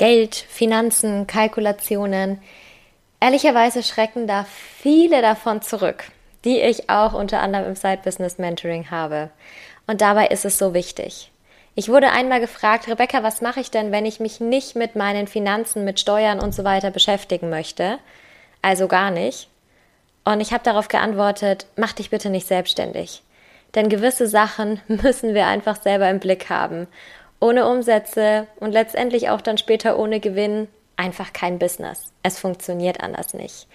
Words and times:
Geld, 0.00 0.34
Finanzen, 0.34 1.26
Kalkulationen. 1.26 2.40
Ehrlicherweise 3.20 3.82
schrecken 3.82 4.26
da 4.26 4.46
viele 4.78 5.20
davon 5.20 5.60
zurück, 5.60 6.04
die 6.46 6.58
ich 6.58 6.88
auch 6.88 7.12
unter 7.12 7.40
anderem 7.40 7.66
im 7.66 7.76
Side 7.76 8.00
Business 8.02 8.38
Mentoring 8.38 8.90
habe. 8.90 9.28
Und 9.86 10.00
dabei 10.00 10.28
ist 10.28 10.46
es 10.46 10.56
so 10.56 10.72
wichtig. 10.72 11.30
Ich 11.74 11.90
wurde 11.90 12.12
einmal 12.12 12.40
gefragt, 12.40 12.88
Rebecca, 12.88 13.22
was 13.22 13.42
mache 13.42 13.60
ich 13.60 13.70
denn, 13.70 13.92
wenn 13.92 14.06
ich 14.06 14.20
mich 14.20 14.40
nicht 14.40 14.74
mit 14.74 14.96
meinen 14.96 15.26
Finanzen, 15.26 15.84
mit 15.84 16.00
Steuern 16.00 16.40
und 16.40 16.54
so 16.54 16.64
weiter 16.64 16.90
beschäftigen 16.90 17.50
möchte? 17.50 17.98
Also 18.62 18.88
gar 18.88 19.10
nicht. 19.10 19.48
Und 20.24 20.40
ich 20.40 20.54
habe 20.54 20.64
darauf 20.64 20.88
geantwortet, 20.88 21.66
mach 21.76 21.92
dich 21.92 22.08
bitte 22.08 22.30
nicht 22.30 22.46
selbstständig. 22.46 23.22
Denn 23.74 23.90
gewisse 23.90 24.28
Sachen 24.28 24.80
müssen 24.88 25.34
wir 25.34 25.46
einfach 25.46 25.76
selber 25.76 26.08
im 26.08 26.20
Blick 26.20 26.48
haben. 26.48 26.88
Ohne 27.40 27.66
Umsätze 27.66 28.46
und 28.60 28.72
letztendlich 28.72 29.30
auch 29.30 29.40
dann 29.40 29.58
später 29.58 29.98
ohne 29.98 30.20
Gewinn 30.20 30.68
einfach 30.96 31.32
kein 31.32 31.58
Business. 31.58 32.12
Es 32.22 32.38
funktioniert 32.38 33.00
anders 33.00 33.32
nicht. 33.32 33.66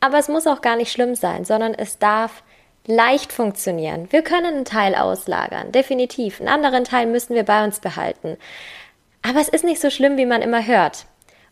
Aber 0.00 0.18
es 0.18 0.28
muss 0.28 0.46
auch 0.46 0.60
gar 0.60 0.76
nicht 0.76 0.92
schlimm 0.92 1.16
sein, 1.16 1.44
sondern 1.44 1.74
es 1.74 1.98
darf 1.98 2.44
leicht 2.86 3.32
funktionieren. 3.32 4.06
Wir 4.10 4.22
können 4.22 4.54
einen 4.54 4.64
Teil 4.64 4.94
auslagern, 4.94 5.72
definitiv. 5.72 6.40
Einen 6.40 6.48
anderen 6.48 6.84
Teil 6.84 7.06
müssen 7.06 7.34
wir 7.34 7.44
bei 7.44 7.64
uns 7.64 7.80
behalten. 7.80 8.38
Aber 9.22 9.40
es 9.40 9.48
ist 9.48 9.64
nicht 9.64 9.80
so 9.80 9.90
schlimm, 9.90 10.16
wie 10.16 10.26
man 10.26 10.40
immer 10.40 10.66
hört. 10.66 11.06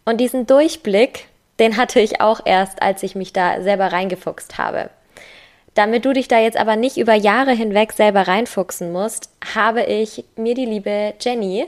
Und 0.05 0.19
diesen 0.19 0.47
Durchblick, 0.47 1.27
den 1.59 1.77
hatte 1.77 2.01
ich 2.01 2.21
auch 2.21 2.41
erst, 2.45 2.81
als 2.81 3.03
ich 3.03 3.17
mich 3.17 3.33
da 3.33 3.61
selber 3.63 3.93
reingefuchst 3.93 4.57
habe. 4.57 4.91
Damit 5.77 6.07
du 6.07 6.15
dich 6.15 6.27
da 6.27 6.41
jetzt 6.41 6.57
aber 6.57 6.75
nicht 6.75 6.97
über 6.97 7.13
Jahre 7.13 7.53
hinweg 7.53 7.93
selber 7.93 8.27
reinfuchsen 8.27 8.93
musst, 8.93 9.29
habe 9.55 9.83
ich 9.83 10.25
mir 10.35 10.55
die 10.55 10.65
liebe 10.65 11.13
Jenny 11.21 11.67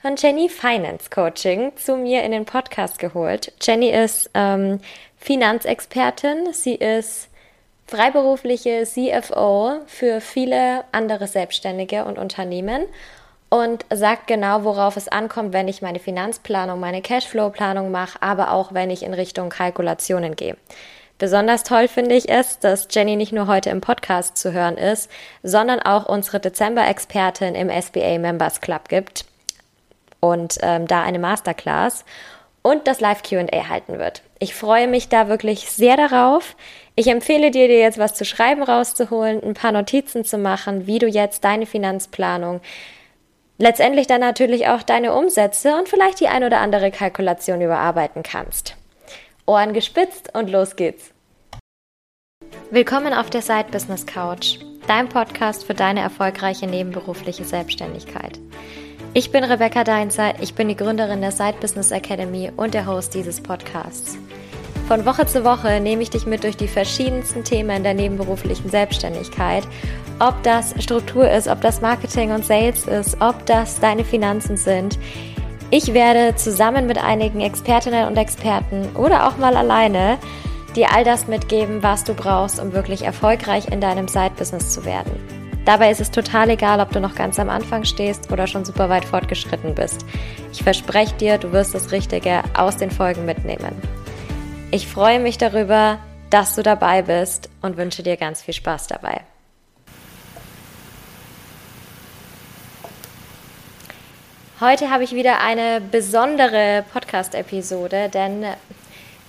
von 0.00 0.14
Jenny 0.16 0.48
Finance 0.48 1.10
Coaching 1.10 1.72
zu 1.74 1.96
mir 1.96 2.22
in 2.22 2.30
den 2.30 2.44
Podcast 2.44 3.00
geholt. 3.00 3.52
Jenny 3.60 3.90
ist 3.90 4.30
ähm, 4.34 4.78
Finanzexpertin, 5.18 6.52
sie 6.52 6.76
ist 6.76 7.28
freiberufliche 7.88 8.84
CFO 8.84 9.80
für 9.86 10.20
viele 10.20 10.84
andere 10.92 11.26
Selbstständige 11.26 12.04
und 12.04 12.18
Unternehmen 12.18 12.86
und 13.48 13.84
sagt 13.92 14.28
genau, 14.28 14.62
worauf 14.62 14.96
es 14.96 15.08
ankommt, 15.08 15.52
wenn 15.52 15.66
ich 15.66 15.82
meine 15.82 15.98
Finanzplanung, 15.98 16.78
meine 16.78 17.02
Cashflow-Planung 17.02 17.90
mache, 17.90 18.22
aber 18.22 18.52
auch 18.52 18.74
wenn 18.74 18.90
ich 18.90 19.02
in 19.02 19.12
Richtung 19.12 19.48
Kalkulationen 19.48 20.36
gehe. 20.36 20.56
Besonders 21.20 21.64
toll 21.64 21.86
finde 21.86 22.14
ich 22.14 22.30
es, 22.30 22.60
dass 22.60 22.88
Jenny 22.90 23.14
nicht 23.14 23.30
nur 23.30 23.46
heute 23.46 23.68
im 23.68 23.82
Podcast 23.82 24.38
zu 24.38 24.54
hören 24.54 24.78
ist, 24.78 25.10
sondern 25.42 25.78
auch 25.78 26.06
unsere 26.06 26.40
Dezember-Expertin 26.40 27.54
im 27.54 27.68
SBA 27.68 28.18
Members 28.18 28.62
Club 28.62 28.88
gibt 28.88 29.26
und 30.20 30.56
ähm, 30.62 30.86
da 30.86 31.02
eine 31.02 31.18
Masterclass 31.18 32.06
und 32.62 32.86
das 32.86 33.00
Live 33.00 33.22
QA 33.22 33.68
halten 33.68 33.98
wird. 33.98 34.22
Ich 34.38 34.54
freue 34.54 34.88
mich 34.88 35.10
da 35.10 35.28
wirklich 35.28 35.70
sehr 35.70 35.98
darauf. 35.98 36.56
Ich 36.96 37.06
empfehle 37.06 37.50
dir, 37.50 37.68
dir 37.68 37.80
jetzt 37.80 37.98
was 37.98 38.14
zu 38.14 38.24
schreiben 38.24 38.62
rauszuholen, 38.62 39.42
ein 39.42 39.52
paar 39.52 39.72
Notizen 39.72 40.24
zu 40.24 40.38
machen, 40.38 40.86
wie 40.86 40.98
du 40.98 41.06
jetzt 41.06 41.44
deine 41.44 41.66
Finanzplanung, 41.66 42.62
letztendlich 43.58 44.06
dann 44.06 44.22
natürlich 44.22 44.68
auch 44.68 44.82
deine 44.82 45.12
Umsätze 45.12 45.76
und 45.76 45.86
vielleicht 45.86 46.18
die 46.20 46.28
ein 46.28 46.44
oder 46.44 46.60
andere 46.60 46.90
Kalkulation 46.90 47.60
überarbeiten 47.60 48.22
kannst. 48.22 48.79
Ohren 49.50 49.72
gespitzt 49.72 50.32
und 50.32 50.48
los 50.48 50.76
geht's. 50.76 51.10
Willkommen 52.70 53.12
auf 53.12 53.30
der 53.30 53.42
Side 53.42 53.66
Business 53.72 54.06
Couch, 54.06 54.60
dein 54.86 55.08
Podcast 55.08 55.64
für 55.64 55.74
deine 55.74 55.98
erfolgreiche 55.98 56.68
nebenberufliche 56.68 57.42
Selbstständigkeit. 57.42 58.38
Ich 59.12 59.32
bin 59.32 59.42
Rebecca 59.42 59.82
Deinzer, 59.82 60.40
ich 60.40 60.54
bin 60.54 60.68
die 60.68 60.76
Gründerin 60.76 61.20
der 61.20 61.32
Side 61.32 61.56
Business 61.60 61.90
Academy 61.90 62.52
und 62.56 62.74
der 62.74 62.86
Host 62.86 63.12
dieses 63.14 63.40
Podcasts. 63.40 64.16
Von 64.86 65.04
Woche 65.04 65.26
zu 65.26 65.44
Woche 65.44 65.80
nehme 65.80 66.02
ich 66.02 66.10
dich 66.10 66.26
mit 66.26 66.44
durch 66.44 66.56
die 66.56 66.68
verschiedensten 66.68 67.42
Themen 67.42 67.82
der 67.82 67.94
nebenberuflichen 67.94 68.70
Selbstständigkeit. 68.70 69.64
Ob 70.20 70.40
das 70.44 70.74
Struktur 70.80 71.28
ist, 71.28 71.48
ob 71.48 71.60
das 71.60 71.80
Marketing 71.80 72.30
und 72.30 72.44
Sales 72.44 72.86
ist, 72.86 73.20
ob 73.20 73.46
das 73.46 73.80
deine 73.80 74.04
Finanzen 74.04 74.56
sind. 74.56 74.96
Ich 75.72 75.94
werde 75.94 76.34
zusammen 76.34 76.88
mit 76.88 76.98
einigen 76.98 77.40
Expertinnen 77.40 78.08
und 78.08 78.16
Experten 78.16 78.88
oder 78.96 79.28
auch 79.28 79.36
mal 79.36 79.56
alleine 79.56 80.18
dir 80.74 80.92
all 80.92 81.04
das 81.04 81.28
mitgeben, 81.28 81.80
was 81.80 82.02
du 82.02 82.12
brauchst, 82.12 82.58
um 82.58 82.72
wirklich 82.72 83.02
erfolgreich 83.02 83.68
in 83.68 83.80
deinem 83.80 84.08
Side-Business 84.08 84.72
zu 84.72 84.84
werden. 84.84 85.12
Dabei 85.64 85.92
ist 85.92 86.00
es 86.00 86.10
total 86.10 86.50
egal, 86.50 86.80
ob 86.80 86.90
du 86.90 86.98
noch 86.98 87.14
ganz 87.14 87.38
am 87.38 87.48
Anfang 87.48 87.84
stehst 87.84 88.32
oder 88.32 88.48
schon 88.48 88.64
super 88.64 88.88
weit 88.88 89.04
fortgeschritten 89.04 89.76
bist. 89.76 90.04
Ich 90.52 90.64
verspreche 90.64 91.14
dir, 91.16 91.38
du 91.38 91.52
wirst 91.52 91.72
das 91.72 91.92
Richtige 91.92 92.42
aus 92.54 92.76
den 92.76 92.90
Folgen 92.90 93.24
mitnehmen. 93.24 93.80
Ich 94.72 94.88
freue 94.88 95.20
mich 95.20 95.38
darüber, 95.38 95.98
dass 96.30 96.56
du 96.56 96.64
dabei 96.64 97.02
bist 97.02 97.48
und 97.62 97.76
wünsche 97.76 98.02
dir 98.02 98.16
ganz 98.16 98.42
viel 98.42 98.54
Spaß 98.54 98.88
dabei. 98.88 99.20
Heute 104.60 104.90
habe 104.90 105.04
ich 105.04 105.14
wieder 105.14 105.40
eine 105.40 105.80
besondere 105.80 106.84
Podcast-Episode, 106.92 108.10
denn 108.10 108.44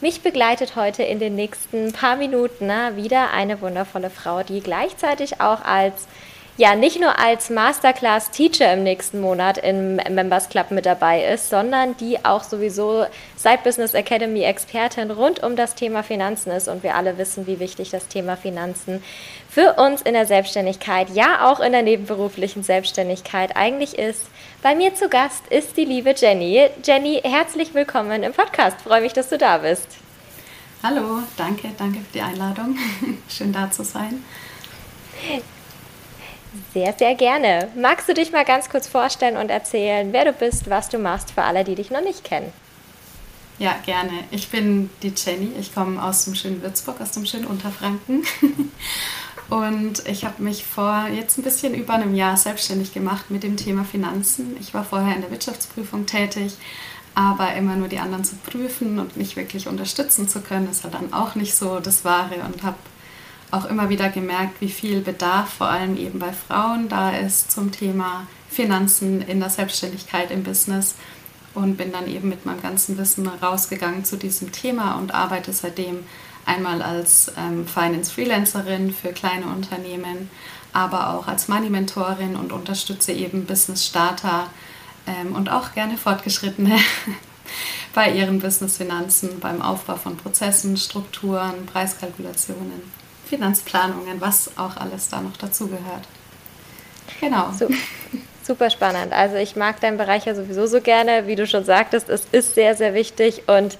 mich 0.01 0.19
begleitet 0.23 0.75
heute 0.75 1.03
in 1.03 1.19
den 1.19 1.35
nächsten 1.35 1.93
paar 1.93 2.17
Minuten 2.17 2.67
wieder 2.97 3.31
eine 3.31 3.61
wundervolle 3.61 4.09
Frau, 4.09 4.43
die 4.43 4.59
gleichzeitig 4.59 5.39
auch 5.39 5.63
als 5.63 6.09
ja 6.57 6.75
nicht 6.75 6.99
nur 6.99 7.17
als 7.17 7.49
Masterclass 7.49 8.31
Teacher 8.31 8.73
im 8.73 8.83
nächsten 8.83 9.21
Monat 9.21 9.57
im 9.57 9.95
Members 9.95 10.49
Club 10.49 10.71
mit 10.71 10.85
dabei 10.85 11.23
ist, 11.23 11.49
sondern 11.49 11.95
die 11.97 12.23
auch 12.23 12.43
sowieso 12.43 13.05
Side 13.35 13.59
Business 13.63 13.93
Academy 13.93 14.43
Expertin 14.43 15.11
rund 15.11 15.41
um 15.43 15.55
das 15.55 15.75
Thema 15.75 16.03
Finanzen 16.03 16.51
ist 16.51 16.67
und 16.67 16.83
wir 16.83 16.95
alle 16.95 17.17
wissen, 17.17 17.47
wie 17.47 17.59
wichtig 17.59 17.89
das 17.89 18.07
Thema 18.07 18.35
Finanzen 18.35 19.03
für 19.49 19.73
uns 19.73 20.01
in 20.01 20.13
der 20.13 20.25
Selbstständigkeit, 20.25 21.09
ja 21.09 21.49
auch 21.49 21.59
in 21.59 21.71
der 21.71 21.83
nebenberuflichen 21.83 22.63
Selbstständigkeit 22.63 23.55
eigentlich 23.55 23.97
ist. 23.97 24.25
Bei 24.61 24.75
mir 24.75 24.93
zu 24.93 25.09
Gast 25.09 25.47
ist 25.49 25.77
die 25.77 25.85
liebe 25.85 26.13
Jenny. 26.15 26.69
Jenny, 26.83 27.21
herzlich 27.23 27.73
willkommen 27.73 28.23
im 28.23 28.33
Podcast. 28.33 28.81
Freue 28.81 29.01
mich, 29.01 29.13
dass 29.13 29.29
du 29.29 29.37
da 29.37 29.57
bist. 29.57 29.87
Hallo, 30.83 31.19
danke, 31.37 31.69
danke 31.77 31.99
für 31.99 32.13
die 32.13 32.21
Einladung. 32.21 32.77
Schön 33.29 33.53
da 33.53 33.69
zu 33.69 33.83
sein. 33.83 34.23
Sehr, 36.73 36.93
sehr 36.97 37.15
gerne. 37.15 37.69
Magst 37.75 38.09
du 38.09 38.13
dich 38.13 38.31
mal 38.31 38.43
ganz 38.43 38.69
kurz 38.69 38.87
vorstellen 38.87 39.37
und 39.37 39.49
erzählen, 39.49 40.11
wer 40.11 40.25
du 40.25 40.33
bist, 40.33 40.69
was 40.69 40.89
du 40.89 40.97
machst 40.97 41.31
für 41.31 41.43
alle, 41.43 41.63
die 41.63 41.75
dich 41.75 41.91
noch 41.91 42.03
nicht 42.03 42.23
kennen? 42.23 42.51
Ja, 43.57 43.75
gerne. 43.85 44.11
Ich 44.31 44.49
bin 44.49 44.89
die 45.03 45.13
Jenny. 45.15 45.51
Ich 45.59 45.73
komme 45.73 46.01
aus 46.01 46.25
dem 46.25 46.35
schönen 46.35 46.61
Würzburg, 46.61 46.99
aus 46.99 47.11
dem 47.11 47.25
schönen 47.25 47.45
Unterfranken. 47.45 48.23
Und 49.49 50.07
ich 50.07 50.25
habe 50.25 50.41
mich 50.41 50.65
vor 50.65 51.07
jetzt 51.13 51.37
ein 51.37 51.43
bisschen 51.43 51.73
über 51.75 51.93
einem 51.93 52.15
Jahr 52.15 52.37
selbstständig 52.37 52.93
gemacht 52.93 53.29
mit 53.29 53.43
dem 53.43 53.57
Thema 53.57 53.83
Finanzen. 53.83 54.55
Ich 54.59 54.73
war 54.73 54.83
vorher 54.83 55.15
in 55.15 55.21
der 55.21 55.29
Wirtschaftsprüfung 55.29 56.05
tätig, 56.05 56.53
aber 57.15 57.53
immer 57.53 57.75
nur 57.75 57.89
die 57.89 57.99
anderen 57.99 58.23
zu 58.23 58.35
prüfen 58.35 58.97
und 58.97 59.17
nicht 59.17 59.35
wirklich 59.35 59.67
unterstützen 59.67 60.29
zu 60.29 60.41
können, 60.41 60.71
ist 60.71 60.83
halt 60.83 60.93
dann 60.93 61.13
auch 61.13 61.35
nicht 61.35 61.53
so 61.53 61.79
das 61.79 62.05
Wahre 62.05 62.35
und 62.45 62.63
habe 62.63 62.77
auch 63.51 63.65
immer 63.65 63.89
wieder 63.89 64.09
gemerkt, 64.09 64.61
wie 64.61 64.69
viel 64.69 65.01
Bedarf 65.01 65.49
vor 65.53 65.67
allem 65.67 65.97
eben 65.97 66.19
bei 66.19 66.31
Frauen 66.31 66.89
da 66.89 67.11
ist 67.11 67.51
zum 67.51 67.71
Thema 67.71 68.27
Finanzen 68.49 69.21
in 69.21 69.39
der 69.39 69.49
Selbstständigkeit 69.49 70.31
im 70.31 70.43
Business. 70.43 70.95
Und 71.53 71.75
bin 71.75 71.91
dann 71.91 72.07
eben 72.07 72.29
mit 72.29 72.45
meinem 72.45 72.61
ganzen 72.61 72.97
Wissen 72.97 73.27
rausgegangen 73.27 74.05
zu 74.05 74.15
diesem 74.15 74.53
Thema 74.53 74.95
und 74.95 75.13
arbeite 75.13 75.51
seitdem 75.51 76.05
Einmal 76.45 76.81
als 76.81 77.31
ähm, 77.37 77.67
Finance-Freelancerin 77.67 78.93
für 78.93 79.09
kleine 79.09 79.45
Unternehmen, 79.45 80.29
aber 80.73 81.13
auch 81.13 81.27
als 81.27 81.47
Money-Mentorin 81.47 82.35
und 82.35 82.51
unterstütze 82.51 83.11
eben 83.11 83.45
Business-Starter 83.45 84.47
ähm, 85.05 85.35
und 85.35 85.51
auch 85.51 85.73
gerne 85.73 85.97
Fortgeschrittene 85.97 86.77
bei 87.93 88.11
ihren 88.11 88.39
Business-Finanzen, 88.39 89.39
beim 89.39 89.61
Aufbau 89.61 89.97
von 89.97 90.17
Prozessen, 90.17 90.77
Strukturen, 90.77 91.65
Preiskalkulationen, 91.67 92.81
Finanzplanungen, 93.31 94.19
was 94.19 94.51
auch 94.57 94.75
alles 94.75 95.07
da 95.07 95.21
noch 95.21 95.37
dazugehört. 95.37 96.05
Genau. 97.21 97.49
So, 97.57 97.69
super 98.43 98.69
spannend. 98.69 99.13
Also 99.13 99.37
ich 99.37 99.55
mag 99.55 99.79
deinen 99.79 99.97
Bereich 99.97 100.25
ja 100.25 100.35
sowieso 100.35 100.67
so 100.67 100.81
gerne. 100.81 101.27
Wie 101.27 101.37
du 101.37 101.47
schon 101.47 101.63
sagtest, 101.63 102.09
es 102.09 102.25
ist 102.33 102.55
sehr, 102.55 102.75
sehr 102.75 102.93
wichtig 102.93 103.43
und 103.47 103.77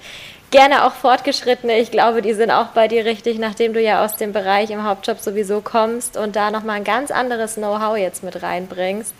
gerne 0.50 0.86
auch 0.86 0.94
Fortgeschrittene. 0.94 1.78
Ich 1.78 1.90
glaube, 1.90 2.22
die 2.22 2.32
sind 2.32 2.50
auch 2.50 2.68
bei 2.68 2.88
dir 2.88 3.04
richtig, 3.04 3.38
nachdem 3.38 3.74
du 3.74 3.80
ja 3.80 4.02
aus 4.02 4.16
dem 4.16 4.32
Bereich 4.32 4.70
im 4.70 4.84
Hauptjob 4.84 5.20
sowieso 5.20 5.60
kommst 5.60 6.16
und 6.16 6.34
da 6.34 6.50
nochmal 6.50 6.76
ein 6.76 6.84
ganz 6.84 7.10
anderes 7.10 7.56
Know-how 7.56 7.98
jetzt 7.98 8.24
mit 8.24 8.42
reinbringst. 8.42 9.14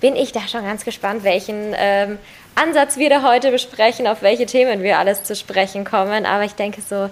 Bin 0.00 0.14
ich 0.14 0.30
da 0.30 0.46
schon 0.46 0.64
ganz 0.64 0.84
gespannt, 0.84 1.24
welchen 1.24 1.74
ähm, 1.76 2.18
Ansatz 2.54 2.98
wir 2.98 3.10
da 3.10 3.22
heute 3.22 3.50
besprechen, 3.50 4.06
auf 4.06 4.22
welche 4.22 4.46
Themen 4.46 4.84
wir 4.84 4.98
alles 4.98 5.24
zu 5.24 5.34
sprechen 5.34 5.84
kommen. 5.84 6.24
Aber 6.24 6.44
ich 6.44 6.54
denke 6.54 6.82
so 6.82 7.10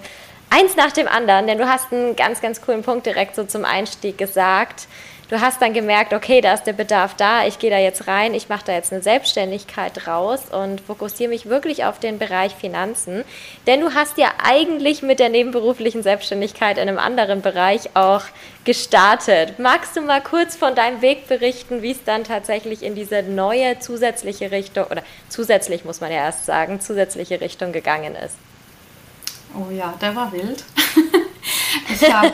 eins 0.51 0.75
nach 0.75 0.91
dem 0.91 1.07
anderen, 1.07 1.47
denn 1.47 1.57
du 1.57 1.67
hast 1.67 1.91
einen 1.91 2.15
ganz, 2.15 2.41
ganz 2.41 2.61
coolen 2.61 2.83
Punkt 2.83 3.05
direkt 3.05 3.35
so 3.35 3.43
zum 3.45 3.65
Einstieg 3.65 4.17
gesagt. 4.17 4.87
du 5.29 5.39
hast 5.39 5.61
dann 5.61 5.73
gemerkt, 5.73 6.13
okay, 6.13 6.41
da 6.41 6.53
ist 6.53 6.63
der 6.63 6.73
Bedarf 6.73 7.15
da, 7.15 7.47
ich 7.47 7.57
gehe 7.57 7.69
da 7.71 7.77
jetzt 7.77 8.05
rein, 8.05 8.33
ich 8.33 8.49
mache 8.49 8.65
da 8.65 8.73
jetzt 8.73 8.91
eine 8.91 9.01
Selbstständigkeit 9.01 10.05
raus 10.05 10.41
und 10.51 10.81
fokussiere 10.81 11.29
mich 11.29 11.45
wirklich 11.45 11.85
auf 11.85 11.99
den 11.99 12.19
Bereich 12.19 12.53
Finanzen. 12.53 13.23
Denn 13.65 13.79
du 13.79 13.93
hast 13.93 14.17
ja 14.17 14.27
eigentlich 14.43 15.01
mit 15.01 15.19
der 15.19 15.29
nebenberuflichen 15.29 16.03
Selbstständigkeit 16.03 16.77
in 16.77 16.89
einem 16.89 16.99
anderen 16.99 17.41
Bereich 17.41 17.95
auch 17.95 18.23
gestartet. 18.65 19.57
Magst 19.57 19.95
du 19.95 20.01
mal 20.01 20.21
kurz 20.21 20.57
von 20.57 20.75
deinem 20.75 21.01
Weg 21.01 21.29
berichten, 21.29 21.81
wie 21.81 21.91
es 21.91 22.03
dann 22.03 22.25
tatsächlich 22.25 22.83
in 22.83 22.93
diese 22.93 23.23
neue 23.23 23.79
zusätzliche 23.79 24.51
Richtung, 24.51 24.83
oder 24.87 25.01
zusätzlich 25.29 25.85
muss 25.85 26.01
man 26.01 26.11
ja 26.11 26.17
erst 26.17 26.45
sagen, 26.45 26.81
zusätzliche 26.81 27.39
Richtung 27.39 27.71
gegangen 27.71 28.15
ist? 28.15 28.35
Oh 29.55 29.71
ja, 29.71 29.93
der 30.01 30.15
war 30.15 30.31
wild. 30.31 30.63
ich 31.93 32.13
habe 32.13 32.31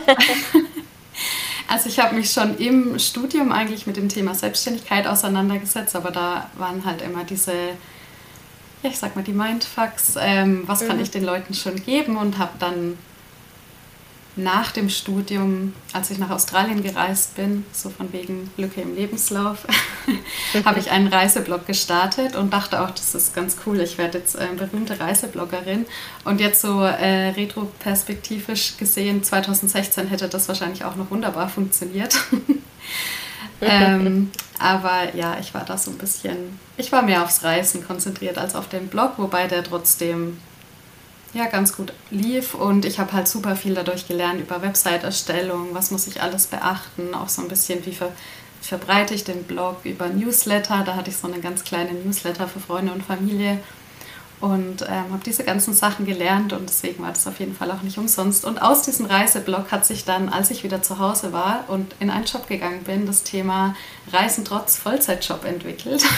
also 1.68 1.90
ich 1.90 2.00
habe 2.00 2.16
mich 2.16 2.32
schon 2.32 2.58
im 2.58 2.98
Studium 2.98 3.52
eigentlich 3.52 3.88
mit 3.88 3.98
dem 3.98 4.08
Thema 4.08 4.34
Selbstständigkeit 4.34 5.06
auseinandergesetzt, 5.06 5.96
aber 5.96 6.12
da 6.12 6.50
waren 6.58 6.86
halt 6.86 7.02
immer 7.02 7.26
diese, 7.26 7.52
ja 7.52 8.90
ich 8.90 8.98
sag 8.98 9.16
mal, 9.16 9.24
die 9.24 9.34
Mindfucks, 9.34 10.16
ähm, 10.20 10.64
was 10.66 10.82
mhm. 10.82 10.88
kann 10.88 11.00
ich 11.02 11.12
den 11.12 11.26
Leuten 11.26 11.54
schon 11.54 11.76
geben 11.84 12.16
und 12.16 12.38
habe 12.38 12.54
dann 12.60 12.98
nach 14.38 14.72
dem 14.72 14.90
Studium, 14.90 15.74
als 15.94 16.12
ich 16.12 16.20
nach 16.20 16.30
Australien 16.30 16.84
gereist 16.84 17.36
bin, 17.36 17.66
so 17.74 17.90
von 17.90 18.14
wegen 18.14 18.52
Lücke 18.56 18.82
im 18.82 18.96
Lebenslauf, 18.96 19.66
habe 20.66 20.80
ich 20.80 20.92
einen 20.92 21.08
Reiseblog 21.08 21.66
gestartet 21.66 22.36
und 22.36 22.54
dachte 22.54 22.82
auch, 22.82 22.92
das 22.92 23.16
ist 23.16 23.36
ganz 23.36 23.58
cool. 23.66 23.80
Ich 23.80 23.98
werde 23.98 24.20
jetzt 24.20 24.36
äh, 24.36 24.48
berühmte 24.56 25.00
Reisebloggerin. 25.00 25.86
Und 26.24 26.40
jetzt 26.40 26.62
so 26.62 26.82
äh, 26.82 27.30
retroperspektivisch 27.30 28.78
gesehen, 28.78 29.24
2016 29.24 30.08
hätte 30.08 30.28
das 30.30 30.48
wahrscheinlich 30.48 30.86
auch 30.86 30.96
noch 30.96 31.10
wunderbar 31.10 31.50
funktioniert. 31.50 32.16
ähm, 33.62 34.32
aber 34.60 35.16
ja, 35.16 35.38
ich 35.40 35.54
war 35.54 35.66
da 35.66 35.78
so 35.78 35.92
ein 35.92 35.98
bisschen, 35.98 36.60
ich 36.78 36.92
war 36.92 37.02
mehr 37.02 37.24
aufs 37.24 37.44
Reisen 37.44 37.86
konzentriert 37.86 38.38
als 38.38 38.56
auf 38.56 38.70
den 38.70 38.88
Blog, 38.88 39.14
wobei 39.18 39.48
der 39.48 39.64
trotzdem 39.64 40.40
ja, 41.38 41.46
ganz 41.46 41.76
gut 41.76 41.94
lief 42.10 42.54
und 42.56 42.84
ich 42.84 43.00
habe 43.00 43.14
halt 43.14 43.28
super 43.28 43.56
viel 43.56 43.76
dadurch 43.76 44.08
gelernt 44.08 44.42
über 44.42 44.62
Website-Erstellung, 44.62 45.70
was 45.74 45.92
muss 45.92 46.08
ich 46.08 46.22
alles 46.22 46.48
beachten, 46.48 47.14
auch 47.14 47.30
so 47.30 47.42
ein 47.42 47.48
bisschen, 47.48 47.86
wie 47.86 47.94
ver 47.94 48.12
verbreite 48.60 49.14
ich 49.14 49.24
den 49.24 49.44
Blog 49.44 49.86
über 49.86 50.10
Newsletter, 50.10 50.84
da 50.84 50.96
hatte 50.96 51.12
ich 51.12 51.18
so 51.18 51.28
eine 51.28 51.40
ganz 51.40 51.64
kleine 51.64 51.94
Newsletter 51.94 52.48
für 52.48 52.60
Freunde 52.60 52.92
und 52.92 53.04
Familie 53.04 53.60
und 54.40 54.84
ähm, 54.84 55.12
habe 55.12 55.22
diese 55.26 55.44
ganzen 55.44 55.74
Sachen 55.74 56.06
gelernt 56.06 56.54
und 56.54 56.68
deswegen 56.68 57.02
war 57.02 57.10
das 57.10 57.26
auf 57.28 57.40
jeden 57.40 57.56
Fall 57.56 57.72
auch 57.72 57.82
nicht 57.82 57.98
umsonst. 57.98 58.46
Und 58.46 58.62
aus 58.62 58.84
diesem 58.84 59.08
Reiseblog 59.08 59.72
hat 59.72 59.86
sich 59.86 60.06
dann, 60.06 60.30
als 60.30 60.52
ich 60.52 60.64
wieder 60.64 60.82
zu 60.84 61.00
Hause 61.00 61.34
war 61.34 61.66
und 61.68 61.96
in 62.00 62.10
einen 62.10 62.26
Job 62.26 62.48
gegangen 62.48 62.84
bin, 62.84 63.08
das 63.08 63.24
Thema 63.24 63.76
Reisen 64.12 64.46
trotz 64.46 64.78
Vollzeitjob 64.78 65.46
entwickelt. 65.46 66.04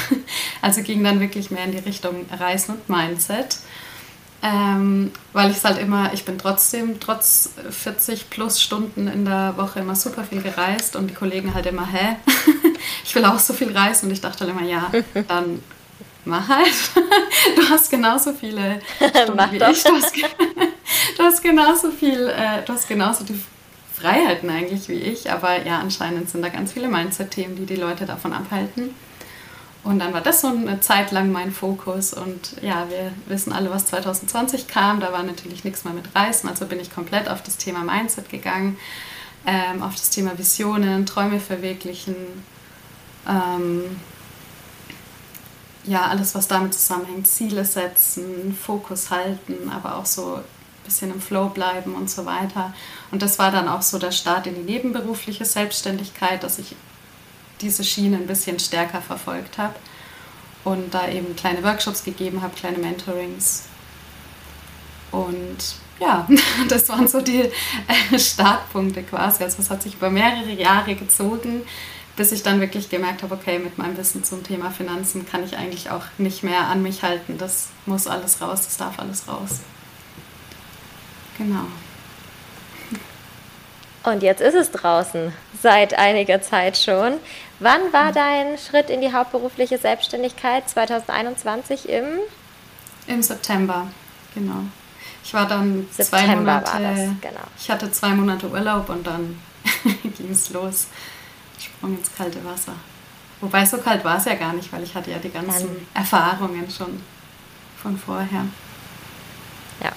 Also 0.61 0.81
ging 0.81 1.03
dann 1.03 1.21
wirklich 1.21 1.51
mehr 1.51 1.63
in 1.63 1.71
die 1.71 1.77
Richtung 1.77 2.25
Reisen 2.37 2.75
und 2.75 2.89
Mindset. 2.89 3.59
Ähm, 4.41 5.11
weil 5.33 5.51
ich 5.51 5.57
es 5.57 5.65
halt 5.65 5.79
immer, 5.79 6.13
ich 6.13 6.23
bin 6.23 6.37
trotzdem 6.37 6.99
trotz 6.99 7.49
40 7.69 8.29
plus 8.29 8.61
Stunden 8.61 9.07
in 9.07 9.25
der 9.25 9.55
Woche 9.57 9.81
immer 9.81 9.95
super 9.95 10.23
viel 10.23 10.41
gereist 10.41 10.95
und 10.95 11.07
die 11.07 11.13
Kollegen 11.13 11.53
halt 11.53 11.65
immer, 11.65 11.85
hä? 11.85 12.15
ich 13.03 13.13
will 13.15 13.25
auch 13.25 13.39
so 13.39 13.53
viel 13.53 13.75
reisen 13.75 14.05
und 14.05 14.13
ich 14.13 14.21
dachte 14.21 14.45
halt 14.45 14.51
immer, 14.51 14.63
ja, 14.63 14.89
dann 15.27 15.61
mach 16.23 16.47
halt. 16.47 16.71
du 17.57 17.69
hast 17.69 17.89
genauso 17.89 18.31
viele 18.31 18.81
Stunden 18.97 19.51
wie 19.51 19.57
ich. 19.57 19.83
Du 19.83 19.93
hast, 19.93 20.15
du 21.17 21.23
hast 21.23 21.43
genauso 21.43 21.91
viel, 21.91 22.27
äh, 22.29 22.63
du 22.65 22.71
hast 22.71 22.87
genauso 22.87 23.25
die 23.25 23.41
Freiheiten 23.93 24.49
eigentlich 24.49 24.87
wie 24.87 24.93
ich, 24.93 25.29
aber 25.29 25.65
ja, 25.65 25.79
anscheinend 25.79 26.29
sind 26.29 26.41
da 26.41 26.47
ganz 26.47 26.71
viele 26.71 26.87
Mindset-Themen, 26.87 27.57
die 27.57 27.65
die 27.65 27.75
Leute 27.75 28.05
davon 28.05 28.31
abhalten. 28.31 28.95
Und 29.83 29.99
dann 29.99 30.13
war 30.13 30.21
das 30.21 30.41
so 30.41 30.47
eine 30.47 30.81
Zeit 30.81 31.11
lang 31.11 31.31
mein 31.31 31.51
Fokus. 31.51 32.13
Und 32.13 32.55
ja, 32.61 32.87
wir 32.89 33.11
wissen 33.27 33.53
alle, 33.53 33.71
was 33.71 33.85
2020 33.87 34.67
kam. 34.67 34.99
Da 34.99 35.11
war 35.13 35.23
natürlich 35.23 35.63
nichts 35.63 35.85
mehr 35.85 35.93
mit 35.93 36.13
Reisen. 36.13 36.49
Also 36.49 36.65
bin 36.65 36.79
ich 36.79 36.93
komplett 36.93 37.29
auf 37.29 37.41
das 37.43 37.57
Thema 37.57 37.79
Mindset 37.83 38.29
gegangen, 38.29 38.77
ähm, 39.45 39.81
auf 39.81 39.95
das 39.95 40.09
Thema 40.09 40.37
Visionen, 40.37 41.05
Träume 41.05 41.39
verwirklichen. 41.39 42.15
Ähm, 43.27 43.83
ja, 45.85 46.07
alles, 46.07 46.35
was 46.35 46.47
damit 46.47 46.73
zusammenhängt, 46.73 47.27
Ziele 47.27 47.63
setzen, 47.65 48.55
Fokus 48.55 49.09
halten, 49.09 49.71
aber 49.71 49.95
auch 49.95 50.05
so 50.05 50.35
ein 50.35 50.43
bisschen 50.83 51.11
im 51.11 51.21
Flow 51.21 51.49
bleiben 51.49 51.95
und 51.95 52.09
so 52.09 52.25
weiter. 52.25 52.73
Und 53.11 53.21
das 53.21 53.39
war 53.39 53.51
dann 53.51 53.67
auch 53.67 53.81
so 53.81 53.97
der 53.97 54.11
Start 54.11 54.45
in 54.45 54.55
die 54.55 54.71
nebenberufliche 54.71 55.45
Selbstständigkeit, 55.45 56.43
dass 56.43 56.59
ich 56.59 56.75
diese 57.61 57.83
Schiene 57.83 58.17
ein 58.17 58.27
bisschen 58.27 58.59
stärker 58.59 59.01
verfolgt 59.01 59.57
habe 59.57 59.75
und 60.63 60.93
da 60.93 61.07
eben 61.07 61.35
kleine 61.35 61.63
Workshops 61.63 62.03
gegeben 62.03 62.41
habe, 62.41 62.55
kleine 62.55 62.77
Mentorings. 62.77 63.65
Und 65.11 65.57
ja, 65.99 66.27
das 66.69 66.87
waren 66.89 67.07
so 67.07 67.21
die 67.21 67.49
äh, 68.11 68.19
Startpunkte 68.19 69.03
quasi. 69.03 69.43
Also 69.43 69.61
es 69.61 69.69
hat 69.69 69.83
sich 69.83 69.95
über 69.95 70.09
mehrere 70.09 70.51
Jahre 70.51 70.95
gezogen, 70.95 71.63
bis 72.15 72.31
ich 72.31 72.43
dann 72.43 72.59
wirklich 72.59 72.89
gemerkt 72.89 73.23
habe, 73.23 73.35
okay, 73.35 73.59
mit 73.59 73.77
meinem 73.77 73.97
Wissen 73.97 74.23
zum 74.23 74.43
Thema 74.43 74.71
Finanzen 74.71 75.25
kann 75.25 75.43
ich 75.43 75.57
eigentlich 75.57 75.89
auch 75.89 76.03
nicht 76.17 76.43
mehr 76.43 76.67
an 76.67 76.81
mich 76.81 77.03
halten. 77.03 77.37
Das 77.37 77.69
muss 77.85 78.07
alles 78.07 78.41
raus, 78.41 78.65
das 78.65 78.77
darf 78.77 78.99
alles 78.99 79.27
raus. 79.27 79.61
Genau. 81.37 81.65
Und 84.03 84.23
jetzt 84.23 84.41
ist 84.41 84.55
es 84.55 84.71
draußen, 84.71 85.33
seit 85.61 85.93
einiger 85.93 86.41
Zeit 86.41 86.77
schon. 86.77 87.19
Wann 87.59 87.91
war 87.91 88.11
dein 88.13 88.57
Schritt 88.57 88.89
in 88.89 89.01
die 89.01 89.11
hauptberufliche 89.11 89.77
Selbstständigkeit? 89.77 90.69
2021 90.69 91.89
im? 91.89 92.05
Im 93.07 93.21
September, 93.21 93.87
genau. 94.33 94.63
Ich 95.23 95.33
war 95.33 95.45
dann 95.45 95.87
September 95.91 96.27
zwei 96.27 96.35
Monate. 96.35 96.71
War 96.71 96.79
das, 96.79 96.99
genau. 97.21 97.47
Ich 97.57 97.69
hatte 97.69 97.91
zwei 97.91 98.09
Monate 98.09 98.47
Urlaub 98.49 98.89
und 98.89 99.05
dann 99.05 99.39
ging 99.85 100.31
es 100.31 100.49
los. 100.51 100.87
Sprung 101.59 101.97
ins 101.97 102.15
kalte 102.15 102.43
Wasser. 102.45 102.73
Wobei 103.41 103.65
so 103.65 103.77
kalt 103.77 104.03
war 104.03 104.17
es 104.17 104.25
ja 104.25 104.35
gar 104.35 104.53
nicht, 104.53 104.71
weil 104.71 104.83
ich 104.83 104.95
hatte 104.95 105.11
ja 105.11 105.17
die 105.17 105.29
ganzen 105.29 105.67
dann. 105.67 105.87
Erfahrungen 105.93 106.69
schon 106.69 107.01
von 107.81 107.97
vorher. 107.97 108.45
Ja, 109.83 109.91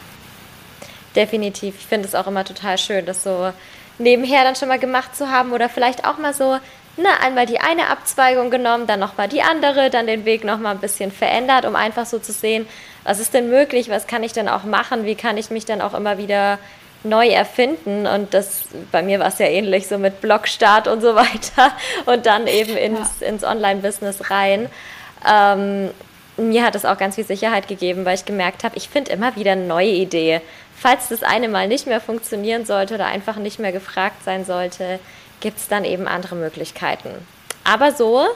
definitiv. 1.14 1.76
Ich 1.78 1.86
finde 1.86 2.08
es 2.08 2.14
auch 2.14 2.26
immer 2.26 2.44
total 2.44 2.78
schön, 2.78 3.06
das 3.06 3.22
so 3.22 3.52
nebenher 3.98 4.44
dann 4.44 4.56
schon 4.56 4.68
mal 4.68 4.78
gemacht 4.78 5.16
zu 5.16 5.30
haben 5.30 5.52
oder 5.52 5.68
vielleicht 5.68 6.04
auch 6.04 6.18
mal 6.18 6.34
so 6.34 6.58
na, 6.96 7.20
einmal 7.20 7.46
die 7.46 7.58
eine 7.58 7.88
Abzweigung 7.88 8.50
genommen, 8.50 8.86
dann 8.86 9.00
nochmal 9.00 9.28
die 9.28 9.42
andere, 9.42 9.88
dann 9.88 10.06
den 10.06 10.24
Weg 10.24 10.44
nochmal 10.44 10.74
ein 10.74 10.80
bisschen 10.80 11.10
verändert, 11.10 11.64
um 11.64 11.74
einfach 11.74 12.06
so 12.06 12.18
zu 12.18 12.32
sehen, 12.32 12.66
was 13.04 13.18
ist 13.18 13.34
denn 13.34 13.48
möglich, 13.48 13.88
was 13.88 14.06
kann 14.06 14.22
ich 14.22 14.32
denn 14.32 14.48
auch 14.48 14.64
machen, 14.64 15.04
wie 15.04 15.14
kann 15.14 15.36
ich 15.36 15.50
mich 15.50 15.64
dann 15.64 15.80
auch 15.80 15.94
immer 15.94 16.18
wieder 16.18 16.58
neu 17.04 17.28
erfinden. 17.28 18.06
Und 18.06 18.34
das 18.34 18.64
bei 18.90 19.02
mir 19.02 19.18
war 19.18 19.28
es 19.28 19.38
ja 19.38 19.46
ähnlich, 19.46 19.88
so 19.88 19.98
mit 19.98 20.20
Blogstart 20.20 20.86
und 20.86 21.00
so 21.00 21.14
weiter 21.14 21.72
und 22.06 22.26
dann 22.26 22.46
eben 22.46 22.76
ins, 22.76 23.20
ja. 23.20 23.26
ins 23.26 23.44
Online-Business 23.44 24.30
rein. 24.30 24.68
Ähm, 25.28 25.90
mir 26.36 26.64
hat 26.64 26.74
es 26.74 26.84
auch 26.84 26.98
ganz 26.98 27.16
viel 27.16 27.24
Sicherheit 27.24 27.68
gegeben, 27.68 28.04
weil 28.04 28.14
ich 28.14 28.24
gemerkt 28.24 28.64
habe, 28.64 28.76
ich 28.76 28.88
finde 28.88 29.12
immer 29.12 29.36
wieder 29.36 29.52
eine 29.52 29.66
neue 29.66 29.90
Idee. 29.90 30.40
Falls 30.78 31.08
das 31.08 31.22
eine 31.22 31.48
Mal 31.48 31.68
nicht 31.68 31.86
mehr 31.86 32.00
funktionieren 32.00 32.64
sollte 32.64 32.94
oder 32.94 33.06
einfach 33.06 33.36
nicht 33.36 33.58
mehr 33.58 33.72
gefragt 33.72 34.24
sein 34.24 34.44
sollte, 34.44 34.98
gibt 35.42 35.58
es 35.58 35.68
dann 35.68 35.84
eben 35.84 36.08
andere 36.08 36.36
Möglichkeiten. 36.36 37.10
Aber 37.64 37.92
so 37.92 38.26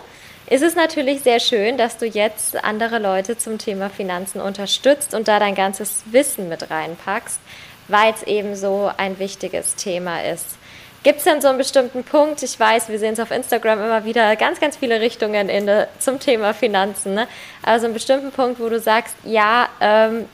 ist 0.49 0.63
es 0.63 0.75
natürlich 0.75 1.23
sehr 1.23 1.41
schön, 1.41 1.79
dass 1.79 1.97
du 1.97 2.07
jetzt 2.07 2.63
andere 2.63 2.99
Leute 2.99 3.39
zum 3.39 3.59
Thema 3.59 3.89
Finanzen 3.89 4.41
unterstützt 4.41 5.15
und 5.15 5.27
da 5.27 5.39
dein 5.39 5.55
ganzes 5.55 6.03
Wissen 6.07 6.49
mit 6.49 6.71
reinpackst, 6.71 7.41
weil 7.89 8.13
es 8.13 8.23
eben 8.23 8.55
so 8.55 8.91
ein 8.97 9.19
wichtiges 9.19 9.75
Thema 9.75 10.23
ist. 10.23 10.59
Gibt 11.03 11.19
es 11.19 11.25
denn 11.25 11.41
so 11.41 11.49
einen 11.49 11.59
bestimmten 11.59 12.03
Punkt? 12.05 12.43
Ich 12.43 12.59
weiß, 12.59 12.89
wir 12.89 12.99
sehen 12.99 13.13
es 13.15 13.21
auf 13.21 13.31
Instagram 13.31 13.79
immer 13.79 14.05
wieder, 14.05 14.35
ganz, 14.35 14.61
ganz 14.61 14.77
viele 14.77 15.01
Richtungen 15.01 15.49
in, 15.49 15.71
zum 16.01 16.19
Thema 16.19 16.53
Finanzen. 16.53 17.15
Ne? 17.15 17.29
Also 17.63 17.87
einen 17.87 17.95
bestimmten 17.95 18.33
Punkt, 18.33 18.61
wo 18.61 18.69
du 18.69 18.81
sagst, 18.81 19.15
ja, 19.25 19.69
ähm, 19.81 20.27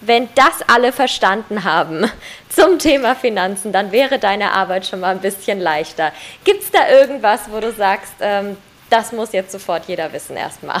wenn 0.00 0.28
das 0.34 0.62
alle 0.68 0.92
verstanden 0.92 1.64
haben 1.64 2.08
zum 2.54 2.78
Thema 2.78 3.14
Finanzen, 3.14 3.72
dann 3.72 3.92
wäre 3.92 4.18
deine 4.18 4.52
Arbeit 4.52 4.86
schon 4.86 5.00
mal 5.00 5.14
ein 5.14 5.20
bisschen 5.20 5.60
leichter. 5.60 6.12
Gibt 6.44 6.62
es 6.62 6.70
da 6.70 6.88
irgendwas, 6.88 7.42
wo 7.50 7.60
du 7.60 7.72
sagst, 7.72 8.14
ähm, 8.20 8.56
das 8.90 9.12
muss 9.12 9.32
jetzt 9.32 9.52
sofort 9.52 9.86
jeder 9.88 10.12
wissen 10.12 10.36
erstmal? 10.36 10.80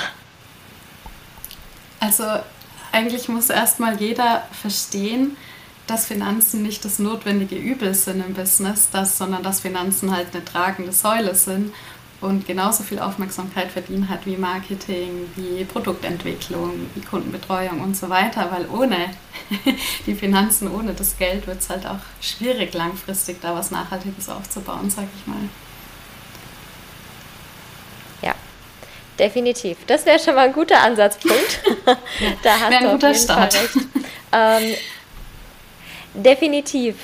Also 2.00 2.24
eigentlich 2.92 3.28
muss 3.28 3.50
erstmal 3.50 3.96
jeder 4.00 4.46
verstehen, 4.52 5.36
dass 5.86 6.06
Finanzen 6.06 6.62
nicht 6.62 6.84
das 6.84 6.98
notwendige 6.98 7.56
Übel 7.56 7.94
sind 7.94 8.24
im 8.24 8.34
Business, 8.34 8.88
dass, 8.90 9.18
sondern 9.18 9.42
dass 9.42 9.60
Finanzen 9.60 10.14
halt 10.14 10.28
eine 10.32 10.44
tragende 10.44 10.92
Säule 10.92 11.34
sind 11.34 11.74
und 12.20 12.46
genauso 12.46 12.84
viel 12.84 13.00
Aufmerksamkeit 13.00 13.70
verdienen 13.70 14.08
hat 14.08 14.24
wie 14.24 14.36
Marketing, 14.36 15.28
wie 15.36 15.64
Produktentwicklung, 15.64 16.88
wie 16.94 17.00
Kundenbetreuung 17.00 17.80
und 17.80 17.96
so 17.96 18.08
weiter, 18.08 18.50
weil 18.50 18.66
ohne 18.68 18.96
die 20.06 20.14
Finanzen, 20.14 20.70
ohne 20.70 20.94
das 20.94 21.16
Geld 21.18 21.46
wird 21.46 21.60
es 21.60 21.70
halt 21.70 21.86
auch 21.86 22.00
schwierig, 22.20 22.74
langfristig 22.74 23.40
da 23.40 23.54
was 23.54 23.70
Nachhaltiges 23.70 24.28
aufzubauen, 24.28 24.90
sag 24.90 25.06
ich 25.16 25.26
mal. 25.26 25.48
Definitiv. 29.18 29.78
Das 29.86 30.06
wäre 30.06 30.18
schon 30.18 30.34
mal 30.34 30.46
ein 30.46 30.52
guter 30.52 30.80
Ansatzpunkt. 30.80 31.60
da 32.42 32.60
hast 32.60 32.72
ein 32.72 32.84
du 32.84 32.90
guter 32.92 33.14
Start. 33.14 33.56
Ähm, 34.32 34.74
definitiv. 36.14 36.96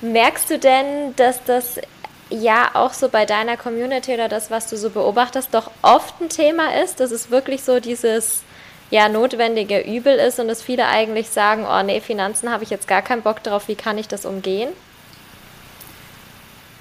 Merkst 0.00 0.50
du 0.50 0.58
denn, 0.58 1.16
dass 1.16 1.42
das 1.44 1.80
ja 2.28 2.70
auch 2.74 2.92
so 2.92 3.08
bei 3.08 3.24
deiner 3.24 3.56
Community 3.56 4.12
oder 4.12 4.28
das, 4.28 4.50
was 4.50 4.68
du 4.68 4.76
so 4.76 4.90
beobachtest, 4.90 5.48
doch 5.52 5.70
oft 5.82 6.20
ein 6.20 6.28
Thema 6.28 6.74
ist, 6.82 7.00
dass 7.00 7.10
es 7.10 7.30
wirklich 7.30 7.62
so 7.62 7.80
dieses 7.80 8.42
ja 8.90 9.08
notwendige 9.08 9.80
Übel 9.80 10.16
ist 10.16 10.38
und 10.38 10.48
dass 10.48 10.62
viele 10.62 10.86
eigentlich 10.86 11.30
sagen, 11.30 11.66
oh 11.68 11.82
nee, 11.82 12.00
Finanzen 12.00 12.50
habe 12.50 12.64
ich 12.64 12.70
jetzt 12.70 12.88
gar 12.88 13.02
keinen 13.02 13.22
Bock 13.22 13.42
drauf, 13.42 13.68
wie 13.68 13.74
kann 13.74 13.98
ich 13.98 14.08
das 14.08 14.24
umgehen? 14.24 14.70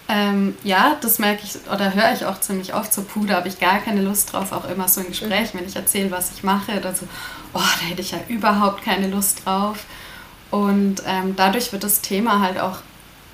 Ähm, 0.09 0.55
ja, 0.63 0.97
das 1.01 1.17
merke 1.17 1.43
ich 1.43 1.55
oder 1.71 1.93
höre 1.93 2.13
ich 2.13 2.25
auch 2.25 2.39
ziemlich 2.39 2.73
oft. 2.73 2.93
So, 2.93 3.03
puh, 3.03 3.25
da 3.25 3.35
habe 3.35 3.47
ich 3.47 3.59
gar 3.59 3.79
keine 3.79 4.01
Lust 4.01 4.33
drauf. 4.33 4.51
Auch 4.51 4.69
immer 4.69 4.87
so 4.87 5.01
ein 5.01 5.07
Gespräch, 5.07 5.53
mhm. 5.53 5.59
wenn 5.59 5.67
ich 5.67 5.75
erzähle, 5.75 6.11
was 6.11 6.31
ich 6.33 6.43
mache, 6.43 6.77
oder 6.77 6.93
so, 6.93 7.07
oh, 7.53 7.59
da 7.59 7.85
hätte 7.87 8.01
ich 8.01 8.11
ja 8.11 8.19
überhaupt 8.27 8.83
keine 8.83 9.07
Lust 9.07 9.45
drauf. 9.45 9.85
Und 10.51 11.01
ähm, 11.07 11.35
dadurch 11.35 11.71
wird 11.71 11.83
das 11.83 12.01
Thema 12.01 12.41
halt 12.41 12.59
auch 12.59 12.79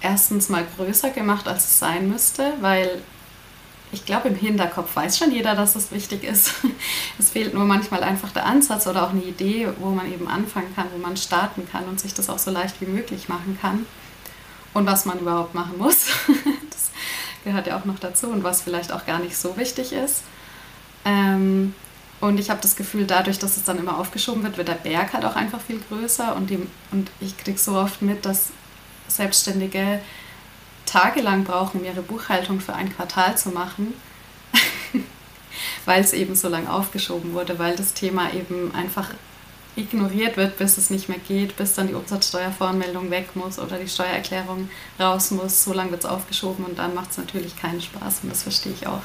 erstens 0.01 0.47
mal 0.47 0.63
größer 0.77 1.09
gemacht, 1.09 1.47
als 1.47 1.65
es 1.65 1.79
sein 1.79 2.07
müsste, 2.07 2.53
weil 2.61 3.01
ich 3.91 4.05
glaube, 4.05 4.29
im 4.29 4.35
Hinterkopf 4.35 4.95
weiß 4.95 5.17
schon 5.17 5.31
jeder, 5.31 5.55
dass 5.55 5.75
es 5.75 5.91
wichtig 5.91 6.23
ist. 6.23 6.53
Es 7.19 7.31
fehlt 7.31 7.53
nur 7.53 7.65
manchmal 7.65 8.03
einfach 8.03 8.31
der 8.31 8.45
Ansatz 8.45 8.87
oder 8.87 9.03
auch 9.03 9.09
eine 9.09 9.23
Idee, 9.23 9.67
wo 9.79 9.89
man 9.89 10.11
eben 10.11 10.27
anfangen 10.27 10.73
kann, 10.73 10.87
wo 10.93 10.99
man 10.99 11.17
starten 11.17 11.67
kann 11.69 11.85
und 11.85 11.99
sich 11.99 12.13
das 12.13 12.29
auch 12.29 12.39
so 12.39 12.49
leicht 12.49 12.79
wie 12.79 12.85
möglich 12.85 13.27
machen 13.27 13.57
kann 13.61 13.85
und 14.73 14.85
was 14.85 15.05
man 15.05 15.19
überhaupt 15.19 15.53
machen 15.53 15.77
muss. 15.77 16.07
Das 16.69 16.91
gehört 17.45 17.67
ja 17.67 17.77
auch 17.77 17.85
noch 17.85 17.99
dazu 17.99 18.27
und 18.27 18.43
was 18.43 18.61
vielleicht 18.61 18.91
auch 18.91 19.05
gar 19.05 19.19
nicht 19.19 19.37
so 19.37 19.55
wichtig 19.55 19.93
ist. 19.93 20.23
Ähm, 21.05 21.73
und 22.19 22.37
ich 22.37 22.49
habe 22.49 22.61
das 22.61 22.75
Gefühl, 22.75 23.05
dadurch, 23.05 23.39
dass 23.39 23.55
es 23.55 23.63
dann 23.63 23.77
immer 23.77 23.97
aufgeschoben 23.97 24.43
wird, 24.43 24.57
wird 24.57 24.67
der 24.67 24.73
Berg 24.73 25.13
halt 25.13 25.23
auch 25.23 25.35
einfach 25.35 25.61
viel 25.61 25.79
größer 25.89 26.35
und, 26.35 26.51
und 26.91 27.09
ich 27.21 27.37
kriege 27.37 27.57
so 27.57 27.77
oft 27.77 28.01
mit, 28.01 28.25
dass 28.25 28.51
Selbstständige 29.07 30.01
tagelang 30.89 31.43
brauchen, 31.43 31.79
um 31.79 31.85
ihre 31.85 32.01
Buchhaltung 32.01 32.59
für 32.59 32.73
ein 32.73 32.93
Quartal 32.93 33.37
zu 33.37 33.49
machen, 33.49 33.93
weil 35.85 36.01
es 36.01 36.13
eben 36.13 36.35
so 36.35 36.49
lang 36.49 36.67
aufgeschoben 36.67 37.33
wurde, 37.33 37.59
weil 37.59 37.75
das 37.75 37.93
Thema 37.93 38.33
eben 38.33 38.73
einfach 38.73 39.09
ignoriert 39.75 40.35
wird, 40.37 40.57
bis 40.57 40.77
es 40.77 40.89
nicht 40.89 41.09
mehr 41.09 41.19
geht, 41.19 41.55
bis 41.55 41.73
dann 41.73 41.87
die 41.87 41.93
Umsatzsteuervoranmeldung 41.93 43.11
weg 43.11 43.35
muss 43.35 43.59
oder 43.59 43.77
die 43.77 43.87
Steuererklärung 43.87 44.69
raus 44.99 45.31
muss. 45.31 45.63
So 45.63 45.73
lange 45.73 45.91
wird 45.91 46.03
es 46.03 46.09
aufgeschoben 46.09 46.65
und 46.65 46.79
dann 46.79 46.93
macht 46.93 47.11
es 47.11 47.17
natürlich 47.17 47.55
keinen 47.55 47.81
Spaß 47.81 48.19
und 48.23 48.29
das 48.29 48.43
verstehe 48.43 48.73
ich 48.73 48.87
auch. 48.87 49.03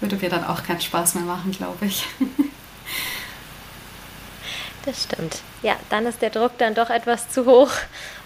Würde 0.00 0.16
mir 0.16 0.30
dann 0.30 0.44
auch 0.44 0.62
keinen 0.62 0.80
Spaß 0.80 1.16
mehr 1.16 1.24
machen, 1.24 1.52
glaube 1.52 1.86
ich. 1.86 2.06
Das 4.84 5.04
stimmt. 5.04 5.38
Ja, 5.62 5.76
dann 5.88 6.04
ist 6.06 6.20
der 6.20 6.30
Druck 6.30 6.58
dann 6.58 6.74
doch 6.74 6.90
etwas 6.90 7.30
zu 7.30 7.46
hoch 7.46 7.70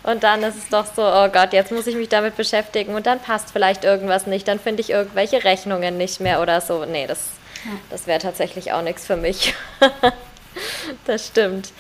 und 0.03 0.25
dann 0.25 0.43
ist 0.43 0.57
es 0.57 0.69
doch 0.69 0.87
so, 0.87 1.03
oh 1.03 1.29
Gott, 1.29 1.53
jetzt 1.53 1.71
muss 1.71 1.87
ich 1.87 1.95
mich 1.95 2.09
damit 2.09 2.37
beschäftigen 2.37 2.95
und 2.95 3.07
dann 3.07 3.21
passt 3.21 3.51
vielleicht 3.53 3.85
irgendwas 3.85 4.27
nicht, 4.27 4.49
dann 4.49 4.59
finde 4.59 4.81
ich 4.81 4.91
irgendwelche 4.91 5.45
Rechnungen 5.45 5.97
nicht 5.97 6.21
mehr 6.21 6.43
oder 6.43 6.61
so. 6.61 6.85
Nee, 6.85 7.07
das, 7.07 7.29
ja. 7.65 7.71
das 7.91 8.07
wäre 8.09 8.19
tatsächlich 8.19 8.73
auch 8.73 8.83
nichts 8.83 9.07
für 9.07 9.17
mich. 9.17 9.55
das 11.07 11.29
stimmt. 11.29 11.71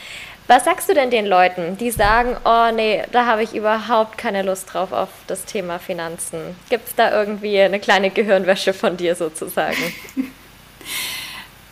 Was 0.47 0.64
sagst 0.64 0.88
du 0.88 0.94
denn 0.94 1.11
den 1.11 1.26
Leuten, 1.26 1.76
die 1.76 1.90
sagen, 1.90 2.37
oh 2.44 2.73
nee, 2.73 3.02
da 3.12 3.26
habe 3.26 3.42
ich 3.42 3.54
überhaupt 3.54 4.16
keine 4.16 4.42
Lust 4.42 4.73
drauf 4.73 4.92
auf 4.92 5.11
das 5.26 5.44
Thema 5.44 5.78
Finanzen? 5.78 6.56
Gibt 6.70 6.88
es 6.88 6.94
da 6.94 7.11
irgendwie 7.12 7.61
eine 7.61 7.80
kleine 7.80 8.11
Gehirnwäsche 8.11 8.73
von 8.73 8.97
dir 8.97 9.14
sozusagen? 9.14 9.76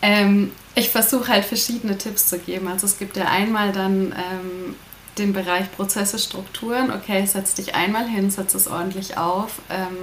ähm, 0.02 0.52
ich 0.74 0.90
versuche 0.90 1.28
halt 1.28 1.44
verschiedene 1.44 1.96
Tipps 1.96 2.28
zu 2.28 2.38
geben. 2.38 2.68
Also 2.68 2.86
es 2.86 2.98
gibt 2.98 3.16
ja 3.16 3.26
einmal 3.26 3.72
dann 3.72 4.12
ähm, 4.12 4.76
den 5.18 5.32
Bereich 5.32 5.70
Prozesse, 5.72 6.18
Strukturen. 6.18 6.90
Okay, 6.90 7.24
setz 7.26 7.54
dich 7.54 7.74
einmal 7.74 8.06
hin, 8.06 8.30
setz 8.30 8.54
es 8.54 8.68
ordentlich 8.68 9.16
auf, 9.16 9.60
ähm, 9.70 9.96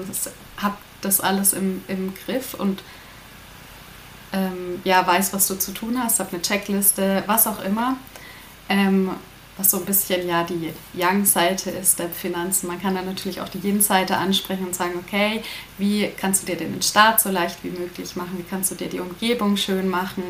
hab 0.57 0.77
das 1.01 1.21
alles 1.21 1.53
im, 1.53 1.83
im 1.87 2.13
Griff 2.25 2.53
und 2.53 2.81
ähm, 4.31 4.81
ja, 4.83 5.05
weiß, 5.05 5.33
was 5.33 5.47
du 5.47 5.55
zu 5.55 5.73
tun 5.73 6.01
hast, 6.03 6.19
hab 6.19 6.33
eine 6.33 6.41
Checkliste, 6.41 7.23
was 7.27 7.45
auch 7.45 7.63
immer. 7.63 7.97
Was 9.57 9.69
so 9.69 9.77
ein 9.77 9.85
bisschen 9.85 10.27
ja 10.27 10.43
die 10.43 10.73
Young-Seite 10.97 11.69
ist 11.69 11.99
der 11.99 12.09
Finanzen. 12.09 12.67
Man 12.67 12.81
kann 12.81 12.95
dann 12.95 13.05
natürlich 13.05 13.39
auch 13.39 13.49
die 13.49 13.59
Yin-Seite 13.59 14.17
ansprechen 14.17 14.65
und 14.65 14.75
sagen, 14.75 14.93
okay, 14.97 15.43
wie 15.77 16.09
kannst 16.17 16.41
du 16.41 16.47
dir 16.47 16.57
den 16.57 16.81
Start 16.81 17.19
so 17.19 17.29
leicht 17.29 17.63
wie 17.63 17.69
möglich 17.69 18.15
machen? 18.15 18.37
Wie 18.37 18.49
kannst 18.49 18.71
du 18.71 18.75
dir 18.75 18.89
die 18.89 18.99
Umgebung 18.99 19.55
schön 19.55 19.87
machen? 19.89 20.23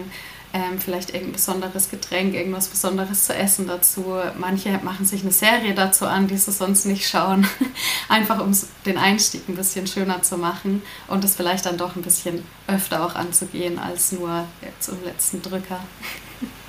Ähm, 0.56 0.78
vielleicht 0.78 1.10
irgendein 1.10 1.34
besonderes 1.34 1.90
Getränk, 1.90 2.36
irgendwas 2.36 2.68
Besonderes 2.68 3.26
zu 3.26 3.34
essen 3.34 3.66
dazu. 3.66 4.18
Manche 4.38 4.78
machen 4.84 5.06
sich 5.06 5.24
eine 5.24 5.32
Serie 5.32 5.74
dazu 5.74 6.06
an, 6.06 6.28
die 6.28 6.38
sie 6.38 6.52
sonst 6.52 6.86
nicht 6.86 7.08
schauen. 7.08 7.48
Einfach 8.08 8.40
um 8.40 8.56
den 8.86 9.00
Einstieg 9.00 9.50
ein 9.50 9.56
bisschen 9.56 9.88
schöner 9.88 10.22
zu 10.22 10.38
machen 10.38 10.84
und 11.08 11.24
es 11.24 11.36
vielleicht 11.36 11.66
dann 11.66 11.78
doch 11.78 11.96
ein 11.96 12.04
bisschen 12.04 12.44
öfter 12.68 13.04
auch 13.04 13.16
anzugehen 13.16 13.80
als 13.80 14.12
nur 14.12 14.46
zum 14.80 15.04
letzten 15.04 15.42
Drücker. 15.42 15.80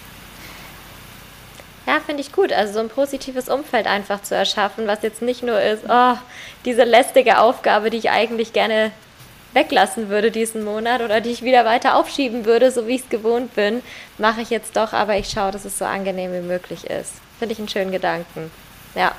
Ja, 1.86 2.00
finde 2.00 2.22
ich 2.22 2.32
gut. 2.32 2.52
Also 2.52 2.74
so 2.74 2.80
ein 2.80 2.88
positives 2.88 3.48
Umfeld 3.48 3.86
einfach 3.86 4.22
zu 4.22 4.34
erschaffen, 4.34 4.86
was 4.86 5.02
jetzt 5.02 5.22
nicht 5.22 5.42
nur 5.42 5.60
ist, 5.60 5.84
oh, 5.88 6.14
diese 6.64 6.84
lästige 6.84 7.38
Aufgabe, 7.38 7.90
die 7.90 7.98
ich 7.98 8.10
eigentlich 8.10 8.52
gerne 8.52 8.90
weglassen 9.52 10.08
würde 10.08 10.30
diesen 10.30 10.64
Monat 10.64 11.00
oder 11.00 11.20
die 11.20 11.30
ich 11.30 11.42
wieder 11.42 11.64
weiter 11.64 11.96
aufschieben 11.96 12.44
würde, 12.44 12.70
so 12.70 12.88
wie 12.88 12.96
ich 12.96 13.02
es 13.02 13.08
gewohnt 13.08 13.54
bin, 13.54 13.82
mache 14.18 14.40
ich 14.40 14.50
jetzt 14.50 14.76
doch, 14.76 14.92
aber 14.92 15.16
ich 15.16 15.28
schaue, 15.30 15.52
dass 15.52 15.64
es 15.64 15.78
so 15.78 15.84
angenehm 15.84 16.32
wie 16.32 16.40
möglich 16.40 16.84
ist. 16.90 17.12
Finde 17.38 17.52
ich 17.52 17.58
einen 17.58 17.68
schönen 17.68 17.92
Gedanken. 17.92 18.50
Ja. 18.94 19.12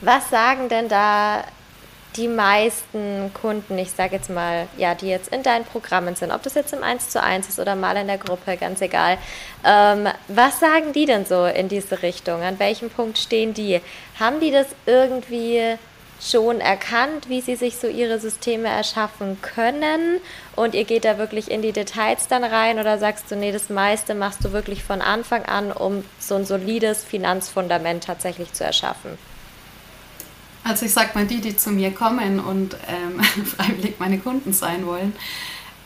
Was 0.00 0.30
sagen 0.30 0.68
denn 0.68 0.88
da 0.88 1.44
die 2.16 2.28
meisten 2.28 3.32
Kunden, 3.40 3.78
ich 3.78 3.92
sage 3.92 4.16
jetzt 4.16 4.30
mal, 4.30 4.66
ja, 4.76 4.94
die 4.94 5.08
jetzt 5.08 5.32
in 5.32 5.42
deinen 5.42 5.64
Programmen 5.64 6.16
sind, 6.16 6.32
ob 6.32 6.42
das 6.42 6.54
jetzt 6.54 6.72
im 6.72 6.82
1 6.82 7.08
zu 7.10 7.22
1 7.22 7.48
ist 7.48 7.58
oder 7.58 7.76
mal 7.76 7.96
in 7.96 8.08
der 8.08 8.18
Gruppe, 8.18 8.56
ganz 8.56 8.80
egal. 8.80 9.16
Ähm, 9.64 10.08
was 10.28 10.58
sagen 10.58 10.92
die 10.92 11.06
denn 11.06 11.24
so 11.24 11.46
in 11.46 11.68
diese 11.68 12.02
Richtung? 12.02 12.42
An 12.42 12.58
welchem 12.58 12.90
Punkt 12.90 13.18
stehen 13.18 13.54
die? 13.54 13.80
Haben 14.18 14.40
die 14.40 14.50
das 14.50 14.66
irgendwie 14.86 15.76
schon 16.20 16.60
erkannt, 16.60 17.28
wie 17.28 17.40
sie 17.40 17.56
sich 17.56 17.76
so 17.76 17.86
ihre 17.86 18.18
Systeme 18.18 18.68
erschaffen 18.68 19.40
können 19.40 20.20
und 20.54 20.74
ihr 20.74 20.84
geht 20.84 21.04
da 21.04 21.16
wirklich 21.16 21.50
in 21.50 21.62
die 21.62 21.72
Details 21.72 22.28
dann 22.28 22.44
rein 22.44 22.78
oder 22.78 22.98
sagst 22.98 23.30
du, 23.30 23.36
nee, 23.36 23.52
das 23.52 23.70
meiste 23.70 24.14
machst 24.14 24.44
du 24.44 24.52
wirklich 24.52 24.84
von 24.84 25.00
Anfang 25.00 25.44
an, 25.46 25.72
um 25.72 26.04
so 26.18 26.34
ein 26.34 26.44
solides 26.44 27.04
Finanzfundament 27.04 28.04
tatsächlich 28.04 28.52
zu 28.52 28.64
erschaffen? 28.64 29.16
Also 30.62 30.86
ich 30.86 30.92
sag 30.92 31.14
mal, 31.14 31.26
die, 31.26 31.40
die 31.40 31.56
zu 31.56 31.70
mir 31.70 31.90
kommen 31.92 32.40
und 32.40 32.76
ähm, 32.86 33.22
freiwillig 33.44 33.94
meine 33.98 34.18
Kunden 34.18 34.52
sein 34.52 34.86
wollen, 34.86 35.14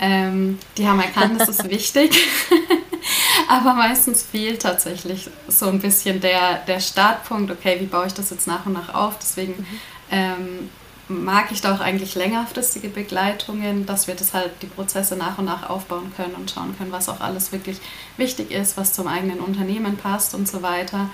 ähm, 0.01 0.59
die 0.77 0.89
haben 0.89 1.01
erkannt, 1.01 1.41
das 1.41 1.49
ist 1.49 1.71
wichtig. 1.71 2.27
Aber 3.49 3.75
meistens 3.75 4.23
fehlt 4.23 4.63
tatsächlich 4.63 5.29
so 5.49 5.67
ein 5.67 5.79
bisschen 5.79 6.21
der, 6.21 6.59
der 6.67 6.81
Startpunkt, 6.81 7.51
okay, 7.51 7.77
wie 7.81 7.87
baue 7.87 8.07
ich 8.07 8.15
das 8.15 8.31
jetzt 8.31 8.47
nach 8.47 8.67
und 8.67 8.73
nach 8.73 8.95
auf? 8.95 9.19
Deswegen 9.21 9.53
mhm 9.53 9.81
ähm, 10.11 10.71
mag 11.09 11.53
ich 11.53 11.61
da 11.61 11.75
auch 11.75 11.81
eigentlich 11.81 12.15
längerfristige 12.15 12.89
Begleitungen, 12.89 13.85
dass 13.85 14.07
wir 14.07 14.15
das 14.15 14.33
halt 14.33 14.51
die 14.63 14.67
Prozesse 14.67 15.17
nach 15.17 15.39
und 15.39 15.45
nach 15.45 15.69
aufbauen 15.69 16.13
können 16.17 16.35
und 16.35 16.51
schauen 16.51 16.77
können, 16.79 16.93
was 16.93 17.09
auch 17.09 17.21
alles 17.21 17.53
wirklich 17.53 17.79
wichtig 18.17 18.51
ist, 18.51 18.77
was 18.77 18.95
zum 18.95 19.07
eigenen 19.07 19.41
Unternehmen 19.41 19.97
passt 19.97 20.35
und 20.35 20.49
so 20.49 20.63
weiter. 20.63 21.11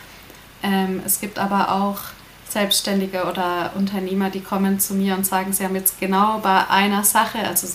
Ähm, 0.63 1.03
es 1.05 1.21
gibt 1.21 1.39
aber 1.39 1.73
auch 1.73 1.99
Selbstständige 2.51 3.25
oder 3.25 3.73
Unternehmer, 3.77 4.31
die 4.31 4.41
kommen 4.41 4.81
zu 4.81 4.95
mir 4.95 5.15
und 5.15 5.25
sagen, 5.25 5.53
sie 5.53 5.65
haben 5.65 5.77
jetzt 5.77 6.01
genau 6.01 6.39
bei 6.39 6.69
einer 6.69 7.05
Sache, 7.05 7.39
also 7.39 7.69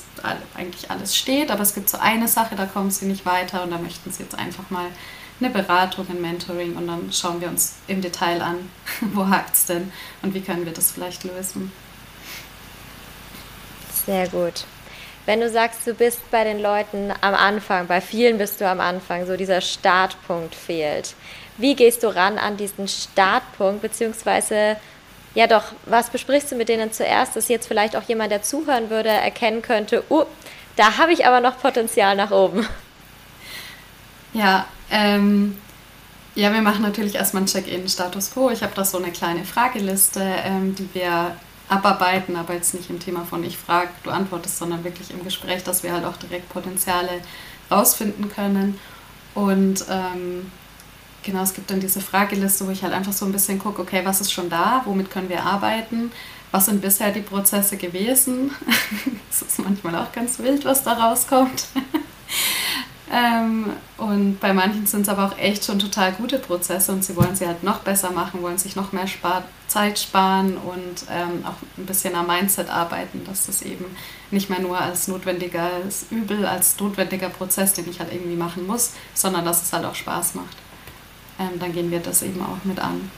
eigentlich 0.53 0.91
alles 0.91 1.15
steht, 1.15 1.51
aber 1.51 1.61
es 1.61 1.73
gibt 1.73 1.89
so 1.89 1.97
eine 1.97 2.27
Sache, 2.27 2.55
da 2.55 2.65
kommen 2.65 2.91
sie 2.91 3.05
nicht 3.05 3.25
weiter 3.25 3.63
und 3.63 3.71
da 3.71 3.77
möchten 3.77 4.11
sie 4.11 4.23
jetzt 4.23 4.37
einfach 4.37 4.69
mal 4.69 4.87
eine 5.39 5.49
Beratung, 5.49 6.07
ein 6.09 6.21
Mentoring 6.21 6.75
und 6.75 6.87
dann 6.87 7.11
schauen 7.11 7.41
wir 7.41 7.47
uns 7.47 7.75
im 7.87 8.01
Detail 8.01 8.41
an, 8.41 8.69
wo 9.13 9.27
hakt 9.29 9.55
es 9.55 9.65
denn 9.65 9.91
und 10.21 10.33
wie 10.33 10.41
können 10.41 10.65
wir 10.65 10.73
das 10.73 10.91
vielleicht 10.91 11.23
lösen. 11.23 11.71
Sehr 14.05 14.27
gut. 14.27 14.65
Wenn 15.25 15.39
du 15.39 15.49
sagst, 15.49 15.87
du 15.87 15.95
bist 15.95 16.19
bei 16.29 16.43
den 16.43 16.59
Leuten 16.59 17.11
am 17.21 17.33
Anfang, 17.33 17.87
bei 17.87 17.99
vielen 17.99 18.37
bist 18.37 18.61
du 18.61 18.69
am 18.69 18.79
Anfang, 18.79 19.25
so 19.25 19.35
dieser 19.35 19.59
Startpunkt 19.59 20.53
fehlt. 20.53 21.15
Wie 21.57 21.75
gehst 21.75 22.03
du 22.03 22.13
ran 22.13 22.37
an 22.37 22.57
diesen 22.57 22.87
Startpunkt, 22.87 23.81
beziehungsweise 23.81 24.77
ja 25.35 25.47
doch, 25.47 25.73
was 25.85 26.09
besprichst 26.09 26.51
du 26.51 26.55
mit 26.55 26.69
denen 26.69 26.91
zuerst, 26.91 27.35
dass 27.35 27.47
jetzt 27.47 27.67
vielleicht 27.67 27.95
auch 27.95 28.03
jemand, 28.03 28.31
der 28.31 28.41
zuhören 28.41 28.89
würde, 28.89 29.09
erkennen 29.09 29.61
könnte, 29.61 30.03
uh, 30.09 30.25
da 30.75 30.97
habe 30.97 31.13
ich 31.13 31.25
aber 31.25 31.41
noch 31.41 31.59
Potenzial 31.59 32.15
nach 32.15 32.31
oben. 32.31 32.67
Ja, 34.33 34.65
ähm, 34.91 35.57
ja, 36.35 36.53
wir 36.53 36.61
machen 36.61 36.81
natürlich 36.81 37.15
erstmal 37.15 37.43
ein 37.43 37.47
Check-in 37.47 37.87
Status 37.87 38.33
Quo. 38.33 38.49
Ich 38.49 38.61
habe 38.61 38.73
da 38.75 38.83
so 38.83 38.97
eine 38.97 39.11
kleine 39.11 39.45
Frageliste, 39.45 40.21
ähm, 40.21 40.75
die 40.75 40.89
wir 40.93 41.37
abarbeiten, 41.69 42.35
aber 42.35 42.53
jetzt 42.53 42.73
nicht 42.73 42.89
im 42.89 42.99
Thema 42.99 43.23
von 43.25 43.43
ich 43.43 43.57
frage, 43.57 43.89
du 44.03 44.11
antwortest, 44.11 44.57
sondern 44.57 44.83
wirklich 44.83 45.11
im 45.11 45.23
Gespräch, 45.23 45.63
dass 45.63 45.83
wir 45.83 45.93
halt 45.93 46.03
auch 46.03 46.17
direkt 46.17 46.49
Potenziale 46.49 47.21
rausfinden 47.71 48.29
können. 48.29 48.79
Und 49.33 49.85
ähm, 49.89 50.51
genau, 51.25 51.41
es 51.41 51.53
gibt 51.53 51.69
dann 51.69 51.79
diese 51.79 51.99
Frageliste, 51.99 52.65
wo 52.65 52.71
ich 52.71 52.83
halt 52.83 52.93
einfach 52.93 53.11
so 53.11 53.25
ein 53.25 53.31
bisschen 53.31 53.59
gucke, 53.59 53.81
okay, 53.81 54.01
was 54.03 54.21
ist 54.21 54.31
schon 54.31 54.49
da, 54.49 54.81
womit 54.85 55.11
können 55.11 55.27
wir 55.27 55.43
arbeiten, 55.43 56.11
was 56.51 56.67
sind 56.67 56.81
bisher 56.81 57.11
die 57.11 57.21
Prozesse 57.21 57.77
gewesen. 57.77 58.51
Es 59.29 59.41
ist 59.41 59.59
manchmal 59.59 59.95
auch 59.95 60.13
ganz 60.13 60.39
wild, 60.39 60.63
was 60.63 60.83
da 60.83 60.93
rauskommt. 60.93 61.65
Ähm, 63.11 63.71
und 63.97 64.39
bei 64.39 64.51
manchen 64.51 64.87
sind 64.87 65.01
es 65.03 65.09
aber 65.09 65.25
auch 65.25 65.37
echt 65.37 65.63
schon 65.63 65.77
total 65.77 66.11
gute 66.13 66.39
Prozesse 66.39 66.91
und 66.91 67.03
sie 67.03 67.15
wollen 67.15 67.35
sie 67.35 67.45
halt 67.45 67.63
noch 67.63 67.79
besser 67.79 68.09
machen, 68.11 68.41
wollen 68.41 68.57
sich 68.57 68.75
noch 68.75 68.93
mehr 68.93 69.05
spar 69.05 69.43
Zeit 69.67 69.99
sparen 69.99 70.57
und 70.57 71.05
ähm, 71.11 71.45
auch 71.45 71.55
ein 71.77 71.85
bisschen 71.85 72.15
am 72.15 72.27
Mindset 72.27 72.69
arbeiten, 72.69 73.23
dass 73.25 73.45
das 73.45 73.61
eben 73.61 73.85
nicht 74.31 74.49
mehr 74.49 74.59
nur 74.59 74.79
als 74.79 75.07
notwendiges 75.07 76.07
Übel, 76.09 76.45
als 76.45 76.79
notwendiger 76.79 77.29
Prozess, 77.29 77.73
den 77.73 77.89
ich 77.89 77.99
halt 77.99 78.11
irgendwie 78.11 78.35
machen 78.35 78.65
muss, 78.65 78.93
sondern 79.13 79.45
dass 79.45 79.61
es 79.61 79.71
halt 79.71 79.85
auch 79.85 79.95
Spaß 79.95 80.35
macht. 80.35 80.57
Ähm, 81.39 81.59
dann 81.59 81.73
gehen 81.73 81.91
wir 81.91 81.99
das 81.99 82.21
eben 82.21 82.41
auch 82.41 82.63
mit 82.63 82.79
an. 82.79 83.09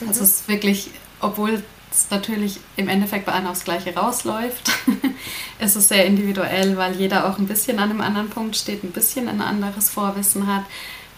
Mhm. 0.00 0.08
Also 0.08 0.22
es 0.22 0.30
ist 0.30 0.48
wirklich, 0.48 0.90
obwohl 1.20 1.62
es 1.90 2.10
natürlich 2.10 2.58
im 2.76 2.88
Endeffekt 2.88 3.26
bei 3.26 3.32
allen 3.32 3.46
aufs 3.46 3.64
Gleiche 3.64 3.94
rausläuft. 3.94 4.70
es 5.58 5.76
ist 5.76 5.88
sehr 5.88 6.04
individuell, 6.04 6.76
weil 6.76 6.96
jeder 6.96 7.28
auch 7.28 7.38
ein 7.38 7.46
bisschen 7.46 7.78
an 7.78 7.90
einem 7.90 8.00
anderen 8.00 8.30
Punkt 8.30 8.56
steht, 8.56 8.84
ein 8.84 8.92
bisschen 8.92 9.28
ein 9.28 9.40
anderes 9.40 9.88
Vorwissen 9.88 10.46
hat. 10.46 10.64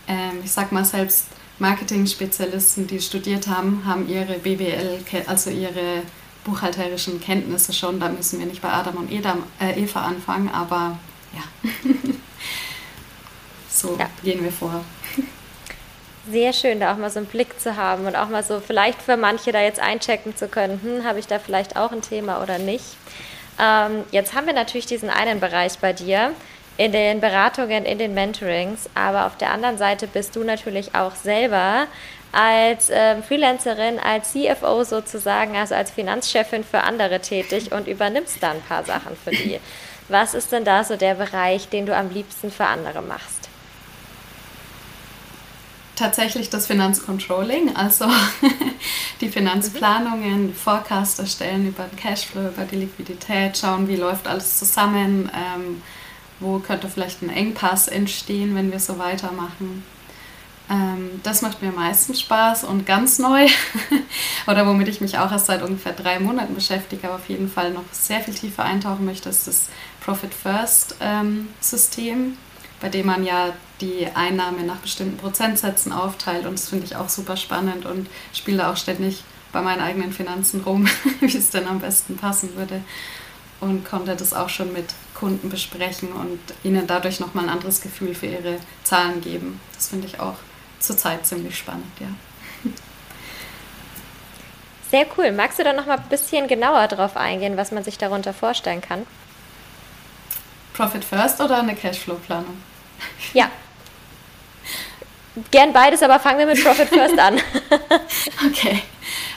Ähm, 0.06 0.40
ich 0.44 0.52
sag 0.52 0.72
mal, 0.72 0.84
selbst 0.84 1.26
Marketing-Spezialisten, 1.58 2.86
die 2.86 3.00
studiert 3.00 3.48
haben, 3.48 3.82
haben 3.84 4.08
ihre 4.08 4.38
BWL, 4.38 5.00
also 5.26 5.50
ihre 5.50 6.02
buchhalterischen 6.44 7.20
Kenntnisse 7.20 7.72
schon. 7.72 8.00
Da 8.00 8.08
müssen 8.08 8.38
wir 8.38 8.46
nicht 8.46 8.62
bei 8.62 8.72
Adam 8.72 8.96
und 8.96 9.12
äh, 9.12 9.22
Eva 9.76 10.02
anfangen, 10.02 10.48
aber 10.48 10.98
ja, 11.34 11.70
so 13.70 13.96
ja. 13.98 14.08
gehen 14.22 14.42
wir 14.42 14.52
vor 14.52 14.84
sehr 16.28 16.52
schön, 16.52 16.80
da 16.80 16.92
auch 16.92 16.96
mal 16.96 17.10
so 17.10 17.18
einen 17.18 17.26
Blick 17.26 17.58
zu 17.60 17.76
haben 17.76 18.06
und 18.06 18.16
auch 18.16 18.28
mal 18.28 18.42
so 18.42 18.60
vielleicht 18.60 19.00
für 19.00 19.16
manche 19.16 19.52
da 19.52 19.60
jetzt 19.60 19.80
einchecken 19.80 20.36
zu 20.36 20.48
können, 20.48 20.80
hm, 20.82 21.04
habe 21.04 21.18
ich 21.18 21.26
da 21.26 21.38
vielleicht 21.38 21.76
auch 21.76 21.92
ein 21.92 22.02
Thema 22.02 22.42
oder 22.42 22.58
nicht. 22.58 22.84
Ähm, 23.58 24.04
jetzt 24.10 24.34
haben 24.34 24.46
wir 24.46 24.54
natürlich 24.54 24.86
diesen 24.86 25.10
einen 25.10 25.40
Bereich 25.40 25.78
bei 25.78 25.92
dir 25.92 26.32
in 26.76 26.92
den 26.92 27.20
Beratungen, 27.20 27.84
in 27.84 27.98
den 27.98 28.14
Mentorings, 28.14 28.88
aber 28.94 29.26
auf 29.26 29.36
der 29.36 29.52
anderen 29.52 29.76
Seite 29.76 30.06
bist 30.06 30.34
du 30.36 30.44
natürlich 30.44 30.94
auch 30.94 31.14
selber 31.14 31.86
als 32.32 32.90
ähm, 32.90 33.22
Freelancerin, 33.22 33.98
als 33.98 34.32
CFO 34.32 34.84
sozusagen, 34.84 35.56
also 35.56 35.74
als 35.74 35.90
Finanzchefin 35.90 36.64
für 36.64 36.82
andere 36.82 37.20
tätig 37.20 37.72
und 37.72 37.88
übernimmst 37.88 38.42
dann 38.42 38.56
ein 38.56 38.62
paar 38.62 38.84
Sachen 38.84 39.16
für 39.16 39.30
die. 39.30 39.60
Was 40.08 40.34
ist 40.34 40.52
denn 40.52 40.64
da 40.64 40.84
so 40.84 40.96
der 40.96 41.14
Bereich, 41.14 41.68
den 41.68 41.86
du 41.86 41.94
am 41.94 42.10
liebsten 42.10 42.50
für 42.50 42.66
andere 42.66 43.02
machst? 43.02 43.39
Tatsächlich 46.00 46.50
das 46.50 46.66
Finanzcontrolling, 46.66 47.76
also 47.76 48.06
die 49.20 49.28
Finanzplanungen, 49.28 50.54
Forecast 50.54 51.20
erstellen 51.20 51.68
über 51.68 51.84
den 51.84 51.96
Cashflow, 51.96 52.48
über 52.48 52.64
die 52.64 52.76
Liquidität, 52.76 53.58
schauen, 53.58 53.86
wie 53.86 53.96
läuft 53.96 54.26
alles 54.26 54.58
zusammen, 54.58 55.30
ähm, 55.34 55.82
wo 56.40 56.58
könnte 56.58 56.88
vielleicht 56.88 57.22
ein 57.22 57.28
Engpass 57.28 57.86
entstehen, 57.86 58.54
wenn 58.54 58.72
wir 58.72 58.80
so 58.80 58.98
weitermachen. 58.98 59.84
Ähm, 60.70 61.20
das 61.22 61.42
macht 61.42 61.60
mir 61.60 61.70
meistens 61.70 62.20
Spaß 62.20 62.64
und 62.64 62.86
ganz 62.86 63.18
neu, 63.18 63.46
oder 64.46 64.66
womit 64.66 64.88
ich 64.88 65.02
mich 65.02 65.18
auch 65.18 65.30
erst 65.30 65.46
seit 65.46 65.62
ungefähr 65.62 65.92
drei 65.92 66.18
Monaten 66.18 66.54
beschäftige, 66.54 67.08
aber 67.08 67.16
auf 67.16 67.28
jeden 67.28 67.50
Fall 67.50 67.72
noch 67.72 67.84
sehr 67.92 68.20
viel 68.20 68.34
tiefer 68.34 68.64
eintauchen 68.64 69.04
möchte, 69.04 69.28
ist 69.28 69.46
das 69.46 69.68
Profit 70.00 70.32
First 70.32 70.96
ähm, 71.00 71.48
System 71.60 72.38
bei 72.80 72.88
dem 72.88 73.06
man 73.06 73.24
ja 73.24 73.52
die 73.80 74.06
Einnahme 74.14 74.62
nach 74.62 74.78
bestimmten 74.78 75.16
Prozentsätzen 75.16 75.92
aufteilt. 75.92 76.46
Und 76.46 76.54
das 76.54 76.68
finde 76.68 76.86
ich 76.86 76.96
auch 76.96 77.08
super 77.08 77.36
spannend 77.36 77.86
und 77.86 78.08
spiele 78.32 78.68
auch 78.68 78.76
ständig 78.76 79.22
bei 79.52 79.60
meinen 79.60 79.80
eigenen 79.80 80.12
Finanzen 80.12 80.62
rum, 80.62 80.88
wie 81.20 81.36
es 81.36 81.50
denn 81.50 81.66
am 81.66 81.80
besten 81.80 82.16
passen 82.16 82.56
würde. 82.56 82.82
Und 83.60 83.84
konnte 83.84 84.16
das 84.16 84.32
auch 84.32 84.48
schon 84.48 84.72
mit 84.72 84.86
Kunden 85.14 85.50
besprechen 85.50 86.12
und 86.12 86.40
ihnen 86.62 86.86
dadurch 86.86 87.20
nochmal 87.20 87.44
ein 87.44 87.50
anderes 87.50 87.82
Gefühl 87.82 88.14
für 88.14 88.26
ihre 88.26 88.56
Zahlen 88.84 89.20
geben. 89.20 89.60
Das 89.74 89.88
finde 89.88 90.06
ich 90.06 90.18
auch 90.18 90.36
zurzeit 90.78 91.26
ziemlich 91.26 91.58
spannend, 91.58 91.92
ja. 92.00 92.06
Sehr 94.90 95.06
cool. 95.16 95.30
Magst 95.30 95.58
du 95.58 95.62
da 95.62 95.72
noch 95.72 95.86
mal 95.86 95.98
ein 95.98 96.08
bisschen 96.08 96.48
genauer 96.48 96.88
drauf 96.88 97.16
eingehen, 97.16 97.56
was 97.56 97.70
man 97.70 97.84
sich 97.84 97.98
darunter 97.98 98.32
vorstellen 98.32 98.80
kann? 98.80 99.06
Profit 100.72 101.04
First 101.04 101.40
oder 101.40 101.58
eine 101.58 101.76
Cashflow-Planung? 101.76 102.56
Ja. 103.34 103.50
Gern 105.50 105.72
beides, 105.72 106.02
aber 106.02 106.18
fangen 106.18 106.38
wir 106.40 106.46
mit 106.46 106.62
Profit 106.62 106.88
First 106.88 107.18
an. 107.18 107.40
okay. 108.46 108.82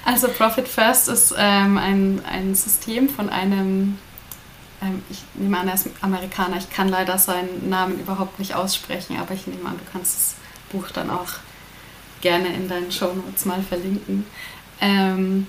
Also 0.06 0.28
Profit 0.28 0.68
First 0.68 1.08
ist 1.08 1.34
ähm, 1.38 1.78
ein, 1.78 2.22
ein 2.26 2.56
System 2.56 3.08
von 3.08 3.30
einem, 3.30 4.00
ähm, 4.82 5.04
ich 5.10 5.20
nehme 5.36 5.60
an, 5.60 5.68
er 5.68 5.76
ist 5.76 5.88
Amerikaner, 6.02 6.58
ich 6.58 6.70
kann 6.70 6.90
leider 6.90 7.18
seinen 7.18 7.70
Namen 7.70 8.00
überhaupt 8.00 8.40
nicht 8.40 8.56
aussprechen, 8.56 9.18
aber 9.20 9.34
ich 9.34 9.48
nehme 9.48 9.70
an, 9.70 9.78
du 9.78 9.92
kannst 9.92 10.16
das 10.16 10.36
Buch 10.72 10.90
dann 10.92 11.10
auch 11.10 11.30
gerne 12.22 12.48
in 12.48 12.68
deinen 12.68 12.92
Show 12.92 13.14
Notes 13.14 13.46
mal 13.46 13.62
verlinken. 13.62 14.26
Ähm, 14.82 15.48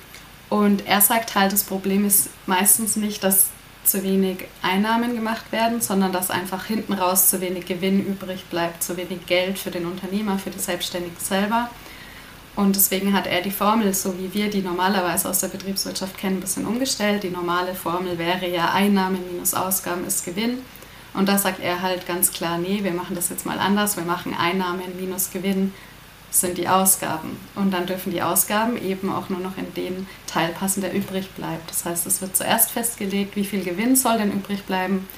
und 0.50 0.86
er 0.86 1.00
sagt 1.00 1.34
halt, 1.34 1.52
das 1.52 1.64
Problem 1.64 2.04
ist 2.04 2.28
meistens 2.46 2.96
nicht, 2.96 3.24
dass 3.24 3.48
zu 3.86 4.02
wenig 4.02 4.46
Einnahmen 4.62 5.14
gemacht 5.14 5.52
werden, 5.52 5.80
sondern 5.80 6.12
dass 6.12 6.30
einfach 6.30 6.66
hinten 6.66 6.92
raus 6.92 7.30
zu 7.30 7.40
wenig 7.40 7.66
Gewinn 7.66 8.04
übrig 8.06 8.44
bleibt, 8.46 8.82
zu 8.82 8.96
wenig 8.96 9.26
Geld 9.26 9.58
für 9.58 9.70
den 9.70 9.86
Unternehmer, 9.86 10.38
für 10.38 10.50
die 10.50 10.58
Selbstständigen 10.58 11.16
selber. 11.18 11.70
Und 12.56 12.76
deswegen 12.76 13.12
hat 13.12 13.26
er 13.26 13.42
die 13.42 13.50
Formel, 13.50 13.92
so 13.94 14.16
wie 14.18 14.32
wir 14.32 14.48
die 14.48 14.62
normalerweise 14.62 15.28
aus 15.28 15.40
der 15.40 15.48
Betriebswirtschaft 15.48 16.16
kennen, 16.16 16.36
ein 16.36 16.40
bisschen 16.40 16.66
umgestellt. 16.66 17.24
Die 17.24 17.30
normale 17.30 17.74
Formel 17.74 18.16
wäre 18.16 18.48
ja 18.48 18.72
Einnahmen 18.72 19.20
minus 19.32 19.54
Ausgaben 19.54 20.04
ist 20.06 20.24
Gewinn. 20.24 20.58
Und 21.14 21.28
da 21.28 21.38
sagt 21.38 21.60
er 21.60 21.82
halt 21.82 22.06
ganz 22.06 22.32
klar, 22.32 22.58
nee, 22.58 22.80
wir 22.82 22.92
machen 22.92 23.16
das 23.16 23.28
jetzt 23.28 23.46
mal 23.46 23.58
anders. 23.58 23.96
Wir 23.96 24.04
machen 24.04 24.34
Einnahmen 24.34 24.96
minus 25.00 25.30
Gewinn 25.30 25.72
sind 26.34 26.58
die 26.58 26.68
Ausgaben. 26.68 27.38
Und 27.54 27.70
dann 27.72 27.86
dürfen 27.86 28.12
die 28.12 28.22
Ausgaben 28.22 28.76
eben 28.76 29.12
auch 29.12 29.28
nur 29.28 29.40
noch 29.40 29.56
in 29.56 29.72
den 29.74 30.06
Teil 30.26 30.50
passen, 30.50 30.80
der 30.80 30.92
übrig 30.92 31.30
bleibt. 31.30 31.70
Das 31.70 31.84
heißt, 31.84 32.06
es 32.06 32.20
wird 32.20 32.36
zuerst 32.36 32.70
festgelegt, 32.70 33.36
wie 33.36 33.44
viel 33.44 33.62
Gewinn 33.62 33.96
soll 33.96 34.18
denn 34.18 34.32
übrig 34.32 34.64
bleiben, 34.64 35.08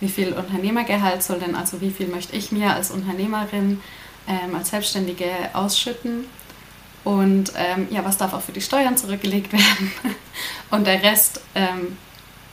wie 0.00 0.08
viel 0.08 0.32
Unternehmergehalt 0.32 1.22
soll 1.22 1.38
denn, 1.38 1.54
also 1.54 1.80
wie 1.80 1.90
viel 1.90 2.08
möchte 2.08 2.36
ich 2.36 2.50
mir 2.50 2.74
als 2.74 2.90
Unternehmerin, 2.90 3.80
ähm, 4.26 4.54
als 4.54 4.70
Selbstständige 4.70 5.30
ausschütten 5.52 6.24
und 7.04 7.52
ähm, 7.56 7.86
ja, 7.90 8.04
was 8.04 8.16
darf 8.16 8.32
auch 8.32 8.40
für 8.40 8.52
die 8.52 8.62
Steuern 8.62 8.96
zurückgelegt 8.96 9.52
werden. 9.52 9.92
Und 10.70 10.86
der 10.86 11.02
Rest 11.02 11.40
ähm, 11.54 11.96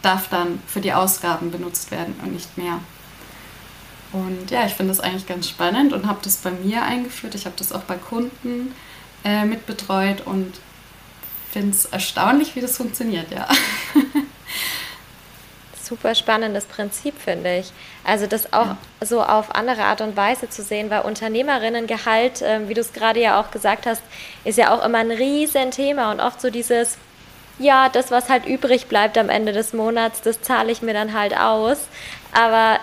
darf 0.01 0.29
dann 0.29 0.61
für 0.67 0.81
die 0.81 0.93
Ausgaben 0.93 1.51
benutzt 1.51 1.91
werden 1.91 2.15
und 2.23 2.33
nicht 2.33 2.57
mehr. 2.57 2.79
Und 4.13 4.51
ja, 4.51 4.65
ich 4.65 4.73
finde 4.73 4.93
das 4.93 4.99
eigentlich 4.99 5.27
ganz 5.27 5.47
spannend 5.47 5.93
und 5.93 6.05
habe 6.07 6.19
das 6.23 6.37
bei 6.37 6.51
mir 6.51 6.83
eingeführt. 6.83 7.35
Ich 7.35 7.45
habe 7.45 7.55
das 7.57 7.71
auch 7.71 7.83
bei 7.83 7.95
Kunden 7.95 8.73
äh, 9.23 9.45
mitbetreut 9.45 10.21
und 10.25 10.59
finde 11.51 11.71
es 11.71 11.85
erstaunlich, 11.85 12.55
wie 12.55 12.61
das 12.61 12.77
funktioniert, 12.77 13.31
ja. 13.31 13.47
Super 15.81 16.15
spannendes 16.15 16.65
Prinzip, 16.65 17.19
finde 17.19 17.57
ich. 17.59 17.71
Also 18.05 18.25
das 18.25 18.53
auch 18.53 18.67
ja. 18.67 18.77
so 19.01 19.21
auf 19.21 19.53
andere 19.53 19.83
Art 19.83 19.99
und 19.99 20.15
Weise 20.15 20.49
zu 20.49 20.63
sehen, 20.63 20.89
weil 20.89 21.01
Unternehmerinnengehalt, 21.01 22.41
äh, 22.41 22.69
wie 22.69 22.73
du 22.73 22.81
es 22.81 22.93
gerade 22.93 23.19
ja 23.19 23.41
auch 23.41 23.51
gesagt 23.51 23.85
hast, 23.85 24.01
ist 24.45 24.57
ja 24.57 24.73
auch 24.73 24.85
immer 24.85 24.99
ein 24.99 25.11
Riesenthema 25.11 26.11
und 26.11 26.21
oft 26.21 26.39
so 26.39 26.49
dieses, 26.49 26.97
ja, 27.59 27.89
das, 27.89 28.09
was 28.09 28.29
halt 28.29 28.45
übrig 28.45 28.87
bleibt 28.87 29.17
am 29.17 29.29
Ende 29.29 29.51
des 29.51 29.73
Monats, 29.73 30.21
das 30.21 30.41
zahle 30.41 30.71
ich 30.71 30.81
mir 30.81 30.93
dann 30.93 31.13
halt 31.13 31.37
aus. 31.37 31.79
Aber 32.31 32.79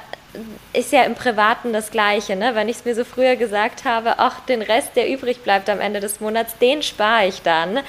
ist 0.73 0.93
ja 0.93 1.03
im 1.03 1.15
Privaten 1.15 1.73
das 1.73 1.91
Gleiche. 1.91 2.37
Ne? 2.37 2.55
Wenn 2.55 2.69
ich 2.69 2.79
es 2.79 2.85
mir 2.85 2.95
so 2.95 3.05
früher 3.05 3.37
gesagt 3.37 3.85
habe, 3.85 4.19
ach, 4.19 4.41
den 4.41 4.63
Rest, 4.63 4.97
der 4.97 5.09
übrig 5.09 5.43
bleibt 5.43 5.69
am 5.71 5.81
Ende 5.81 6.01
des 6.01 6.21
Monats, 6.21 6.57
den 6.59 6.83
spare 6.83 7.27
ich 7.27 7.43
dann. 7.43 7.81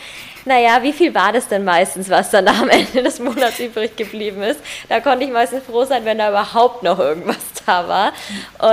Naja, 0.46 0.82
wie 0.82 0.94
viel 0.94 1.14
war 1.14 1.34
das 1.34 1.48
denn 1.48 1.64
meistens, 1.64 2.10
was 2.10 2.32
dann 2.32 2.48
am 2.48 2.70
Ende 2.70 3.04
des 3.04 3.20
Monats 3.20 3.60
übrig 3.60 3.96
geblieben 3.96 4.42
ist? 4.42 4.60
Da 4.88 5.00
konnte 5.00 5.26
ich 5.26 5.32
meistens 5.32 5.64
froh 5.64 5.86
sein, 5.86 6.06
wenn 6.06 6.18
da 6.18 6.30
überhaupt 6.30 6.84
noch 6.84 7.00
irgendwas 7.00 7.38
da 7.66 7.88
war. 7.88 8.14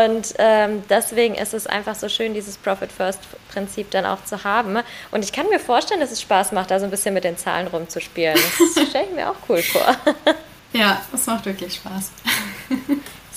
Und 0.05 0.35
ähm, 0.39 0.85
deswegen 0.89 1.35
ist 1.35 1.55
es 1.55 1.67
einfach 1.67 1.95
so 1.95 2.09
schön, 2.09 2.35
dieses 2.35 2.57
Profit-First-Prinzip 2.59 3.91
dann 3.91 4.07
auch 4.07 4.25
zu 4.25 4.45
haben. 4.45 4.79
Und 5.11 5.25
ich 5.25 5.33
kann 5.33 5.49
mir 5.49 5.61
vorstellen, 5.61 6.01
dass 6.01 6.12
es 6.12 6.23
Spaß 6.23 6.53
macht, 6.53 6.71
da 6.71 6.79
so 6.79 6.85
ein 6.85 6.91
bisschen 6.91 7.15
mit 7.15 7.25
den 7.25 7.37
Zahlen 7.37 7.67
rumzuspielen. 7.67 8.39
Das 8.75 8.89
stelle 8.89 9.07
ich 9.07 9.15
mir 9.15 9.31
auch 9.31 9.37
cool 9.49 9.62
vor. 9.62 9.97
Ja, 10.73 11.01
es 11.12 11.27
macht 11.27 11.47
wirklich 11.47 11.75
Spaß. 11.75 12.11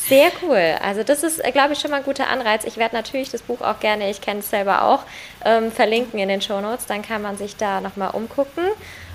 Sehr 0.10 0.32
cool. 0.42 0.76
Also 0.84 1.04
das 1.04 1.22
ist, 1.22 1.38
äh, 1.46 1.52
glaube 1.52 1.74
ich, 1.74 1.80
schon 1.80 1.92
mal 1.92 1.98
ein 1.98 2.04
guter 2.04 2.28
Anreiz. 2.28 2.64
Ich 2.66 2.78
werde 2.78 2.96
natürlich 2.96 3.30
das 3.30 3.44
Buch 3.44 3.62
auch 3.62 3.80
gerne, 3.80 4.10
ich 4.10 4.22
kenne 4.22 4.40
es 4.40 4.50
selber 4.50 4.84
auch, 4.86 5.04
ähm, 5.46 5.72
verlinken 5.72 6.20
in 6.20 6.28
den 6.28 6.42
Show 6.42 6.60
Notes. 6.62 6.88
Dann 6.88 7.04
kann 7.04 7.22
man 7.22 7.38
sich 7.38 7.56
da 7.56 7.80
nochmal 7.80 8.10
umgucken. 8.12 8.64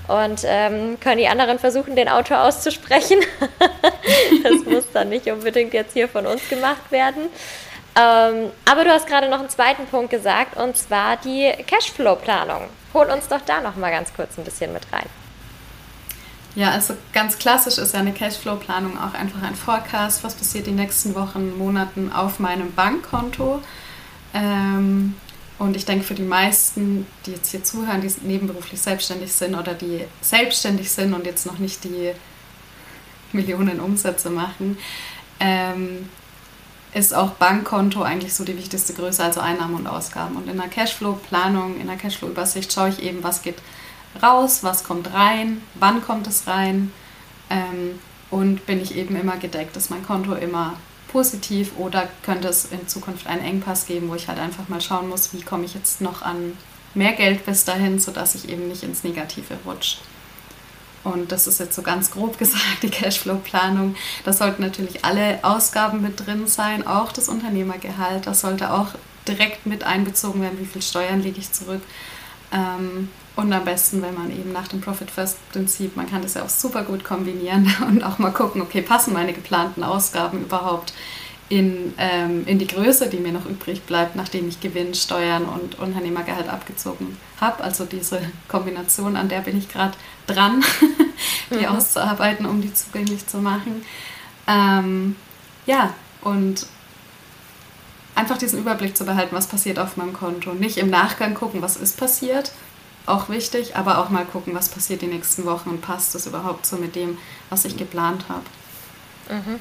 und 0.07 0.43
ähm, 0.45 1.01
können 1.01 1.17
die 1.17 1.29
anderen 1.29 1.59
versuchen, 1.59 1.97
den 1.97 2.11
Autor 2.11 2.43
auszusprechen. 2.43 3.21
das 4.43 4.65
muss 4.67 4.85
dann 4.93 5.09
nicht 5.09 5.27
unbedingt 5.29 5.73
jetzt 5.73 5.95
hier 5.95 6.09
von 6.09 6.27
uns 6.27 6.47
gemacht 6.49 6.91
werden. 6.91 7.31
Ähm, 7.97 8.51
aber 8.71 8.85
du 8.85 8.91
hast 8.91 9.07
gerade 9.07 9.29
noch 9.31 9.41
einen 9.41 9.49
zweiten 9.49 9.87
Punkt 9.87 10.11
gesagt, 10.11 10.59
und 10.59 10.77
zwar 10.77 11.17
die 11.17 11.53
Cashflow-Planung. 11.67 12.69
Hol 12.93 13.07
uns 13.07 13.29
doch 13.29 13.41
da 13.47 13.61
noch 13.61 13.77
mal 13.77 13.91
ganz 13.91 14.13
kurz 14.15 14.37
ein 14.37 14.45
bisschen 14.45 14.73
mit 14.73 14.83
rein. 14.93 15.09
Ja, 16.55 16.71
also 16.71 16.97
ganz 17.13 17.39
klassisch 17.39 17.79
ist 17.79 17.95
ja 17.95 18.01
eine 18.01 18.13
Cashflow-Planung 18.13 18.97
auch 18.97 19.15
einfach 19.15 19.43
ein 19.43 19.57
Forecast. 19.57 20.23
Was 20.23 20.35
passiert 20.35 20.67
die 20.67 20.73
nächsten 20.73 21.15
Wochen, 21.15 21.59
Monaten 21.59 22.13
auf 22.13 22.39
meinem 22.39 22.73
Bankkonto? 22.73 23.61
Ähm, 24.33 25.17
und 25.59 25.77
ich 25.77 25.85
denke, 25.85 26.05
für 26.05 26.15
die 26.15 26.23
meisten, 26.23 27.07
die 27.27 27.33
jetzt 27.33 27.51
hier 27.51 27.65
zuhören, 27.65 28.01
die 28.01 28.13
nebenberuflich 28.23 28.81
selbstständig 28.81 29.33
sind 29.33 29.55
oder 29.55 29.75
die 29.75 30.05
selbstständig 30.21 30.91
sind 30.91 31.13
und 31.13 31.27
jetzt 31.27 31.47
noch 31.47 31.59
nicht 31.59 31.83
die 31.85 32.13
Millionen 33.33 33.81
Umsätze 33.81 34.31
machen, 34.31 34.79
ähm, 35.41 36.09
ist 36.93 37.15
auch 37.15 37.31
Bankkonto 37.31 38.03
eigentlich 38.03 38.35
so 38.35 38.45
die 38.45 38.57
wichtigste 38.57 38.95
Größe, 38.95 39.25
also 39.25 39.41
Einnahmen 39.41 39.75
und 39.75 39.89
Ausgaben. 39.89 40.37
Und 40.37 40.49
in 40.49 40.57
der 40.57 40.69
Cashflow-Planung, 40.69 41.81
in 41.81 41.89
der 41.89 41.97
Cashflow-Übersicht 41.97 42.73
schaue 42.73 42.91
ich 42.91 43.03
eben, 43.03 43.25
was 43.25 43.43
geht 43.43 43.57
raus, 44.23 44.63
was 44.63 44.85
kommt 44.85 45.13
rein, 45.13 45.63
wann 45.75 46.03
kommt 46.03 46.27
es 46.27 46.47
rein 46.47 46.93
ähm, 47.51 47.99
und 48.31 48.67
bin 48.67 48.81
ich 48.81 48.97
eben 48.97 49.17
immer 49.17 49.37
gedeckt, 49.37 49.77
ist 49.77 49.91
mein 49.91 50.05
Konto 50.05 50.35
immer 50.35 50.75
positiv 51.09 51.73
oder 51.79 52.09
könnte 52.25 52.49
es 52.49 52.67
in 52.67 52.89
Zukunft 52.89 53.27
einen 53.27 53.45
Engpass 53.45 53.87
geben, 53.87 54.09
wo 54.09 54.15
ich 54.15 54.29
halt 54.29 54.39
einfach 54.39 54.69
mal 54.69 54.81
schauen 54.81 55.09
muss, 55.09 55.33
wie 55.33 55.43
komme 55.43 55.65
ich 55.65 55.75
jetzt 55.75 56.01
noch 56.01 56.23
an 56.23 56.57
mehr 56.95 57.13
Geld 57.13 57.47
bis 57.47 57.65
dahin, 57.65 57.99
sodass 57.99 58.35
ich 58.35 58.49
eben 58.49 58.69
nicht 58.69 58.83
ins 58.83 59.05
Negative 59.05 59.57
rutsche. 59.65 59.99
Und 61.05 61.33
das 61.33 61.47
ist 61.47 61.61
jetzt 61.61 61.77
so 61.77 61.83
ganz 61.83 62.11
grob 62.11 62.39
gesagt 62.39 62.83
die 62.83 62.91
Cashflow-Planung. 62.91 63.95
Da 64.25 64.33
sollten 64.33 64.63
natürlich 64.63 65.05
alle 65.05 65.39
Ausgaben 65.43 66.01
mit 66.01 66.27
drin 66.27 66.47
sein, 66.47 66.87
auch 66.87 67.13
das 67.13 67.29
Unternehmergehalt. 67.29 68.27
Das 68.27 68.41
sollte 68.41 68.73
auch 68.73 68.89
direkt 69.29 69.67
mit 69.67 69.85
einbezogen 69.85 70.43
werden, 70.43 70.59
wie 70.59 70.67
viel 70.67 70.83
Steuern 70.83 71.23
lege 71.23 71.39
ich 71.39 71.53
zurück. 71.53 71.83
Ähm, 72.53 73.09
und 73.37 73.53
am 73.53 73.65
besten, 73.65 74.01
wenn 74.01 74.15
man 74.15 74.31
eben 74.31 74.53
nach 74.53 74.69
dem 74.69 74.81
Profit-First-Prinzip, 74.81 75.97
man 75.97 76.09
kann 76.09 76.23
das 76.23 76.35
ja 76.35 76.43
auch 76.45 76.49
super 76.49 76.83
gut 76.83 77.05
kombinieren 77.05 77.73
und 77.89 78.05
auch 78.05 78.19
mal 78.19 78.31
gucken, 78.31 78.63
okay, 78.63 78.83
passen 78.83 79.13
meine 79.13 79.33
geplanten 79.33 79.83
Ausgaben 79.83 80.43
überhaupt 80.43 80.95
in, 81.49 81.93
ähm, 81.99 82.47
in 82.47 82.59
die 82.59 82.67
Größe, 82.67 83.09
die 83.09 83.19
mir 83.19 83.33
noch 83.33 83.45
übrig 83.45 83.83
bleibt, 83.83 84.17
nachdem 84.17 84.49
ich 84.49 84.61
Gewinn, 84.61 84.95
Steuern 84.95 85.45
und 85.45 85.79
Unternehmergehalt 85.79 86.49
abgezogen 86.49 87.17
habe. 87.41 87.63
Also 87.63 87.85
diese 87.85 88.21
Kombination, 88.49 89.17
an 89.17 89.29
der 89.29 89.41
bin 89.41 89.59
ich 89.59 89.69
gerade 89.69 89.95
dran, 90.27 90.65
die 91.51 91.67
mhm. 91.67 91.77
auszuarbeiten, 91.77 92.47
um 92.47 92.63
die 92.63 92.73
zugänglich 92.73 93.27
zu 93.27 93.39
machen. 93.39 93.85
Ähm, 94.47 95.17
ja, 95.67 95.93
und 96.23 96.67
einfach 98.15 98.39
diesen 98.39 98.61
Überblick 98.61 98.97
zu 98.97 99.05
behalten, 99.05 99.35
was 99.35 99.47
passiert 99.47 99.79
auf 99.79 99.97
meinem 99.97 100.13
Konto. 100.13 100.55
Nicht 100.55 100.79
im 100.79 100.89
Nachgang 100.89 101.35
gucken, 101.35 101.63
was 101.63 101.77
ist 101.77 101.99
passiert, 101.99 102.53
auch 103.07 103.29
wichtig, 103.29 103.77
aber 103.77 103.99
auch 103.99 104.09
mal 104.09 104.25
gucken, 104.25 104.55
was 104.55 104.69
passiert 104.69 105.03
die 105.03 105.07
nächsten 105.07 105.45
Wochen 105.45 105.71
und 105.71 105.81
passt 105.81 106.15
das 106.15 106.27
überhaupt 106.27 106.67
so 106.67 106.77
mit 106.77 106.97
dem, 106.97 107.19
was 107.51 107.65
ich 107.65 107.77
geplant 107.77 108.25
habe. 108.29 108.45
Mhm. 109.35 109.61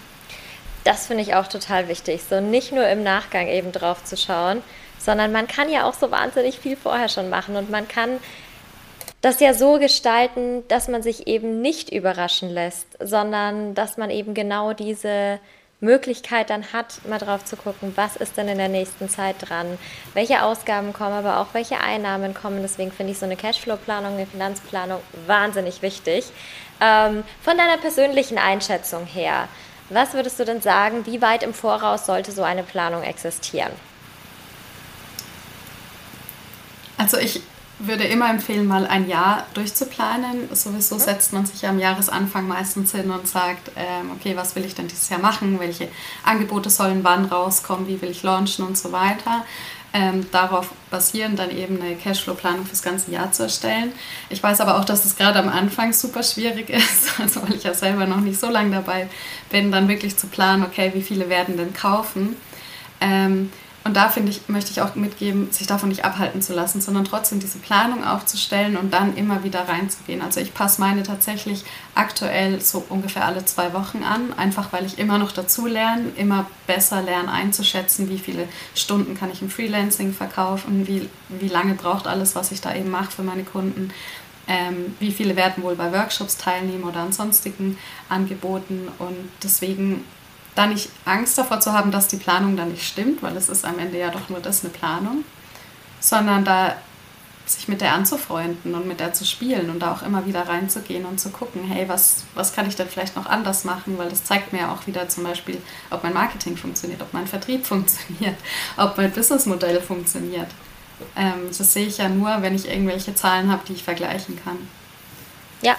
Das 0.84 1.08
finde 1.08 1.23
ich 1.23 1.36
auch 1.36 1.47
total 1.47 1.88
wichtig, 1.88 2.21
so 2.29 2.41
nicht 2.41 2.71
nur 2.71 2.88
im 2.88 3.03
Nachgang 3.03 3.47
eben 3.47 3.71
drauf 3.71 4.03
zu 4.03 4.17
schauen, 4.17 4.62
sondern 4.99 5.32
man 5.32 5.47
kann 5.47 5.69
ja 5.69 5.86
auch 5.86 5.93
so 5.93 6.12
wahnsinnig 6.12 6.60
viel 6.60 6.75
vorher 6.75 7.10
schon 7.10 7.29
machen 7.29 7.56
und 7.56 7.69
man 7.69 7.88
kann 7.88 8.19
das 9.21 9.39
ja 9.39 9.53
so 9.53 9.79
gestalten, 9.79 10.67
dass 10.67 10.89
man 10.89 11.01
sich 11.01 11.27
eben 11.27 11.62
nicht 11.62 11.91
überraschen 11.91 12.49
lässt, 12.49 12.88
sondern 13.01 13.73
dass 13.73 13.95
man 13.95 14.10
eben 14.10 14.34
genau 14.34 14.73
diese 14.73 15.39
Möglichkeit 15.84 16.50
dann 16.50 16.74
hat, 16.74 17.06
mal 17.08 17.19
drauf 17.19 17.46
zu 17.46 17.56
gucken, 17.56 17.91
was 17.96 18.15
ist 18.15 18.38
denn 18.38 18.48
in 18.48 18.58
der 18.58 18.69
nächsten 18.69 19.10
Zeit 19.10 19.36
dran, 19.39 19.78
welche 20.13 20.41
Ausgaben 20.43 20.93
kommen, 20.93 21.13
aber 21.13 21.39
auch 21.39 21.54
welche 21.54 21.80
Einnahmen 21.80 22.34
kommen. 22.34 22.62
Deswegen 22.62 22.91
finde 22.91 23.12
ich 23.12 23.19
so 23.19 23.26
eine 23.26 23.36
Cashflow-Planung, 23.36 24.13
eine 24.13 24.26
Finanzplanung 24.26 25.02
wahnsinnig 25.28 25.82
wichtig. 25.82 26.26
Ähm, 26.82 27.24
von 27.41 27.58
deiner 27.58 27.78
persönlichen 27.78 28.38
Einschätzung 28.38 29.06
her, 29.06 29.48
was 29.89 30.13
würdest 30.13 30.39
du 30.39 30.46
denn 30.46 30.62
sagen, 30.62 31.06
wie 31.06 31.22
weit 31.22 31.43
im 31.43 31.54
Voraus 31.54 32.06
sollte 32.06 32.32
so 32.32 32.43
eine 32.43 32.63
Planung 32.63 33.04
existieren? 33.04 33.72
Also 36.98 37.17
ich 37.17 37.41
würde 37.88 38.06
immer 38.06 38.30
empfehlen, 38.30 38.67
mal 38.67 38.88
ein 38.88 39.08
Jahr 39.08 39.46
durchzuplanen. 39.54 40.54
Sowieso 40.54 40.98
setzt 40.98 41.34
man 41.34 41.46
sich 41.46 41.62
ja 41.62 41.69
am 41.69 41.80
Jahresanfang 41.80 42.48
meistens 42.48 42.91
hin 42.91 43.10
und 43.12 43.28
sagt, 43.28 43.72
ähm, 43.76 44.12
okay, 44.15 44.36
was 44.36 44.56
will 44.56 44.65
ich 44.65 44.76
denn 44.76 44.88
dieses 44.88 45.10
Jahr 45.10 45.19
machen? 45.19 45.60
Welche 45.60 45.89
Angebote 46.24 46.69
sollen 46.69 47.04
wann 47.04 47.26
rauskommen? 47.26 47.88
Wie 47.88 48.02
will 48.02 48.10
ich 48.10 48.24
launchen 48.24 48.65
und 48.65 48.78
so 48.78 48.91
weiter? 48.91 49.46
Ähm, 49.96 50.26
darauf 50.32 50.72
basierend 50.89 51.38
dann 51.38 51.52
eben 51.52 51.80
eine 51.80 51.96
Cashflow-Planung 51.96 52.65
fürs 52.65 52.82
ganze 52.82 53.12
Jahr 53.12 53.32
zu 53.32 53.43
erstellen. 53.43 53.91
Ich 54.30 54.41
weiß 54.41 54.60
aber 54.62 54.80
auch, 54.80 54.86
dass 54.86 55.06
es 55.06 55.15
gerade 55.15 55.38
am 55.38 55.50
Anfang 55.50 55.93
super 55.93 56.24
schwierig 56.24 56.69
ist, 56.72 57.19
also 57.19 57.43
weil 57.43 57.54
ich 57.56 57.63
ja 57.63 57.76
selber 57.76 58.08
noch 58.08 58.22
nicht 58.22 58.39
so 58.39 58.50
lange 58.50 58.72
dabei 58.72 59.08
bin, 59.52 59.72
dann 59.72 59.88
wirklich 59.88 60.17
zu 60.17 60.28
planen, 60.28 60.63
okay, 60.63 60.91
wie 60.96 61.04
viele 61.04 61.30
werden 61.30 61.58
denn 61.58 61.74
kaufen. 61.74 62.36
Ähm, 63.02 63.52
und 63.86 63.98
da 63.98 64.08
finde 64.08 64.32
ich, 64.32 64.48
möchte 64.48 64.72
ich 64.72 64.82
auch 64.82 64.96
mitgeben, 64.96 65.52
sich 65.52 65.67
davon 65.67 65.89
nicht 65.89 66.06
abhalten 66.06 66.41
zu 66.41 66.54
lassen, 66.54 66.80
sondern 66.80 67.04
trotzdem 67.04 67.41
diese 67.41 67.58
Planung 67.58 68.06
aufzustellen 68.06 68.78
und 68.78 68.93
dann 68.93 69.17
immer 69.17 69.43
wieder 69.43 69.67
reinzugehen. 69.67 70.22
Also 70.22 70.39
ich 70.39 70.54
passe 70.54 70.80
meine 70.80 71.04
tatsächlich 71.04 71.65
aktuell 71.93 72.62
so 72.62 72.86
ungefähr 72.88 73.26
alle 73.26 73.43
zwei 73.43 73.74
Wochen 73.74 74.04
an, 74.04 74.32
einfach 74.38 74.72
weil 74.72 74.86
ich 74.86 75.00
immer 75.00 75.17
noch 75.17 75.34
dazu 75.34 75.67
lerne, 75.67 76.12
immer 76.15 76.46
besser 76.65 77.02
lerne 77.02 77.30
einzuschätzen, 77.30 78.10
wie 78.10 78.19
viele 78.19 78.48
Stunden 78.74 79.15
kann 79.15 79.32
ich 79.32 79.41
im 79.41 79.50
Freelancing 79.50 80.13
verkaufen, 80.13 80.88
wie, 80.88 81.10
wie 81.28 81.50
lange 81.50 81.74
braucht 81.74 82.08
alles, 82.08 82.36
was 82.36 82.54
ich 82.54 82.62
da 82.62 82.74
eben 82.74 82.89
mache 82.89 83.12
für 83.12 83.24
meine 83.24 83.43
Kunden. 83.43 83.91
Ähm, 84.48 84.96
wie 85.00 85.12
viele 85.12 85.36
werden 85.36 85.63
wohl 85.63 85.76
bei 85.76 85.91
Workshops 85.93 86.38
teilnehmen 86.38 86.84
oder 86.84 87.00
an 87.00 87.13
sonstigen 87.13 87.78
Angeboten. 88.10 88.88
Und 89.00 89.30
deswegen 89.41 90.04
da 90.55 90.67
nicht 90.67 90.89
Angst 91.05 91.37
davor 91.37 91.59
zu 91.59 91.73
haben, 91.73 91.91
dass 91.91 92.07
die 92.07 92.17
Planung 92.17 92.55
dann 92.55 92.71
nicht 92.71 92.87
stimmt, 92.87 93.23
weil 93.23 93.35
es 93.35 93.49
ist 93.49 93.65
am 93.65 93.79
Ende 93.79 93.97
ja 93.97 94.09
doch 94.09 94.29
nur 94.29 94.39
das 94.39 94.63
eine 94.63 94.71
Planung, 94.71 95.23
sondern 95.99 96.45
da 96.45 96.75
sich 97.45 97.67
mit 97.67 97.81
der 97.81 97.93
anzufreunden 97.93 98.73
und 98.73 98.87
mit 98.87 98.99
der 98.99 99.13
zu 99.13 99.25
spielen 99.25 99.69
und 99.69 99.79
da 99.79 99.91
auch 99.91 100.01
immer 100.01 100.25
wieder 100.25 100.47
reinzugehen 100.47 101.05
und 101.05 101.19
zu 101.19 101.29
gucken, 101.29 101.63
hey, 101.65 101.89
was, 101.89 102.23
was 102.35 102.53
kann 102.53 102.67
ich 102.67 102.75
denn 102.75 102.87
vielleicht 102.87 103.15
noch 103.15 103.25
anders 103.25 103.65
machen, 103.65 103.97
weil 103.97 104.09
das 104.09 104.23
zeigt 104.23 104.53
mir 104.53 104.59
ja 104.59 104.73
auch 104.73 104.87
wieder 104.87 105.09
zum 105.09 105.23
Beispiel, 105.23 105.61
ob 105.89 106.03
mein 106.03 106.13
Marketing 106.13 106.55
funktioniert, 106.55 107.01
ob 107.01 107.13
mein 107.13 107.27
Vertrieb 107.27 107.65
funktioniert, 107.65 108.37
ob 108.77 108.97
mein 108.97 109.11
Businessmodell 109.11 109.81
funktioniert. 109.81 110.47
Ähm, 111.17 111.47
das 111.49 111.73
sehe 111.73 111.87
ich 111.87 111.97
ja 111.97 112.07
nur, 112.07 112.41
wenn 112.41 112.55
ich 112.55 112.69
irgendwelche 112.69 113.13
Zahlen 113.13 113.51
habe, 113.51 113.63
die 113.67 113.73
ich 113.73 113.83
vergleichen 113.83 114.39
kann. 114.43 114.57
Ja, 115.61 115.75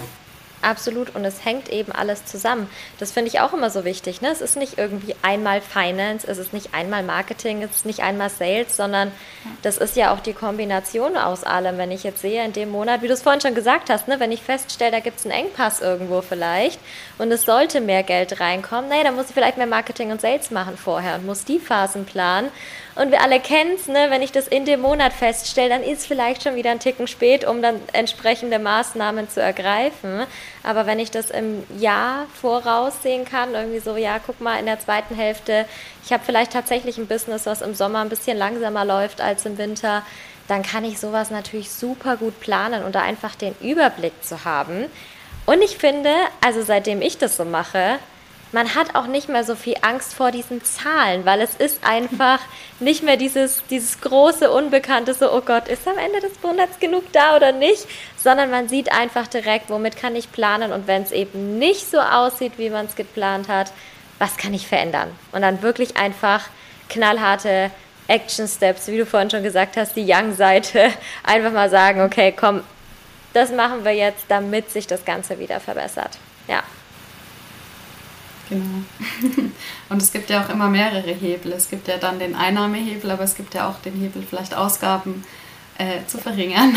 Absolut. 0.65 1.15
Und 1.15 1.25
es 1.25 1.45
hängt 1.45 1.69
eben 1.69 1.93
alles 1.93 2.25
zusammen. 2.25 2.69
Das 2.99 3.13
finde 3.13 3.29
ich 3.29 3.41
auch 3.41 3.53
immer 3.53 3.69
so 3.69 3.85
wichtig. 3.85 4.23
Ne? 4.23 4.29
Es 4.31 4.41
ist 4.41 4.57
nicht 4.57 4.79
irgendwie 4.79 5.15
einmal 5.23 5.61
Finance, 5.61 6.27
es 6.27 6.39
ist 6.39 6.53
nicht 6.53 6.73
einmal 6.73 7.03
Marketing, 7.03 7.63
es 7.63 7.77
ist 7.77 7.87
nicht 7.87 8.01
einmal 8.01 8.31
Sales, 8.31 8.77
sondern 8.77 9.13
das 9.63 9.77
ist 9.77 9.95
ja 9.97 10.15
auch 10.15 10.21
die 10.21 10.33
Kombination 10.33 11.17
aus 11.17 11.45
allem. 11.45 11.77
Wenn 11.77 11.91
ich 11.91 12.03
jetzt 12.03 12.23
sehe, 12.23 12.43
in 12.45 12.53
dem 12.53 12.71
Monat, 12.71 13.03
wie 13.03 13.09
du 13.09 13.13
es 13.13 13.23
vorhin 13.23 13.43
schon 13.43 13.55
gesagt 13.55 13.91
hast, 13.91 14.09
ne? 14.09 14.19
wenn 14.21 14.33
ich 14.33 14.43
feststelle, 14.43 14.91
da 14.91 15.01
gibt 15.01 15.19
es 15.19 15.27
einen 15.27 15.35
Engpass 15.35 15.81
irgendwo 15.81 16.23
vielleicht 16.23 16.81
und 17.19 17.31
es 17.31 17.43
sollte 17.43 17.81
mehr 17.81 18.03
Geld 18.03 18.41
reinkommen, 18.41 18.89
naja, 18.89 19.05
dann 19.05 19.17
muss 19.17 19.29
ich 19.29 19.35
vielleicht 19.35 19.59
mehr 19.59 19.67
Marketing 19.67 20.13
und 20.13 20.21
Sales 20.21 20.51
machen 20.51 20.79
vorher 20.79 21.17
und 21.17 21.27
muss 21.27 21.45
die 21.45 21.59
Phasen 21.59 22.07
planen. 22.07 22.51
Und 22.97 23.11
wir 23.11 23.23
alle 23.23 23.41
kennen 23.41 23.73
es, 23.75 23.89
ne? 23.89 24.07
wenn 24.09 24.23
ich 24.23 24.31
das 24.31 24.47
in 24.47 24.65
dem 24.65 24.81
Monat 24.81 25.13
feststelle, 25.13 25.69
dann 25.69 25.83
ist 25.83 26.07
vielleicht 26.07 26.45
schon 26.45 26.55
wieder 26.55 26.71
ein 26.71 26.79
Ticken 26.79 27.09
spät, 27.09 27.45
um 27.45 27.61
dann 27.61 27.81
entsprechende 27.93 28.59
Maßnahmen 28.61 29.29
zu 29.29 29.43
ergreifen. 29.43 30.27
Aber 30.65 30.87
wenn 30.87 30.99
ich 30.99 31.11
das 31.11 31.31
im 31.31 31.63
Jahr 31.79 32.27
voraussehen 32.41 33.27
kann, 33.27 33.55
irgendwie 33.55 33.81
so, 33.81 33.97
ja, 33.97 34.19
guck 34.19 34.41
mal, 34.41 34.59
in 34.59 34.67
der 34.67 34.81
zweiten 34.81 35.15
Hälfte, 35.15 35.67
ich 36.05 36.13
habe 36.13 36.25
vielleicht 36.25 36.53
tatsächlich 36.53 36.97
ein 36.97 37.07
Business, 37.07 37.45
was 37.47 37.61
im 37.63 37.75
Sommer 37.75 38.01
ein 38.01 38.09
bisschen 38.09 38.39
langsamer 38.39 38.85
läuft 38.85 39.21
als 39.21 39.45
im 39.45 39.59
Winter, 39.59 40.03
dann 40.49 40.63
kann 40.63 40.85
ich 40.85 40.99
sowas 40.99 41.31
natürlich 41.31 41.71
super 41.71 42.17
gut 42.17 42.41
planen 42.41 42.83
und 42.83 42.95
da 42.95 43.03
einfach 43.03 43.35
den 43.35 43.55
Überblick 43.61 44.25
zu 44.25 44.45
haben. 44.45 44.87
Und 45.47 45.63
ich 45.63 45.77
finde, 45.77 46.11
also 46.45 46.63
seitdem 46.63 47.03
ich 47.03 47.19
das 47.19 47.37
so 47.37 47.45
mache, 47.45 47.99
man 48.55 48.77
hat 48.77 48.95
auch 48.95 49.09
nicht 49.09 49.29
mehr 49.29 49.43
so 49.43 49.57
viel 49.57 49.75
Angst 49.83 50.15
vor 50.15 50.31
diesen 50.31 50.63
Zahlen, 50.63 51.27
weil 51.27 51.41
es 51.41 51.57
ist 51.57 51.85
einfach 51.85 52.39
nicht 52.79 53.03
mehr 53.03 53.17
dieses, 53.17 53.65
dieses 53.69 54.01
große 54.01 54.49
Unbekannte, 54.49 55.13
so, 55.13 55.33
oh 55.33 55.41
Gott, 55.41 55.67
ist 55.67 55.89
am 55.89 55.99
Ende 55.99 56.21
des 56.21 56.41
Monats 56.41 56.79
genug 56.79 57.03
da 57.11 57.35
oder 57.35 57.51
nicht, 57.51 57.85
sondern 58.17 58.53
man 58.53 58.69
sieht 58.69 58.93
einfach 58.93 59.27
direkt, 59.27 59.71
womit 59.71 59.97
kann 59.97 60.15
ich 60.15 60.31
planen 60.31 60.73
und 60.73 60.87
wenn 60.87 61.03
es 61.03 61.11
eben 61.11 61.59
nicht 61.59 61.91
so 61.91 61.99
aussieht, 61.99 62.53
wie 62.57 62.71
man 62.71 62.87
es 62.87 62.95
geplant 62.95 63.49
hat, 63.49 63.73
was 64.21 64.37
kann 64.37 64.55
ich 64.55 64.69
verändern? 64.69 65.11
Und 65.33 65.43
dann 65.43 65.61
wirklich 65.63 65.97
einfach 65.97 66.45
knallharte 66.89 67.73
Action 68.07 68.47
Steps, 68.47 68.87
wie 68.87 68.99
du 68.99 69.05
vorhin 69.05 69.31
schon 69.31 69.43
gesagt 69.43 69.77
hast, 69.77 69.97
die 69.97 70.07
Young-Seite, 70.07 70.93
einfach 71.25 71.51
mal 71.51 71.71
sagen, 71.71 72.03
okay, 72.03 72.33
komm, 72.37 72.63
das 73.33 73.51
machen 73.51 73.85
wir 73.85 73.97
jetzt, 73.97 74.27
damit 74.29 74.71
sich 74.71 74.87
das 74.87 75.05
Ganze 75.05 75.41
wieder 75.41 75.59
verbessert. 75.59 76.19
Ja. 76.47 76.63
Genau. 78.49 78.65
Und 79.89 80.03
es 80.03 80.13
gibt 80.13 80.31
ja 80.31 80.45
auch 80.45 80.49
immer 80.49 80.69
mehrere 80.69 81.13
Hebel. 81.13 81.53
Es 81.53 81.71
gibt 81.71 81.89
ja 81.89 81.97
dann 81.97 82.19
den 82.19 82.35
Einnahmehebel, 82.35 83.11
aber 83.11 83.25
es 83.25 83.35
gibt 83.35 83.55
ja 83.55 83.69
auch 83.69 83.81
den 83.81 83.95
Hebel, 83.95 84.25
vielleicht 84.29 84.55
Ausgaben 84.55 85.25
äh, 85.79 86.05
zu 86.07 86.19
verringern, 86.19 86.77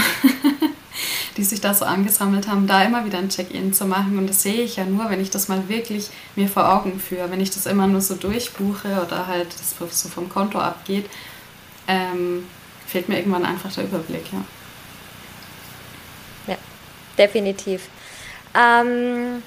die 1.38 1.44
sich 1.44 1.62
da 1.62 1.74
so 1.74 1.86
angesammelt 1.86 2.48
haben, 2.48 2.68
da 2.68 2.84
immer 2.84 3.06
wieder 3.06 3.18
ein 3.18 3.30
Check-in 3.30 3.74
zu 3.74 3.86
machen. 3.86 4.18
Und 4.18 4.28
das 4.28 4.44
sehe 4.44 4.62
ich 4.62 4.78
ja 4.78 4.86
nur, 4.86 5.10
wenn 5.10 5.22
ich 5.22 5.30
das 5.30 5.50
mal 5.50 5.68
wirklich 5.68 6.10
mir 6.36 6.48
vor 6.48 6.74
Augen 6.74 7.00
führe. 7.00 7.30
Wenn 7.30 7.42
ich 7.42 7.52
das 7.52 7.66
immer 7.66 7.88
nur 7.88 8.02
so 8.02 8.16
durchbuche 8.16 9.04
oder 9.06 9.28
halt 9.28 9.54
das 9.54 9.76
so 9.78 10.10
vom 10.10 10.30
Konto 10.30 10.60
abgeht, 10.60 11.10
ähm, 11.88 12.46
fehlt 12.86 13.10
mir 13.10 13.18
irgendwann 13.18 13.46
einfach 13.46 13.72
der 13.74 13.84
Überblick. 13.84 14.24
Ja, 14.32 16.54
ja 16.54 16.58
definitiv. 17.18 17.90
Ähm 18.56 19.44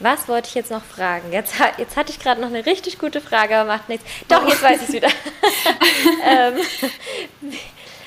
was 0.00 0.28
wollte 0.28 0.48
ich 0.48 0.54
jetzt 0.54 0.70
noch 0.70 0.84
fragen? 0.84 1.32
Jetzt, 1.32 1.54
jetzt 1.76 1.96
hatte 1.96 2.10
ich 2.10 2.18
gerade 2.18 2.40
noch 2.40 2.48
eine 2.48 2.66
richtig 2.66 2.98
gute 2.98 3.20
Frage, 3.20 3.56
aber 3.56 3.68
macht 3.68 3.88
nichts. 3.88 4.04
Doch, 4.28 4.46
jetzt 4.48 4.62
weiß 4.62 4.82
ich 4.82 4.88
es 4.88 4.92
wieder. 4.94 5.08
ähm, 6.26 6.54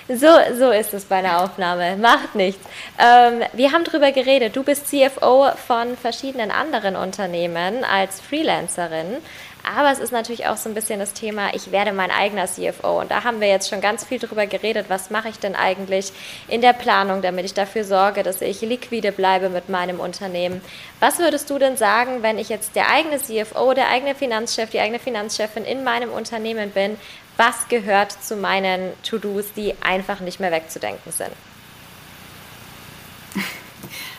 so, 0.07 0.27
so 0.57 0.71
ist 0.71 0.93
es 0.93 1.05
bei 1.05 1.17
einer 1.17 1.43
Aufnahme. 1.43 1.95
Macht 1.97 2.35
nichts. 2.35 2.65
Ähm, 2.99 3.41
wir 3.53 3.71
haben 3.71 3.83
darüber 3.83 4.11
geredet. 4.11 4.55
Du 4.55 4.63
bist 4.63 4.87
CFO 4.87 5.51
von 5.67 5.95
verschiedenen 5.97 6.51
anderen 6.51 6.95
Unternehmen 6.95 7.83
als 7.83 8.19
Freelancerin. 8.19 9.17
Aber 9.63 9.91
es 9.91 9.99
ist 9.99 10.11
natürlich 10.11 10.47
auch 10.47 10.57
so 10.57 10.69
ein 10.69 10.73
bisschen 10.73 10.99
das 10.99 11.13
Thema, 11.13 11.53
ich 11.53 11.71
werde 11.71 11.93
mein 11.93 12.11
eigener 12.11 12.45
CFO. 12.45 12.99
Und 13.01 13.11
da 13.11 13.23
haben 13.23 13.39
wir 13.39 13.47
jetzt 13.47 13.69
schon 13.69 13.81
ganz 13.81 14.03
viel 14.03 14.19
darüber 14.19 14.47
geredet, 14.47 14.87
was 14.89 15.09
mache 15.09 15.29
ich 15.29 15.37
denn 15.39 15.55
eigentlich 15.55 16.11
in 16.47 16.61
der 16.61 16.73
Planung, 16.73 17.21
damit 17.21 17.45
ich 17.45 17.53
dafür 17.53 17.83
sorge, 17.83 18.23
dass 18.23 18.41
ich 18.41 18.61
liquide 18.61 19.11
bleibe 19.11 19.49
mit 19.49 19.69
meinem 19.69 19.99
Unternehmen. 19.99 20.61
Was 20.99 21.19
würdest 21.19 21.49
du 21.49 21.59
denn 21.59 21.77
sagen, 21.77 22.23
wenn 22.23 22.39
ich 22.39 22.49
jetzt 22.49 22.75
der 22.75 22.89
eigene 22.89 23.19
CFO, 23.19 23.73
der 23.73 23.89
eigene 23.89 24.15
Finanzchef, 24.15 24.69
die 24.71 24.79
eigene 24.79 24.99
Finanzchefin 24.99 25.63
in 25.63 25.83
meinem 25.83 26.11
Unternehmen 26.11 26.71
bin? 26.71 26.97
Was 27.37 27.67
gehört 27.69 28.11
zu 28.11 28.35
meinen 28.35 28.91
To-Dos, 29.03 29.53
die 29.53 29.75
einfach 29.81 30.19
nicht 30.19 30.39
mehr 30.39 30.51
wegzudenken 30.51 31.11
sind? 31.11 31.31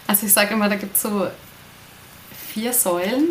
Also 0.07 0.26
ich 0.26 0.33
sage 0.33 0.55
immer, 0.55 0.68
da 0.68 0.76
gibt 0.76 0.96
es 0.96 1.02
so 1.02 1.28
vier 2.52 2.72
Säulen. 2.72 3.28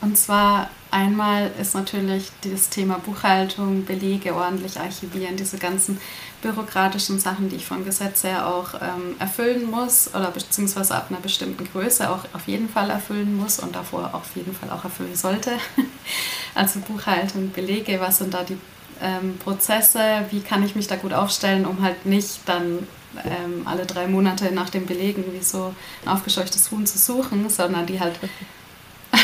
Und 0.00 0.16
zwar 0.16 0.70
Einmal 0.92 1.52
ist 1.60 1.74
natürlich 1.74 2.32
das 2.42 2.68
Thema 2.68 2.98
Buchhaltung, 2.98 3.84
Belege 3.84 4.34
ordentlich 4.34 4.80
archivieren, 4.80 5.36
diese 5.36 5.56
ganzen 5.56 6.00
bürokratischen 6.42 7.20
Sachen, 7.20 7.48
die 7.48 7.56
ich 7.56 7.66
vom 7.66 7.84
Gesetz 7.84 8.24
her 8.24 8.48
auch 8.48 8.74
ähm, 8.74 9.14
erfüllen 9.20 9.70
muss 9.70 10.12
oder 10.14 10.30
beziehungsweise 10.30 10.96
ab 10.96 11.06
einer 11.10 11.20
bestimmten 11.20 11.64
Größe 11.64 12.10
auch 12.10 12.24
auf 12.32 12.48
jeden 12.48 12.68
Fall 12.68 12.90
erfüllen 12.90 13.36
muss 13.36 13.60
und 13.60 13.76
davor 13.76 14.10
auf 14.14 14.34
jeden 14.34 14.54
Fall 14.54 14.70
auch 14.70 14.82
erfüllen 14.82 15.14
sollte. 15.14 15.52
also 16.54 16.80
Buchhaltung, 16.80 17.50
Belege, 17.52 18.00
was 18.00 18.18
sind 18.18 18.34
da 18.34 18.42
die 18.42 18.58
ähm, 19.00 19.38
Prozesse, 19.38 20.00
wie 20.30 20.40
kann 20.40 20.64
ich 20.64 20.74
mich 20.74 20.88
da 20.88 20.96
gut 20.96 21.12
aufstellen, 21.12 21.66
um 21.66 21.82
halt 21.82 22.04
nicht 22.04 22.40
dann 22.46 22.86
ähm, 23.24 23.62
alle 23.64 23.86
drei 23.86 24.08
Monate 24.08 24.52
nach 24.52 24.70
den 24.70 24.86
Belegen 24.86 25.24
wie 25.32 25.42
so 25.42 25.74
ein 26.04 26.08
aufgescheuchtes 26.08 26.70
Huhn 26.70 26.86
zu 26.86 26.98
suchen, 26.98 27.48
sondern 27.48 27.86
die 27.86 28.00
halt 28.00 28.14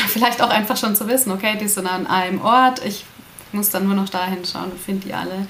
vielleicht 0.13 0.41
auch 0.41 0.49
einfach 0.49 0.77
schon 0.77 0.95
zu 0.95 1.07
wissen, 1.07 1.31
okay, 1.31 1.57
die 1.59 1.67
sind 1.67 1.87
an 1.87 2.07
einem 2.07 2.41
Ort, 2.41 2.83
ich 2.85 3.05
muss 3.51 3.69
dann 3.69 3.85
nur 3.85 3.95
noch 3.95 4.09
da 4.09 4.25
hinschauen 4.25 4.71
und 4.71 4.79
finde 4.79 5.07
die 5.07 5.13
alle. 5.13 5.47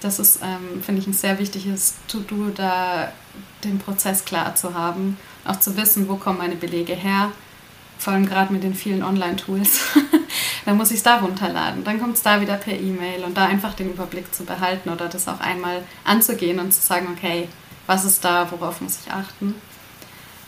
Das 0.00 0.18
ist, 0.18 0.40
ähm, 0.42 0.82
finde 0.82 1.00
ich, 1.00 1.06
ein 1.06 1.12
sehr 1.12 1.38
wichtiges 1.38 1.94
To-Do, 2.08 2.50
da 2.54 3.12
den 3.64 3.78
Prozess 3.78 4.24
klar 4.24 4.54
zu 4.54 4.74
haben, 4.74 5.16
auch 5.44 5.58
zu 5.58 5.76
wissen, 5.76 6.08
wo 6.08 6.16
kommen 6.16 6.38
meine 6.38 6.56
Belege 6.56 6.94
her, 6.94 7.32
vor 7.98 8.12
allem 8.12 8.26
gerade 8.26 8.52
mit 8.52 8.62
den 8.62 8.74
vielen 8.74 9.02
Online-Tools. 9.02 9.80
dann 10.66 10.76
muss 10.76 10.90
ich 10.90 10.98
es 10.98 11.02
da 11.02 11.18
runterladen, 11.18 11.84
dann 11.84 12.00
kommt 12.00 12.16
es 12.16 12.22
da 12.22 12.40
wieder 12.40 12.56
per 12.56 12.74
E-Mail 12.74 13.24
und 13.24 13.36
da 13.36 13.46
einfach 13.46 13.74
den 13.74 13.90
Überblick 13.90 14.34
zu 14.34 14.44
behalten 14.44 14.90
oder 14.90 15.08
das 15.08 15.28
auch 15.28 15.40
einmal 15.40 15.82
anzugehen 16.04 16.58
und 16.58 16.72
zu 16.72 16.82
sagen, 16.82 17.08
okay, 17.16 17.48
was 17.86 18.04
ist 18.04 18.24
da, 18.24 18.50
worauf 18.50 18.80
muss 18.80 18.98
ich 19.04 19.12
achten. 19.12 19.54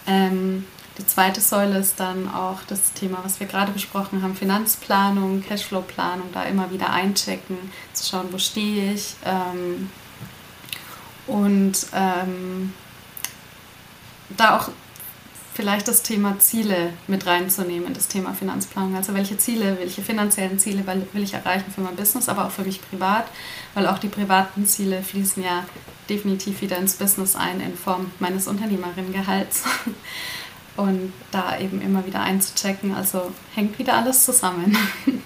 Ähm, 0.06 0.64
die 0.98 1.06
zweite 1.06 1.40
Säule 1.40 1.78
ist 1.78 2.00
dann 2.00 2.28
auch 2.28 2.58
das 2.66 2.92
Thema, 2.92 3.20
was 3.22 3.38
wir 3.38 3.46
gerade 3.46 3.72
besprochen 3.72 4.22
haben, 4.22 4.34
Finanzplanung, 4.34 5.42
Cashflow-Planung, 5.42 6.32
da 6.32 6.42
immer 6.42 6.70
wieder 6.72 6.90
einchecken, 6.90 7.56
zu 7.92 8.04
schauen, 8.04 8.28
wo 8.32 8.38
stehe 8.38 8.92
ich. 8.92 9.14
Ähm, 9.24 9.90
und 11.28 11.86
ähm, 11.94 12.72
da 14.36 14.58
auch 14.58 14.70
vielleicht 15.54 15.88
das 15.88 16.02
Thema 16.02 16.38
Ziele 16.38 16.92
mit 17.08 17.26
reinzunehmen, 17.26 17.92
das 17.92 18.06
Thema 18.08 18.32
Finanzplanung. 18.32 18.94
Also 18.94 19.14
welche 19.14 19.38
Ziele, 19.38 19.76
welche 19.78 20.02
finanziellen 20.02 20.58
Ziele 20.58 20.84
will 20.86 21.22
ich 21.22 21.34
erreichen 21.34 21.72
für 21.72 21.80
mein 21.80 21.96
Business, 21.96 22.28
aber 22.28 22.46
auch 22.46 22.52
für 22.52 22.62
mich 22.62 22.80
privat, 22.80 23.26
weil 23.74 23.86
auch 23.88 23.98
die 23.98 24.08
privaten 24.08 24.66
Ziele 24.66 25.02
fließen 25.02 25.42
ja 25.42 25.64
definitiv 26.08 26.60
wieder 26.60 26.78
ins 26.78 26.94
Business 26.94 27.34
ein 27.34 27.60
in 27.60 27.76
Form 27.76 28.12
meines 28.20 28.46
Unternehmerinnengehalts. 28.46 29.64
und 30.78 31.12
da 31.32 31.58
eben 31.58 31.82
immer 31.82 32.06
wieder 32.06 32.20
einzuchecken. 32.20 32.94
Also 32.94 33.32
hängt 33.54 33.78
wieder 33.78 33.94
alles 33.94 34.24
zusammen. 34.24 34.78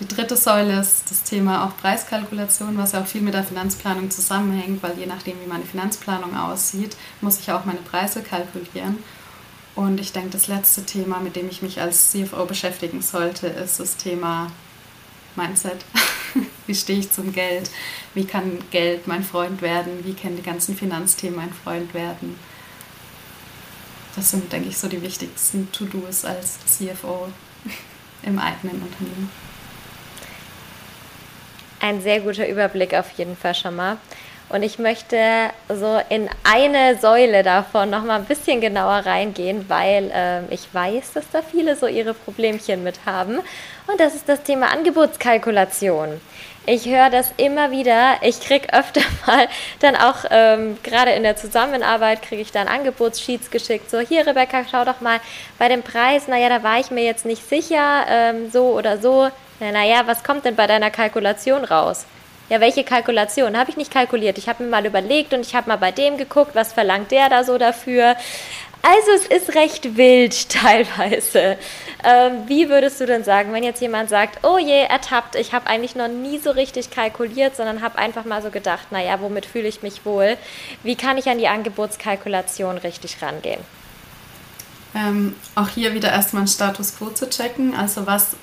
Die 0.00 0.08
dritte 0.08 0.36
Säule 0.36 0.80
ist 0.80 1.10
das 1.10 1.22
Thema 1.22 1.64
auch 1.64 1.76
Preiskalkulation, 1.76 2.76
was 2.76 2.92
ja 2.92 3.02
auch 3.02 3.06
viel 3.06 3.20
mit 3.20 3.34
der 3.34 3.44
Finanzplanung 3.44 4.10
zusammenhängt, 4.10 4.82
weil 4.82 4.98
je 4.98 5.06
nachdem, 5.06 5.40
wie 5.42 5.48
meine 5.48 5.64
Finanzplanung 5.64 6.36
aussieht, 6.36 6.96
muss 7.20 7.40
ich 7.40 7.50
auch 7.50 7.64
meine 7.64 7.78
Preise 7.78 8.22
kalkulieren. 8.22 8.98
Und 9.74 10.00
ich 10.00 10.12
denke, 10.12 10.30
das 10.30 10.48
letzte 10.48 10.84
Thema, 10.84 11.20
mit 11.20 11.36
dem 11.36 11.48
ich 11.48 11.62
mich 11.62 11.80
als 11.80 12.10
CFO 12.10 12.46
beschäftigen 12.46 13.02
sollte, 13.02 13.46
ist 13.46 13.78
das 13.78 13.96
Thema 13.96 14.50
Mindset. 15.34 15.84
wie 16.66 16.74
stehe 16.74 16.98
ich 16.98 17.10
zum 17.10 17.32
Geld? 17.32 17.70
Wie 18.14 18.24
kann 18.24 18.58
Geld 18.70 19.06
mein 19.06 19.22
Freund 19.22 19.60
werden? 19.60 20.04
Wie 20.04 20.14
können 20.14 20.36
die 20.36 20.42
ganzen 20.42 20.76
Finanzthemen 20.76 21.36
mein 21.36 21.52
Freund 21.52 21.92
werden? 21.92 22.38
Das 24.16 24.30
sind, 24.30 24.50
denke 24.50 24.70
ich, 24.70 24.78
so 24.78 24.88
die 24.88 25.02
wichtigsten 25.02 25.70
To-Dos 25.72 26.24
als 26.24 26.58
CFO 26.64 27.28
im 28.22 28.38
eigenen 28.38 28.82
Unternehmen. 28.82 29.30
Ein 31.80 32.00
sehr 32.00 32.20
guter 32.20 32.48
Überblick 32.48 32.94
auf 32.94 33.10
jeden 33.12 33.36
Fall 33.36 33.54
schon 33.54 33.76
mal. 33.76 33.98
Und 34.48 34.62
ich 34.62 34.78
möchte 34.78 35.18
so 35.68 36.00
in 36.08 36.30
eine 36.44 36.96
Säule 36.98 37.42
davon 37.42 37.90
noch 37.90 38.04
mal 38.04 38.16
ein 38.16 38.26
bisschen 38.26 38.60
genauer 38.60 39.04
reingehen, 39.04 39.68
weil 39.68 40.10
äh, 40.14 40.54
ich 40.54 40.72
weiß, 40.72 41.14
dass 41.14 41.28
da 41.32 41.42
viele 41.42 41.74
so 41.74 41.88
ihre 41.88 42.14
Problemchen 42.14 42.84
mit 42.84 43.00
haben. 43.06 43.38
Und 43.88 43.98
das 43.98 44.14
ist 44.14 44.28
das 44.28 44.44
Thema 44.44 44.72
Angebotskalkulation. 44.72 46.20
Ich 46.68 46.86
höre 46.86 47.10
das 47.10 47.32
immer 47.36 47.72
wieder. 47.72 48.16
Ich 48.22 48.40
kriege 48.40 48.72
öfter 48.72 49.00
mal 49.26 49.48
dann 49.80 49.96
auch, 49.96 50.24
ähm, 50.30 50.78
gerade 50.84 51.12
in 51.12 51.24
der 51.24 51.36
Zusammenarbeit, 51.36 52.22
kriege 52.22 52.42
ich 52.42 52.52
dann 52.52 52.68
Angebotssheets 52.68 53.50
geschickt. 53.50 53.90
So, 53.90 53.98
hier 53.98 54.26
Rebecca, 54.26 54.64
schau 54.70 54.84
doch 54.84 55.00
mal 55.00 55.20
bei 55.58 55.68
dem 55.68 55.82
Preis. 55.82 56.28
Naja, 56.28 56.48
da 56.48 56.62
war 56.62 56.78
ich 56.78 56.92
mir 56.92 57.04
jetzt 57.04 57.24
nicht 57.24 57.48
sicher, 57.48 58.06
ähm, 58.08 58.50
so 58.50 58.76
oder 58.76 58.98
so. 58.98 59.28
Naja, 59.58 60.02
was 60.06 60.22
kommt 60.22 60.44
denn 60.44 60.54
bei 60.54 60.66
deiner 60.66 60.90
Kalkulation 60.90 61.64
raus? 61.64 62.04
Ja, 62.48 62.60
welche 62.60 62.84
Kalkulation? 62.84 63.56
Habe 63.56 63.70
ich 63.70 63.76
nicht 63.76 63.90
kalkuliert. 63.92 64.38
Ich 64.38 64.48
habe 64.48 64.62
mir 64.62 64.70
mal 64.70 64.86
überlegt 64.86 65.34
und 65.34 65.40
ich 65.40 65.54
habe 65.54 65.68
mal 65.68 65.76
bei 65.76 65.90
dem 65.90 66.16
geguckt, 66.16 66.54
was 66.54 66.72
verlangt 66.72 67.10
der 67.10 67.28
da 67.28 67.42
so 67.42 67.58
dafür. 67.58 68.16
Also 68.82 69.10
es 69.16 69.26
ist 69.26 69.54
recht 69.56 69.96
wild 69.96 70.48
teilweise. 70.48 71.58
Ähm, 72.04 72.44
wie 72.46 72.68
würdest 72.68 73.00
du 73.00 73.06
denn 73.06 73.24
sagen, 73.24 73.52
wenn 73.52 73.64
jetzt 73.64 73.80
jemand 73.80 74.08
sagt, 74.10 74.44
oh 74.44 74.58
je, 74.58 74.82
ertappt, 74.84 75.34
ich 75.34 75.52
habe 75.52 75.66
eigentlich 75.66 75.96
noch 75.96 76.06
nie 76.06 76.38
so 76.38 76.52
richtig 76.52 76.90
kalkuliert, 76.90 77.56
sondern 77.56 77.82
habe 77.82 77.98
einfach 77.98 78.24
mal 78.24 78.42
so 78.42 78.50
gedacht, 78.50 78.92
naja, 78.92 79.20
womit 79.20 79.44
fühle 79.44 79.66
ich 79.66 79.82
mich 79.82 80.04
wohl? 80.04 80.36
Wie 80.84 80.94
kann 80.94 81.18
ich 81.18 81.28
an 81.28 81.38
die 81.38 81.48
Angebotskalkulation 81.48 82.78
richtig 82.78 83.20
rangehen? 83.22 83.60
Ähm, 84.94 85.34
auch 85.56 85.68
hier 85.68 85.92
wieder 85.94 86.12
erstmal 86.12 86.42
einen 86.42 86.48
Status 86.48 86.96
quo 86.96 87.10
zu 87.10 87.28
checken. 87.28 87.74
Also 87.74 88.06
was 88.06 88.36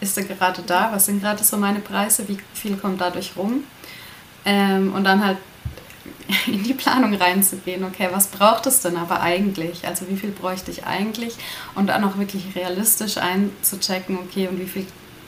ist 0.00 0.16
da 0.16 0.22
gerade 0.22 0.62
da? 0.62 0.90
Was 0.92 1.06
sind 1.06 1.20
gerade 1.20 1.44
so 1.44 1.56
meine 1.56 1.80
Preise? 1.80 2.28
Wie 2.28 2.38
viel 2.54 2.76
kommt 2.76 3.00
dadurch 3.00 3.32
rum? 3.36 3.64
Ähm, 4.44 4.94
und 4.94 5.04
dann 5.04 5.24
halt 5.24 5.38
in 6.46 6.62
die 6.62 6.74
Planung 6.74 7.14
reinzugehen, 7.14 7.84
okay, 7.84 8.08
was 8.10 8.28
braucht 8.28 8.66
es 8.66 8.80
denn 8.80 8.96
aber 8.96 9.20
eigentlich? 9.20 9.86
Also 9.86 10.08
wie 10.08 10.16
viel 10.16 10.30
bräuchte 10.30 10.70
ich 10.70 10.86
eigentlich? 10.86 11.34
Und 11.74 11.88
dann 11.88 12.04
auch 12.04 12.18
wirklich 12.18 12.54
realistisch 12.54 13.18
einzuchecken, 13.18 14.18
okay, 14.18 14.48
und 14.48 14.58
wie 14.60 14.66
viel 14.66 14.86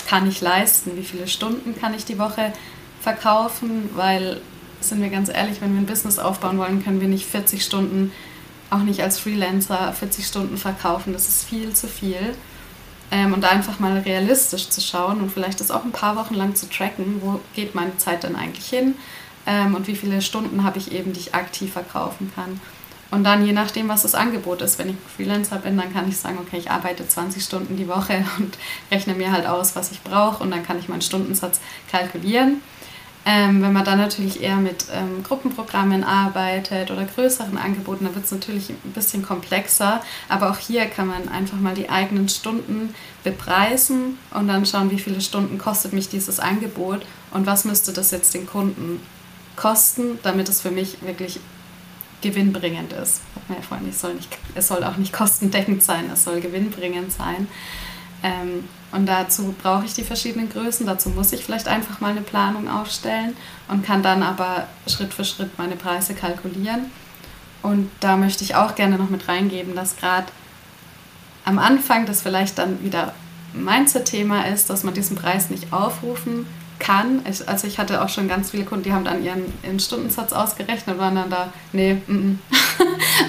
kann 0.09 0.29
ich 0.29 0.41
leisten? 0.41 0.97
Wie 0.97 1.05
viele 1.05 1.29
Stunden 1.29 1.79
kann 1.79 1.95
ich 1.95 2.05
die 2.05 2.19
Woche 2.19 2.53
verkaufen? 3.01 3.91
Weil, 3.95 4.41
sind 4.81 5.03
wir 5.03 5.11
ganz 5.11 5.29
ehrlich, 5.29 5.61
wenn 5.61 5.75
wir 5.75 5.81
ein 5.81 5.87
Business 5.87 6.19
aufbauen 6.19 6.59
wollen, 6.59 6.83
können 6.83 7.01
wir 7.01 7.09
nicht 7.09 7.27
40 7.27 7.65
Stunden, 7.65 8.13
auch 8.71 8.83
nicht 8.83 9.03
als 9.03 9.19
Freelancer, 9.19 9.93
40 9.93 10.27
Stunden 10.27 10.57
verkaufen. 10.57 11.13
Das 11.13 11.29
ist 11.29 11.45
viel 11.45 11.73
zu 11.75 11.89
viel. 11.89 12.35
Ähm, 13.13 13.35
und 13.35 13.45
einfach 13.45 13.79
mal 13.79 13.99
realistisch 13.99 14.71
zu 14.71 14.81
schauen 14.81 15.21
und 15.21 15.31
vielleicht 15.31 15.61
das 15.61 15.71
auch 15.71 15.85
ein 15.85 15.93
paar 15.93 16.17
Wochen 16.17 16.35
lang 16.35 16.57
zu 16.57 16.69
tracken, 16.69 17.21
wo 17.21 17.41
geht 17.55 17.75
meine 17.75 17.97
Zeit 17.99 18.25
dann 18.25 18.35
eigentlich 18.35 18.67
hin? 18.67 18.95
ähm, 19.47 19.75
und 19.75 19.87
wie 19.87 19.97
viele 19.97 20.23
Stunden 20.23 20.65
habe 20.65 20.79
ich 20.79 20.93
eben, 20.93 21.13
die 21.13 21.21
ich 21.21 21.35
aktiv 21.35 21.73
verkaufen 21.73 22.33
kann. 22.35 22.61
Und 23.11 23.25
dann 23.25 23.45
je 23.45 23.53
nachdem, 23.53 23.89
was 23.89 24.03
das 24.03 24.15
Angebot 24.15 24.63
ist, 24.63 24.79
wenn 24.79 24.89
ich 24.89 24.97
Freelancer 25.17 25.59
bin, 25.59 25.77
dann 25.77 25.93
kann 25.93 26.09
ich 26.09 26.17
sagen, 26.17 26.39
okay, 26.41 26.57
ich 26.57 26.71
arbeite 26.71 27.07
20 27.07 27.45
Stunden 27.45 27.77
die 27.77 27.89
Woche 27.89 28.25
und 28.39 28.57
rechne 28.91 29.15
mir 29.15 29.33
halt 29.33 29.47
aus, 29.47 29.77
was 29.77 29.93
ich 29.93 30.03
brauche 30.03 30.43
und 30.43 30.51
dann 30.51 30.65
kann 30.65 30.79
ich 30.79 30.89
meinen 30.89 31.03
Stundensatz 31.03 31.61
kalkulieren. 31.91 32.63
Ähm, 33.25 33.63
wenn 33.63 33.73
man 33.73 33.85
dann 33.85 33.99
natürlich 33.99 34.43
eher 34.43 34.57
mit 34.57 34.87
ähm, 34.93 35.23
Gruppenprogrammen 35.23 36.03
arbeitet 36.03 36.91
oder 36.91 37.05
größeren 37.05 37.57
Angeboten, 37.57 38.05
dann 38.05 38.15
wird 38.17 38.25
es 38.25 38.33
natürlich 38.33 38.71
ein 38.71 38.93
bisschen 38.93 39.23
komplexer. 39.23 40.03
Aber 40.29 40.51
auch 40.51 40.59
hier 40.59 40.87
kann 40.87 41.07
man 41.07 41.29
einfach 41.29 41.59
mal 41.59 41.75
die 41.75 41.89
eigenen 41.89 42.29
Stunden 42.29 42.95
bepreisen 43.23 44.19
und 44.35 44.49
dann 44.49 44.67
schauen, 44.67 44.91
wie 44.91 44.99
viele 44.99 45.21
Stunden 45.21 45.59
kostet 45.59 45.93
mich 45.93 46.09
dieses 46.09 46.41
Angebot 46.41 47.07
und 47.31 47.47
was 47.47 47.65
müsste 47.65 47.93
das 47.93 48.11
jetzt 48.11 48.35
den 48.35 48.47
Kunden 48.47 49.01
kosten, 49.55 50.19
damit 50.23 50.49
es 50.49 50.61
für 50.61 50.73
mich 50.73 51.03
wirklich 51.03 51.39
gewinnbringend 52.23 52.93
ist. 52.93 53.21
Hat 53.37 53.49
man 53.49 53.59
ja 53.59 53.65
vorhin, 53.65 53.89
es 53.89 54.01
soll, 54.01 54.15
nicht, 54.15 54.37
es 54.55 54.69
soll 54.69 54.83
auch 54.83 54.97
nicht 54.97 55.13
kostendeckend 55.13 55.83
sein, 55.83 56.11
es 56.13 56.25
soll 56.25 56.41
gewinnbringend 56.41 57.13
sein. 57.13 57.47
Ähm, 58.23 58.69
und 58.93 59.07
dazu 59.07 59.55
brauche 59.63 59.85
ich 59.85 59.95
die 59.95 60.05
verschiedenen 60.05 60.51
Größen. 60.51 60.87
Dazu 60.87 61.11
muss 61.11 61.33
ich 61.33 61.45
vielleicht 61.45 61.67
einfach 61.67 62.01
mal 62.01 62.11
eine 62.11 62.21
Planung 62.21 62.69
aufstellen 62.69 63.35
und 63.69 63.85
kann 63.85 64.03
dann 64.03 64.23
aber 64.23 64.67
Schritt 64.87 65.15
für 65.15 65.25
Schritt 65.25 65.59
meine 65.59 65.77
Preise 65.77 66.15
kalkulieren. 66.15 66.91
Und 67.63 67.91
da 68.01 68.17
möchte 68.17 68.45
ich 68.45 68.55
auch 68.55 68.75
gerne 68.75 68.99
noch 68.99 69.09
mit 69.09 69.29
reingeben, 69.29 69.75
dass 69.75 69.97
gerade 69.97 70.27
am 71.45 71.59
Anfang 71.59 72.07
das 72.07 72.23
vielleicht 72.23 72.59
dann 72.59 72.83
wieder 72.85 73.15
Mindset-Thema 73.55 74.47
ist, 74.47 74.71
dass 74.71 74.85
man 74.85 74.95
diesen 74.95 75.17
Preis 75.17 75.51
nicht 75.51 75.73
aufrufen 75.73 76.47
kann. 76.79 77.21
Ich, 77.29 77.49
also 77.49 77.67
ich 77.67 77.79
hatte 77.79 78.03
auch 78.03 78.09
schon 78.09 78.29
ganz 78.29 78.51
viele 78.51 78.65
Kunden, 78.65 78.85
die 78.85 78.93
haben 78.93 79.05
dann 79.05 79.23
ihren, 79.23 79.45
ihren 79.63 79.79
Stundensatz 79.79 80.33
ausgerechnet 80.33 80.97
und 80.97 81.01
waren 81.01 81.15
dann 81.15 81.31
da, 81.31 81.53
nee, 81.73 81.95
mm 81.95 82.11
-mm. 82.11 82.37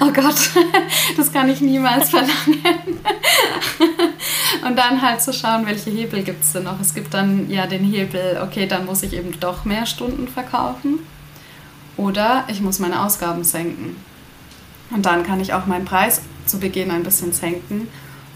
oh 0.00 0.12
Gott, 0.12 0.50
das 1.16 1.32
kann 1.32 1.48
ich 1.48 1.60
niemals 1.60 2.10
verlangen. 2.10 2.30
und 4.66 4.76
dann 4.76 5.02
halt 5.02 5.22
zu 5.22 5.32
schauen, 5.32 5.66
welche 5.66 5.90
Hebel 5.90 6.22
gibt 6.22 6.44
es 6.44 6.52
denn 6.52 6.64
noch. 6.64 6.80
Es 6.80 6.94
gibt 6.94 7.14
dann 7.14 7.50
ja 7.50 7.66
den 7.66 7.84
Hebel, 7.84 8.40
okay, 8.42 8.66
dann 8.66 8.86
muss 8.86 9.02
ich 9.02 9.12
eben 9.12 9.38
doch 9.40 9.64
mehr 9.64 9.86
Stunden 9.86 10.28
verkaufen 10.28 11.00
oder 11.96 12.44
ich 12.48 12.60
muss 12.60 12.78
meine 12.78 13.02
Ausgaben 13.02 13.44
senken. 13.44 13.96
Und 14.90 15.06
dann 15.06 15.24
kann 15.24 15.40
ich 15.40 15.52
auch 15.52 15.66
meinen 15.66 15.84
Preis 15.84 16.20
zu 16.46 16.58
Beginn 16.58 16.90
ein 16.90 17.02
bisschen 17.02 17.32
senken 17.32 17.88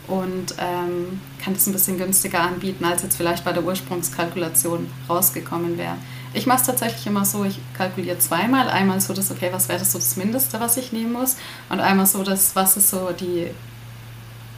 und 0.06 0.54
ähm, 0.58 1.20
kann 1.42 1.52
es 1.52 1.66
ein 1.66 1.72
bisschen 1.72 1.98
günstiger 1.98 2.40
anbieten, 2.40 2.84
als 2.84 3.02
jetzt 3.02 3.16
vielleicht 3.16 3.44
bei 3.44 3.52
der 3.52 3.62
Ursprungskalkulation 3.62 4.90
rausgekommen 5.08 5.76
wäre. 5.76 5.96
Ich 6.34 6.46
mache 6.46 6.60
es 6.60 6.66
tatsächlich 6.66 7.06
immer 7.06 7.24
so, 7.24 7.44
ich 7.44 7.58
kalkuliere 7.76 8.18
zweimal. 8.18 8.68
Einmal 8.68 9.00
so 9.00 9.12
das, 9.14 9.30
okay, 9.30 9.48
was 9.52 9.68
wäre 9.68 9.78
das 9.78 9.92
so 9.92 9.98
das 9.98 10.16
Mindeste, 10.16 10.60
was 10.60 10.76
ich 10.76 10.92
nehmen 10.92 11.12
muss? 11.12 11.36
Und 11.68 11.80
einmal 11.80 12.06
so 12.06 12.22
das, 12.22 12.54
was 12.54 12.76
ist 12.76 12.90
so 12.90 13.10
die, 13.18 13.48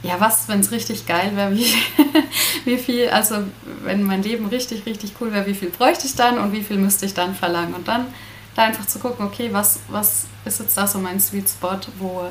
ja, 0.03 0.19
was, 0.19 0.47
wenn 0.47 0.61
es 0.61 0.71
richtig 0.71 1.05
geil 1.05 1.35
wäre, 1.35 1.55
wie, 1.55 1.73
wie 2.65 2.77
viel, 2.77 3.09
also 3.09 3.43
wenn 3.83 4.03
mein 4.03 4.23
Leben 4.23 4.47
richtig, 4.47 4.85
richtig 4.85 5.13
cool 5.21 5.31
wäre, 5.31 5.45
wie 5.45 5.53
viel 5.53 5.69
bräuchte 5.69 6.07
ich 6.07 6.15
dann 6.15 6.39
und 6.39 6.51
wie 6.51 6.63
viel 6.63 6.77
müsste 6.77 7.05
ich 7.05 7.13
dann 7.13 7.35
verlangen? 7.35 7.75
Und 7.75 7.87
dann 7.87 8.07
da 8.55 8.63
einfach 8.63 8.85
zu 8.85 8.99
gucken, 8.99 9.25
okay, 9.25 9.49
was, 9.51 9.79
was 9.89 10.25
ist 10.45 10.59
jetzt 10.59 10.75
da 10.75 10.87
so 10.87 10.99
mein 10.99 11.19
Sweet 11.19 11.47
Spot, 11.47 11.79
wo 11.99 12.29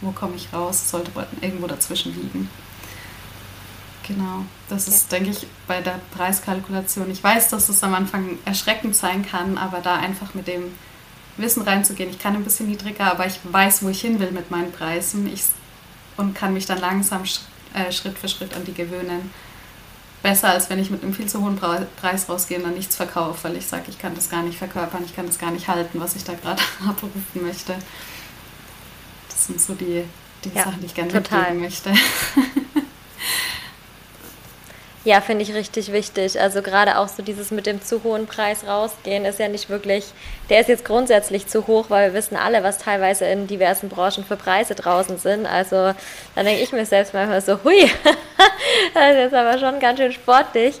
wo 0.00 0.12
komme 0.12 0.36
ich 0.36 0.52
raus, 0.52 0.90
sollte 0.90 1.10
irgendwo 1.40 1.66
dazwischen 1.66 2.14
liegen. 2.14 2.48
Genau, 4.06 4.44
das 4.68 4.88
ist, 4.88 5.12
ja. 5.12 5.18
denke 5.18 5.36
ich, 5.36 5.46
bei 5.66 5.80
der 5.80 6.00
Preiskalkulation. 6.16 7.10
Ich 7.10 7.22
weiß, 7.22 7.50
dass 7.50 7.68
es 7.68 7.82
am 7.82 7.94
Anfang 7.94 8.38
erschreckend 8.44 8.96
sein 8.96 9.26
kann, 9.26 9.58
aber 9.58 9.80
da 9.80 9.96
einfach 9.96 10.34
mit 10.34 10.46
dem 10.46 10.62
Wissen 11.36 11.62
reinzugehen, 11.62 12.10
ich 12.10 12.18
kann 12.18 12.34
ein 12.34 12.42
bisschen 12.42 12.68
niedriger, 12.68 13.12
aber 13.12 13.26
ich 13.26 13.38
weiß, 13.44 13.82
wo 13.82 13.88
ich 13.90 14.00
hin 14.00 14.18
will 14.18 14.32
mit 14.32 14.50
meinen 14.50 14.72
Preisen 14.72 15.26
ich, 15.32 15.44
und 16.18 16.34
kann 16.34 16.52
mich 16.52 16.66
dann 16.66 16.78
langsam 16.78 17.22
äh, 17.74 17.90
Schritt 17.90 18.18
für 18.18 18.28
Schritt 18.28 18.54
an 18.54 18.64
die 18.64 18.74
gewöhnen. 18.74 19.30
Besser, 20.22 20.48
als 20.48 20.68
wenn 20.68 20.80
ich 20.80 20.90
mit 20.90 21.02
einem 21.02 21.14
viel 21.14 21.28
zu 21.28 21.40
hohen 21.40 21.56
Preis 21.56 22.28
rausgehe 22.28 22.58
und 22.58 22.64
dann 22.64 22.74
nichts 22.74 22.96
verkaufe, 22.96 23.44
weil 23.44 23.56
ich 23.56 23.66
sage, 23.66 23.84
ich 23.88 24.00
kann 24.00 24.16
das 24.16 24.28
gar 24.28 24.42
nicht 24.42 24.58
verkörpern, 24.58 25.04
ich 25.04 25.14
kann 25.14 25.26
das 25.26 25.38
gar 25.38 25.52
nicht 25.52 25.68
halten, 25.68 26.00
was 26.00 26.16
ich 26.16 26.24
da 26.24 26.34
gerade 26.34 26.60
abrufen 26.88 27.42
möchte 27.42 27.76
sind 29.48 29.60
so 29.60 29.74
die, 29.74 30.04
die 30.44 30.50
ja, 30.54 30.64
Sachen, 30.64 30.80
die 30.80 30.86
ich 30.86 30.94
gerne 30.94 31.10
total. 31.10 31.54
mitgeben 31.54 31.62
möchte. 31.62 31.90
Ja, 35.08 35.22
finde 35.22 35.42
ich 35.42 35.54
richtig 35.54 35.90
wichtig. 35.90 36.38
Also 36.38 36.60
gerade 36.60 36.98
auch 36.98 37.08
so 37.08 37.22
dieses 37.22 37.50
mit 37.50 37.64
dem 37.64 37.80
zu 37.80 38.04
hohen 38.04 38.26
Preis 38.26 38.66
rausgehen 38.66 39.24
ist 39.24 39.38
ja 39.38 39.48
nicht 39.48 39.70
wirklich, 39.70 40.04
der 40.50 40.60
ist 40.60 40.68
jetzt 40.68 40.84
grundsätzlich 40.84 41.46
zu 41.46 41.66
hoch, 41.66 41.86
weil 41.88 42.10
wir 42.10 42.18
wissen 42.18 42.36
alle, 42.36 42.62
was 42.62 42.76
teilweise 42.76 43.24
in 43.24 43.46
diversen 43.46 43.88
Branchen 43.88 44.22
für 44.22 44.36
Preise 44.36 44.74
draußen 44.74 45.16
sind. 45.16 45.46
Also 45.46 45.94
da 46.34 46.42
denke 46.42 46.62
ich 46.62 46.72
mir 46.72 46.84
selbst 46.84 47.14
manchmal 47.14 47.40
so, 47.40 47.58
hui, 47.64 47.80
das 48.92 49.12
ist 49.12 49.16
jetzt 49.16 49.34
aber 49.34 49.56
schon 49.56 49.80
ganz 49.80 49.98
schön 49.98 50.12
sportlich. 50.12 50.78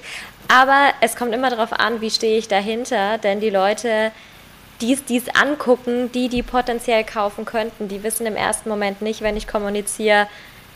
Aber 0.48 0.92
es 1.00 1.16
kommt 1.16 1.32
immer 1.32 1.48
darauf 1.48 1.72
an, 1.72 2.02
wie 2.02 2.10
stehe 2.10 2.36
ich 2.36 2.48
dahinter, 2.48 3.16
denn 3.16 3.40
die 3.40 3.48
Leute 3.48 4.12
dies, 4.82 5.06
dies 5.06 5.30
angucken, 5.30 6.12
die, 6.12 6.28
die 6.28 6.42
potenziell 6.42 7.02
kaufen 7.02 7.46
könnten, 7.46 7.88
die 7.88 8.02
wissen 8.02 8.26
im 8.26 8.36
ersten 8.36 8.68
Moment 8.68 9.00
nicht, 9.00 9.22
wenn 9.22 9.38
ich 9.38 9.46
kommuniziere, 9.46 10.26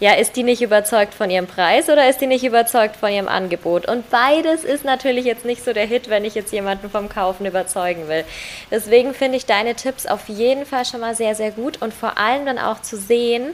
ja, 0.02 0.14
ist 0.14 0.34
die 0.34 0.42
nicht 0.42 0.60
überzeugt 0.60 1.14
von 1.14 1.30
ihrem 1.30 1.46
Preis 1.46 1.88
oder 1.88 2.10
ist 2.10 2.20
die 2.20 2.26
nicht 2.26 2.42
überzeugt 2.42 2.96
von 2.96 3.12
ihrem 3.12 3.28
Angebot? 3.28 3.88
Und 3.88 4.10
beides 4.10 4.64
ist 4.64 4.84
natürlich 4.84 5.24
jetzt 5.24 5.44
nicht 5.44 5.64
so 5.64 5.72
der 5.72 5.86
Hit, 5.86 6.10
wenn 6.10 6.24
ich 6.24 6.34
jetzt 6.34 6.52
jemanden 6.52 6.90
vom 6.90 7.08
Kaufen 7.08 7.46
überzeugen 7.46 8.08
will. 8.08 8.24
Deswegen 8.68 9.14
finde 9.14 9.36
ich 9.36 9.46
deine 9.46 9.76
Tipps 9.76 10.06
auf 10.06 10.28
jeden 10.28 10.66
Fall 10.66 10.84
schon 10.86 10.98
mal 10.98 11.14
sehr, 11.14 11.36
sehr 11.36 11.52
gut 11.52 11.80
und 11.80 11.94
vor 11.94 12.18
allem 12.18 12.46
dann 12.46 12.58
auch 12.58 12.82
zu 12.82 12.96
sehen, 12.96 13.50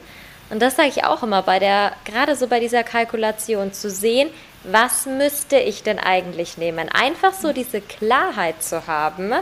und 0.48 0.62
das 0.62 0.76
sage 0.76 0.88
ich 0.88 1.04
auch 1.04 1.22
immer 1.22 1.42
bei 1.42 1.58
der, 1.58 1.92
gerade 2.06 2.34
so 2.34 2.46
bei 2.46 2.60
dieser 2.60 2.82
Kalkulation, 2.82 3.74
zu 3.74 3.90
sehen, 3.90 4.30
was 4.64 5.04
müsste 5.04 5.58
ich 5.58 5.82
denn 5.82 5.98
eigentlich 5.98 6.56
nehmen? 6.56 6.88
Einfach 6.88 7.34
so 7.34 7.52
diese 7.52 7.82
Klarheit 7.82 8.62
zu 8.62 8.86
haben, 8.86 9.34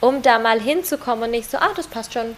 um 0.00 0.22
da 0.22 0.38
mal 0.38 0.58
hinzukommen 0.58 1.24
und 1.24 1.32
nicht 1.32 1.50
so, 1.50 1.58
ach, 1.60 1.74
das 1.74 1.86
passt 1.86 2.14
schon. 2.14 2.34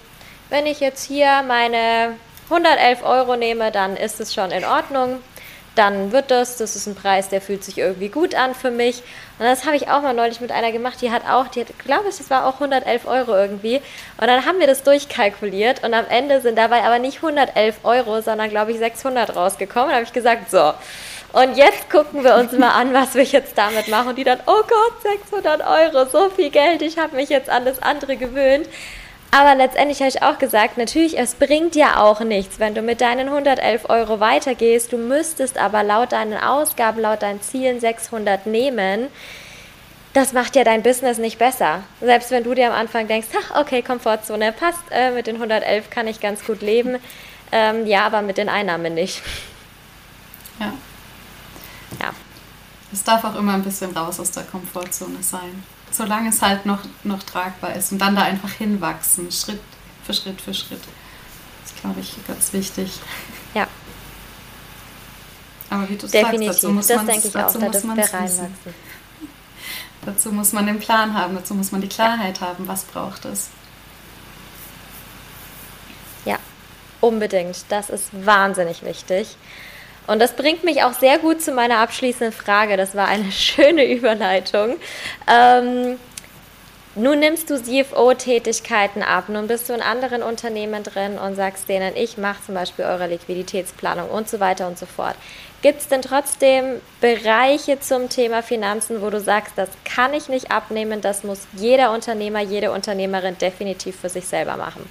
Wenn 0.50 0.66
ich 0.66 0.80
jetzt 0.80 1.06
hier 1.06 1.44
meine 1.46 2.16
111 2.50 3.02
Euro 3.04 3.36
nehme, 3.36 3.70
dann 3.70 3.96
ist 3.96 4.20
es 4.20 4.34
schon 4.34 4.50
in 4.50 4.64
Ordnung. 4.64 5.20
Dann 5.74 6.10
wird 6.10 6.32
das, 6.32 6.56
das 6.56 6.74
ist 6.74 6.88
ein 6.88 6.96
Preis, 6.96 7.28
der 7.28 7.40
fühlt 7.40 7.62
sich 7.62 7.78
irgendwie 7.78 8.08
gut 8.08 8.34
an 8.34 8.54
für 8.54 8.72
mich. 8.72 9.02
Und 9.38 9.44
das 9.44 9.64
habe 9.64 9.76
ich 9.76 9.88
auch 9.88 10.02
mal 10.02 10.12
neulich 10.12 10.40
mit 10.40 10.50
einer 10.50 10.72
gemacht, 10.72 11.00
die 11.00 11.12
hat 11.12 11.22
auch, 11.28 11.46
die 11.46 11.60
hat, 11.60 11.78
glaube 11.78 12.08
ich, 12.08 12.16
das 12.16 12.30
war 12.30 12.46
auch 12.46 12.54
111 12.54 13.06
Euro 13.06 13.36
irgendwie. 13.36 13.76
Und 14.20 14.26
dann 14.26 14.44
haben 14.44 14.58
wir 14.58 14.66
das 14.66 14.82
durchkalkuliert 14.82 15.84
und 15.84 15.94
am 15.94 16.06
Ende 16.08 16.40
sind 16.40 16.58
dabei 16.58 16.82
aber 16.82 16.98
nicht 16.98 17.18
111 17.18 17.76
Euro, 17.84 18.20
sondern 18.22 18.50
glaube 18.50 18.72
ich 18.72 18.78
600 18.78 19.36
rausgekommen. 19.36 19.90
Da 19.90 19.94
habe 19.96 20.04
ich 20.04 20.12
gesagt, 20.12 20.50
so, 20.50 20.72
und 21.32 21.56
jetzt 21.56 21.90
gucken 21.90 22.24
wir 22.24 22.34
uns 22.36 22.52
mal 22.52 22.70
an, 22.70 22.94
was 22.94 23.14
wir 23.14 23.22
jetzt 23.22 23.56
damit 23.58 23.88
machen. 23.88 24.08
Und 24.08 24.16
die 24.16 24.24
dann, 24.24 24.40
oh 24.46 24.62
Gott, 24.62 25.02
600 25.30 25.60
Euro, 25.60 26.06
so 26.06 26.30
viel 26.30 26.50
Geld, 26.50 26.80
ich 26.82 26.98
habe 26.98 27.16
mich 27.16 27.28
jetzt 27.28 27.50
an 27.50 27.64
das 27.64 27.82
andere 27.82 28.16
gewöhnt. 28.16 28.66
Aber 29.30 29.54
letztendlich 29.54 30.00
habe 30.00 30.08
ich 30.08 30.22
auch 30.22 30.38
gesagt, 30.38 30.78
natürlich, 30.78 31.18
es 31.18 31.34
bringt 31.34 31.74
ja 31.74 32.02
auch 32.02 32.20
nichts, 32.20 32.58
wenn 32.58 32.74
du 32.74 32.80
mit 32.80 33.00
deinen 33.02 33.28
111 33.28 33.90
Euro 33.90 34.20
weitergehst. 34.20 34.92
Du 34.92 34.96
müsstest 34.96 35.58
aber 35.58 35.82
laut 35.82 36.12
deinen 36.12 36.38
Ausgaben, 36.38 37.00
laut 37.00 37.22
deinen 37.22 37.42
Zielen 37.42 37.78
600 37.78 38.46
nehmen. 38.46 39.08
Das 40.14 40.32
macht 40.32 40.56
ja 40.56 40.64
dein 40.64 40.82
Business 40.82 41.18
nicht 41.18 41.38
besser. 41.38 41.82
Selbst 42.00 42.30
wenn 42.30 42.42
du 42.42 42.54
dir 42.54 42.68
am 42.68 42.78
Anfang 42.78 43.06
denkst, 43.06 43.28
ach, 43.38 43.60
okay, 43.60 43.82
Komfortzone 43.82 44.52
passt, 44.52 44.82
äh, 44.90 45.10
mit 45.10 45.26
den 45.26 45.36
111 45.36 45.90
kann 45.90 46.06
ich 46.06 46.20
ganz 46.20 46.44
gut 46.44 46.62
leben. 46.62 46.96
Ähm, 47.52 47.86
ja, 47.86 48.06
aber 48.06 48.22
mit 48.22 48.38
den 48.38 48.48
Einnahmen 48.48 48.94
nicht. 48.94 49.22
Ja. 50.58 50.72
Ja. 52.00 52.10
Es 52.92 53.04
darf 53.04 53.22
auch 53.24 53.36
immer 53.36 53.54
ein 53.54 53.62
bisschen 53.62 53.94
raus 53.94 54.18
aus 54.18 54.30
der 54.30 54.44
Komfortzone 54.44 55.22
sein. 55.22 55.62
Solange 55.98 56.28
es 56.28 56.40
halt 56.40 56.64
noch, 56.64 56.78
noch 57.02 57.24
tragbar 57.24 57.74
ist 57.74 57.90
und 57.90 57.98
dann 57.98 58.14
da 58.14 58.22
einfach 58.22 58.52
hinwachsen, 58.52 59.32
Schritt 59.32 59.60
für 60.06 60.14
Schritt 60.14 60.40
für 60.40 60.54
Schritt. 60.54 60.80
Das 61.62 61.72
ist, 61.72 61.80
glaube 61.80 61.98
ich, 61.98 62.14
ganz 62.24 62.52
wichtig. 62.52 63.00
Ja. 63.52 63.66
Aber 65.70 65.88
wie 65.88 65.96
du 65.96 66.06
Definitiv. 66.06 66.52
sagst, 66.52 66.62
dazu 66.62 66.72
muss 66.72 66.88
man 66.88 67.08
ich 67.08 67.36
auch, 67.36 67.52
da 67.52 67.58
reinwachsen. 67.68 68.54
Dazu 70.06 70.30
muss 70.32 70.52
man 70.52 70.66
den 70.66 70.78
Plan 70.78 71.12
haben, 71.12 71.34
dazu 71.34 71.54
muss 71.54 71.72
man 71.72 71.80
die 71.80 71.88
Klarheit 71.88 72.40
haben, 72.40 72.68
was 72.68 72.84
braucht 72.84 73.24
es. 73.24 73.48
Ja, 76.24 76.38
unbedingt. 77.00 77.64
Das 77.68 77.90
ist 77.90 78.10
wahnsinnig 78.24 78.84
wichtig. 78.84 79.36
Und 80.08 80.20
das 80.20 80.32
bringt 80.32 80.64
mich 80.64 80.82
auch 80.82 80.94
sehr 80.94 81.18
gut 81.18 81.42
zu 81.42 81.52
meiner 81.52 81.78
abschließenden 81.78 82.32
Frage. 82.32 82.76
Das 82.76 82.96
war 82.96 83.06
eine 83.06 83.30
schöne 83.32 83.84
Überleitung. 83.84 84.76
Ähm, 85.30 85.98
nun 86.94 87.20
nimmst 87.20 87.48
du 87.48 87.62
CFO-Tätigkeiten 87.62 89.04
ab, 89.04 89.28
nun 89.28 89.46
bist 89.46 89.68
du 89.68 89.72
in 89.72 89.82
anderen 89.82 90.24
Unternehmen 90.24 90.82
drin 90.82 91.16
und 91.16 91.36
sagst 91.36 91.68
denen, 91.68 91.94
ich 91.94 92.18
mache 92.18 92.42
zum 92.44 92.56
Beispiel 92.56 92.86
eure 92.86 93.06
Liquiditätsplanung 93.06 94.08
und 94.10 94.28
so 94.28 94.40
weiter 94.40 94.66
und 94.66 94.78
so 94.78 94.86
fort. 94.86 95.14
Gibt 95.62 95.80
es 95.80 95.86
denn 95.86 96.02
trotzdem 96.02 96.80
Bereiche 97.00 97.78
zum 97.78 98.08
Thema 98.08 98.42
Finanzen, 98.42 99.00
wo 99.00 99.10
du 99.10 99.20
sagst, 99.20 99.52
das 99.56 99.68
kann 99.84 100.12
ich 100.12 100.28
nicht 100.28 100.50
abnehmen, 100.50 101.00
das 101.00 101.22
muss 101.22 101.46
jeder 101.52 101.92
Unternehmer, 101.92 102.40
jede 102.40 102.72
Unternehmerin 102.72 103.38
definitiv 103.38 104.00
für 104.00 104.08
sich 104.08 104.26
selber 104.26 104.56
machen? 104.56 104.84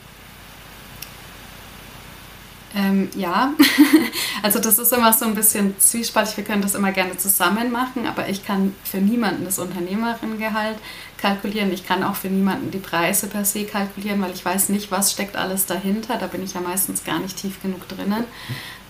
Ähm, 2.77 3.09
ja, 3.15 3.53
also 4.43 4.59
das 4.59 4.77
ist 4.77 4.93
immer 4.93 5.11
so 5.11 5.25
ein 5.25 5.33
bisschen 5.33 5.73
zwiespaltig. 5.79 6.37
Wir 6.37 6.43
können 6.43 6.61
das 6.61 6.75
immer 6.75 6.91
gerne 6.91 7.17
zusammen 7.17 7.71
machen, 7.71 8.05
aber 8.05 8.29
ich 8.29 8.45
kann 8.45 8.75
für 8.83 8.99
niemanden 8.99 9.45
das 9.45 9.57
Unternehmerinnengehalt 9.57 10.77
kalkulieren. 11.17 11.73
Ich 11.73 11.87
kann 11.87 12.03
auch 12.03 12.13
für 12.13 12.27
niemanden 12.27 12.69
die 12.69 12.77
Preise 12.77 13.27
per 13.27 13.45
se 13.45 13.65
kalkulieren, 13.65 14.21
weil 14.21 14.31
ich 14.31 14.45
weiß 14.45 14.69
nicht, 14.69 14.91
was 14.91 15.11
steckt 15.11 15.35
alles 15.35 15.65
dahinter. 15.65 16.17
Da 16.17 16.27
bin 16.27 16.43
ich 16.43 16.53
ja 16.53 16.61
meistens 16.61 17.03
gar 17.03 17.17
nicht 17.19 17.37
tief 17.37 17.59
genug 17.63 17.87
drinnen. 17.87 18.25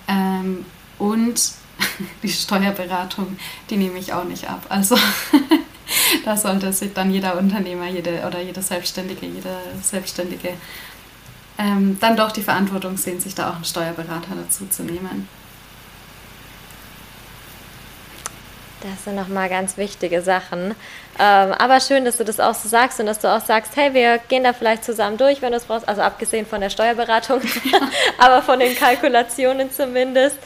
Ähm, 0.09 0.65
und 0.99 1.53
die 2.23 2.29
Steuerberatung, 2.29 3.37
die 3.69 3.77
nehme 3.77 3.99
ich 3.99 4.11
auch 4.11 4.25
nicht 4.25 4.49
ab. 4.49 4.65
Also 4.67 4.97
da 6.25 6.35
sollte 6.35 6.73
sich 6.73 6.93
dann 6.93 7.09
jeder 7.09 7.37
Unternehmer 7.37 7.87
jede, 7.87 8.25
oder 8.27 8.41
jede 8.41 8.61
Selbstständige, 8.61 9.27
jeder 9.27 9.61
Selbstständige 9.81 10.55
ähm, 11.57 11.97
dann 11.99 12.15
doch 12.15 12.31
die 12.31 12.43
Verantwortung 12.43 12.97
sehen, 12.97 13.19
sich 13.19 13.35
da 13.35 13.49
auch 13.49 13.55
einen 13.55 13.65
Steuerberater 13.65 14.35
dazu 14.35 14.67
zu 14.67 14.83
nehmen. 14.83 15.27
Das 18.81 19.05
sind 19.05 19.15
nochmal 19.15 19.49
ganz 19.49 19.75
wichtige 19.75 20.21
Sachen. 20.21 20.75
Ähm, 21.17 21.51
aber 21.51 21.79
schön, 21.79 22.05
dass 22.05 22.17
du 22.17 22.23
das 22.23 22.39
auch 22.39 22.53
so 22.53 22.69
sagst 22.69 22.99
und 22.99 23.07
dass 23.07 23.17
du 23.17 23.27
auch 23.27 23.43
sagst, 23.43 23.75
hey, 23.75 23.93
wir 23.95 24.19
gehen 24.19 24.43
da 24.43 24.53
vielleicht 24.53 24.83
zusammen 24.83 25.17
durch, 25.17 25.41
wenn 25.41 25.51
du 25.51 25.57
es 25.57 25.65
brauchst. 25.65 25.89
Also 25.89 26.03
abgesehen 26.03 26.45
von 26.45 26.61
der 26.61 26.69
Steuerberatung, 26.69 27.41
aber 28.19 28.43
von 28.43 28.59
den 28.59 28.75
Kalkulationen 28.75 29.71
zumindest. 29.71 30.37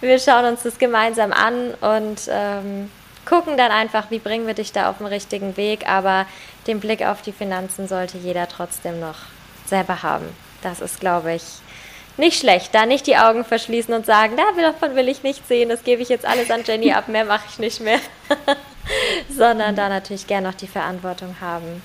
Wir 0.00 0.20
schauen 0.20 0.44
uns 0.44 0.62
das 0.62 0.78
gemeinsam 0.78 1.32
an 1.32 1.74
und 1.80 2.20
ähm, 2.28 2.90
gucken 3.24 3.56
dann 3.56 3.72
einfach, 3.72 4.10
wie 4.10 4.20
bringen 4.20 4.46
wir 4.46 4.54
dich 4.54 4.70
da 4.70 4.88
auf 4.88 4.98
den 4.98 5.06
richtigen 5.06 5.56
Weg. 5.56 5.88
Aber 5.88 6.26
den 6.68 6.78
Blick 6.78 7.04
auf 7.04 7.22
die 7.22 7.32
Finanzen 7.32 7.88
sollte 7.88 8.18
jeder 8.18 8.46
trotzdem 8.46 9.00
noch 9.00 9.16
selber 9.66 10.04
haben. 10.04 10.26
Das 10.62 10.80
ist, 10.80 11.00
glaube 11.00 11.34
ich, 11.34 11.42
nicht 12.16 12.38
schlecht. 12.38 12.74
Da 12.74 12.86
nicht 12.86 13.06
die 13.06 13.16
Augen 13.16 13.44
verschließen 13.44 13.92
und 13.94 14.06
sagen, 14.06 14.36
davon 14.36 14.94
will 14.94 15.08
ich 15.08 15.22
nicht 15.22 15.46
sehen, 15.48 15.68
das 15.68 15.84
gebe 15.84 16.02
ich 16.02 16.08
jetzt 16.08 16.26
alles 16.26 16.50
an 16.50 16.62
Jenny 16.64 16.92
ab, 16.92 17.08
mehr 17.08 17.24
mache 17.24 17.46
ich 17.50 17.58
nicht 17.58 17.80
mehr. 17.80 17.98
Sondern 19.28 19.74
da 19.74 19.88
natürlich 19.88 20.26
gerne 20.26 20.48
noch 20.48 20.54
die 20.54 20.66
Verantwortung 20.66 21.36
haben. 21.40 21.82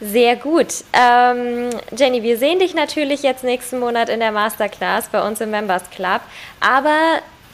Sehr 0.00 0.36
gut. 0.36 0.68
Ähm, 0.94 1.68
Jenny, 1.94 2.22
wir 2.22 2.38
sehen 2.38 2.58
dich 2.58 2.74
natürlich 2.74 3.22
jetzt 3.22 3.44
nächsten 3.44 3.78
Monat 3.78 4.08
in 4.08 4.20
der 4.20 4.32
Masterclass 4.32 5.08
bei 5.08 5.26
uns 5.26 5.42
im 5.42 5.50
Members 5.50 5.90
Club. 5.90 6.22
Aber 6.58 6.96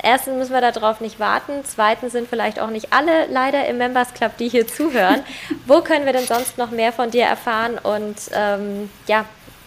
erstens 0.00 0.36
müssen 0.36 0.52
wir 0.52 0.60
darauf 0.60 1.00
nicht 1.00 1.18
warten. 1.18 1.64
Zweitens 1.64 2.12
sind 2.12 2.28
vielleicht 2.28 2.60
auch 2.60 2.70
nicht 2.70 2.92
alle 2.92 3.26
leider 3.26 3.66
im 3.66 3.78
Members 3.78 4.14
Club, 4.14 4.36
die 4.38 4.48
hier 4.48 4.68
zuhören. 4.68 5.24
Wo 5.66 5.80
können 5.80 6.06
wir 6.06 6.12
denn 6.12 6.26
sonst 6.26 6.56
noch 6.56 6.70
mehr 6.70 6.92
von 6.92 7.10
dir 7.10 7.24
erfahren? 7.24 7.78
Und 7.82 8.16
ähm, 8.32 8.90
ja, 9.08 9.24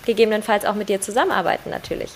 gegebenenfalls 0.10 0.66
auch 0.66 0.74
mit 0.74 0.90
dir 0.90 1.00
zusammenarbeiten 1.02 1.70
natürlich. 1.70 2.10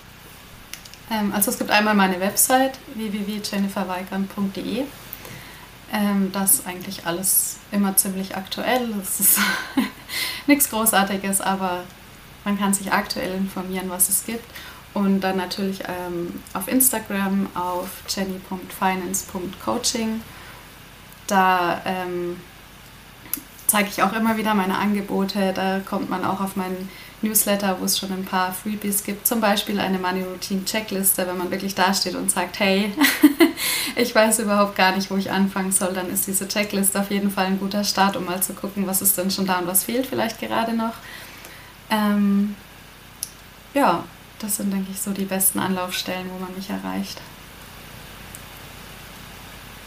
Ähm, 1.12 1.32
also 1.34 1.52
es 1.52 1.60
gibt 1.60 1.70
einmal 1.70 1.94
meine 1.94 2.20
Website 2.20 2.80
www.jenniferweigand.de. 2.96 4.86
Ähm, 5.94 6.32
das 6.32 6.56
ist 6.56 6.66
eigentlich 6.66 7.06
alles 7.06 7.58
immer 7.72 7.96
ziemlich 7.96 8.36
aktuell. 8.36 8.90
Es 9.00 9.20
ist 9.20 9.38
nichts 10.48 10.72
Großartiges, 10.72 11.42
aber 11.42 11.84
man 12.46 12.58
kann 12.58 12.74
sich 12.74 12.92
aktuell 12.92 13.36
informieren, 13.36 13.92
was 13.92 14.10
es 14.10 14.26
gibt. 14.26 14.46
Und 14.96 15.22
dann 15.22 15.38
natürlich 15.38 15.82
ähm, 15.82 16.42
auf 16.54 16.68
Instagram 16.68 17.48
auf 17.54 17.90
jenny.finance.coaching. 18.10 20.20
Da 21.28 21.80
ähm, 21.86 22.38
zeige 23.74 23.90
ich 23.90 24.04
auch 24.04 24.14
immer 24.14 24.38
wieder 24.38 24.54
meine 24.54 24.78
Angebote. 24.78 25.52
Da 25.52 25.80
kommt 25.80 26.08
man 26.08 26.24
auch 26.24 26.42
auf 26.42 26.56
meinen 26.56 26.90
Newsletter, 27.24 27.78
wo 27.80 27.86
es 27.86 27.98
schon 27.98 28.12
ein 28.12 28.24
paar 28.24 28.54
Freebies 28.54 29.04
gibt. 29.04 29.26
Zum 29.26 29.42
Beispiel 29.42 29.80
eine 29.80 29.98
Money 29.98 30.22
Routine 30.22 30.64
Checkliste, 30.64 31.26
wenn 31.26 31.40
man 31.40 31.50
wirklich 31.50 31.74
dasteht 31.74 32.14
und 32.14 32.30
sagt, 32.30 32.60
hey, 32.60 32.94
ich 33.96 34.14
weiß 34.14 34.38
überhaupt 34.40 34.76
gar 34.76 34.96
nicht, 34.96 35.10
wo 35.10 35.18
ich 35.18 35.32
anfangen 35.32 35.72
soll, 35.72 35.92
dann 35.94 36.12
ist 36.12 36.28
diese 36.28 36.48
Checkliste 36.48 37.00
auf 37.00 37.10
jeden 37.10 37.32
Fall 37.32 37.48
ein 37.48 37.60
guter 37.60 37.84
Start, 37.84 38.16
um 38.16 38.26
mal 38.26 38.44
zu 38.44 38.54
gucken, 38.54 38.86
was 38.86 39.02
ist 39.02 39.18
denn 39.18 39.32
schon 39.32 39.48
da 39.48 39.58
und 39.58 39.66
was 39.66 39.86
fehlt 39.86 40.06
vielleicht 40.06 40.40
gerade 40.40 40.74
noch. 40.74 40.94
Ähm, 41.90 42.56
ja, 43.74 44.04
das 44.38 44.58
sind, 44.58 44.72
denke 44.72 44.92
ich, 44.92 45.02
so 45.02 45.14
die 45.14 45.26
besten 45.26 45.58
Anlaufstellen, 45.58 46.30
wo 46.32 46.38
man 46.38 46.56
mich 46.56 46.70
erreicht. 46.70 47.20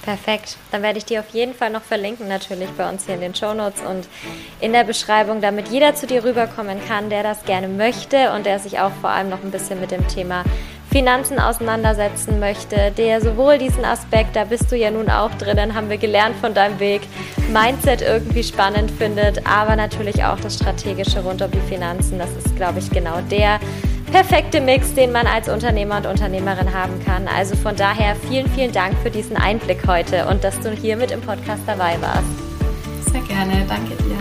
Perfekt. 0.07 0.57
Dann 0.71 0.85
werde 0.85 0.99
ich 0.99 1.05
die 1.05 1.19
auf 1.19 1.31
jeden 1.31 1.53
Fall 1.53 1.69
noch 1.69 1.83
verlinken, 1.83 2.29
natürlich 2.29 2.71
bei 2.79 2.89
uns 2.89 3.07
hier 3.07 3.17
in 3.17 3.21
den 3.23 3.35
Show 3.35 3.55
Notes 3.55 3.83
und 3.83 4.07
in 4.61 4.73
der 4.73 4.85
Beschreibung, 4.85 5.41
damit 5.41 5.67
jeder 5.67 5.97
zu 5.97 6.07
dir 6.07 6.23
rüberkommen 6.23 6.79
kann, 6.87 7.11
der 7.11 7.25
das 7.25 7.45
gerne 7.45 7.67
möchte 7.67 8.31
und 8.31 8.47
der 8.47 8.61
sich 8.61 8.79
auch 8.79 8.93
vor 9.01 9.11
allem 9.11 9.31
noch 9.31 9.43
ein 9.43 9.51
bisschen 9.51 9.81
mit 9.81 9.91
dem 9.91 10.07
Thema 10.07 10.45
Finanzen 10.93 11.41
auseinandersetzen 11.41 12.39
möchte, 12.39 12.93
der 12.97 13.21
sowohl 13.21 13.59
diesen 13.59 13.85
Aspekt, 13.85 14.37
da 14.37 14.45
bist 14.45 14.71
du 14.71 14.77
ja 14.77 14.93
nun 14.93 15.11
auch 15.11 15.35
drinnen, 15.35 15.75
haben 15.75 15.91
wir 15.91 15.99
gelernt 15.99 16.37
von 16.37 16.55
deinem 16.55 16.79
Weg, 16.79 17.03
Mindset 17.53 18.01
irgendwie 18.01 18.45
spannend 18.45 18.93
findet, 18.93 19.45
aber 19.45 19.75
natürlich 19.75 20.23
auch 20.23 20.39
das 20.39 20.55
Strategische 20.55 21.19
rund 21.19 21.43
um 21.43 21.51
die 21.51 21.69
Finanzen. 21.69 22.21
Das 22.21 22.31
ist, 22.31 22.55
glaube 22.55 22.79
ich, 22.79 22.89
genau 22.91 23.21
der 23.29 23.59
perfekte 24.11 24.61
Mix, 24.61 24.95
den 24.95 25.13
man 25.13 25.27
als 25.27 25.49
Unternehmer 25.49 25.99
und 25.99 26.07
Unternehmerin 26.07 26.73
haben 26.73 27.03
kann. 27.05 27.29
Also 27.29 27.57
von 27.57 27.77
daher 27.77 28.17
vielen, 28.29 28.49
vielen 28.51 28.73
Dank 28.73 28.97
für 29.03 29.11
diesen 29.11 29.37
Einblick 29.37 29.87
heute 29.87 30.27
und 30.27 30.45
dass 30.45 30.59
du 30.61 30.71
hier 30.71 30.97
mit 30.97 31.11
im 31.11 31.21
Podcast 31.21 31.63
dabei 31.67 31.97
warst. 32.01 33.13
Sehr 33.13 33.23
gerne, 33.23 33.65
danke 33.69 33.95
dir. 34.03 34.17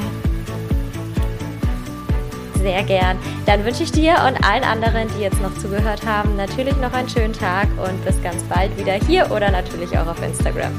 Sehr 2.61 2.83
gern. 2.83 3.17
Dann 3.45 3.63
wünsche 3.63 3.83
ich 3.83 3.91
dir 3.91 4.15
und 4.27 4.43
allen 4.43 4.63
anderen, 4.63 5.07
die 5.15 5.21
jetzt 5.21 5.39
noch 5.39 5.53
zugehört 5.59 6.03
haben, 6.05 6.36
natürlich 6.36 6.75
noch 6.77 6.93
einen 6.93 7.07
schönen 7.07 7.33
Tag 7.33 7.67
und 7.77 8.03
bis 8.03 8.21
ganz 8.23 8.41
bald 8.43 8.75
wieder 8.79 8.93
hier 8.93 9.29
oder 9.31 9.51
natürlich 9.51 9.95
auch 9.97 10.07
auf 10.07 10.21
Instagram. 10.23 10.73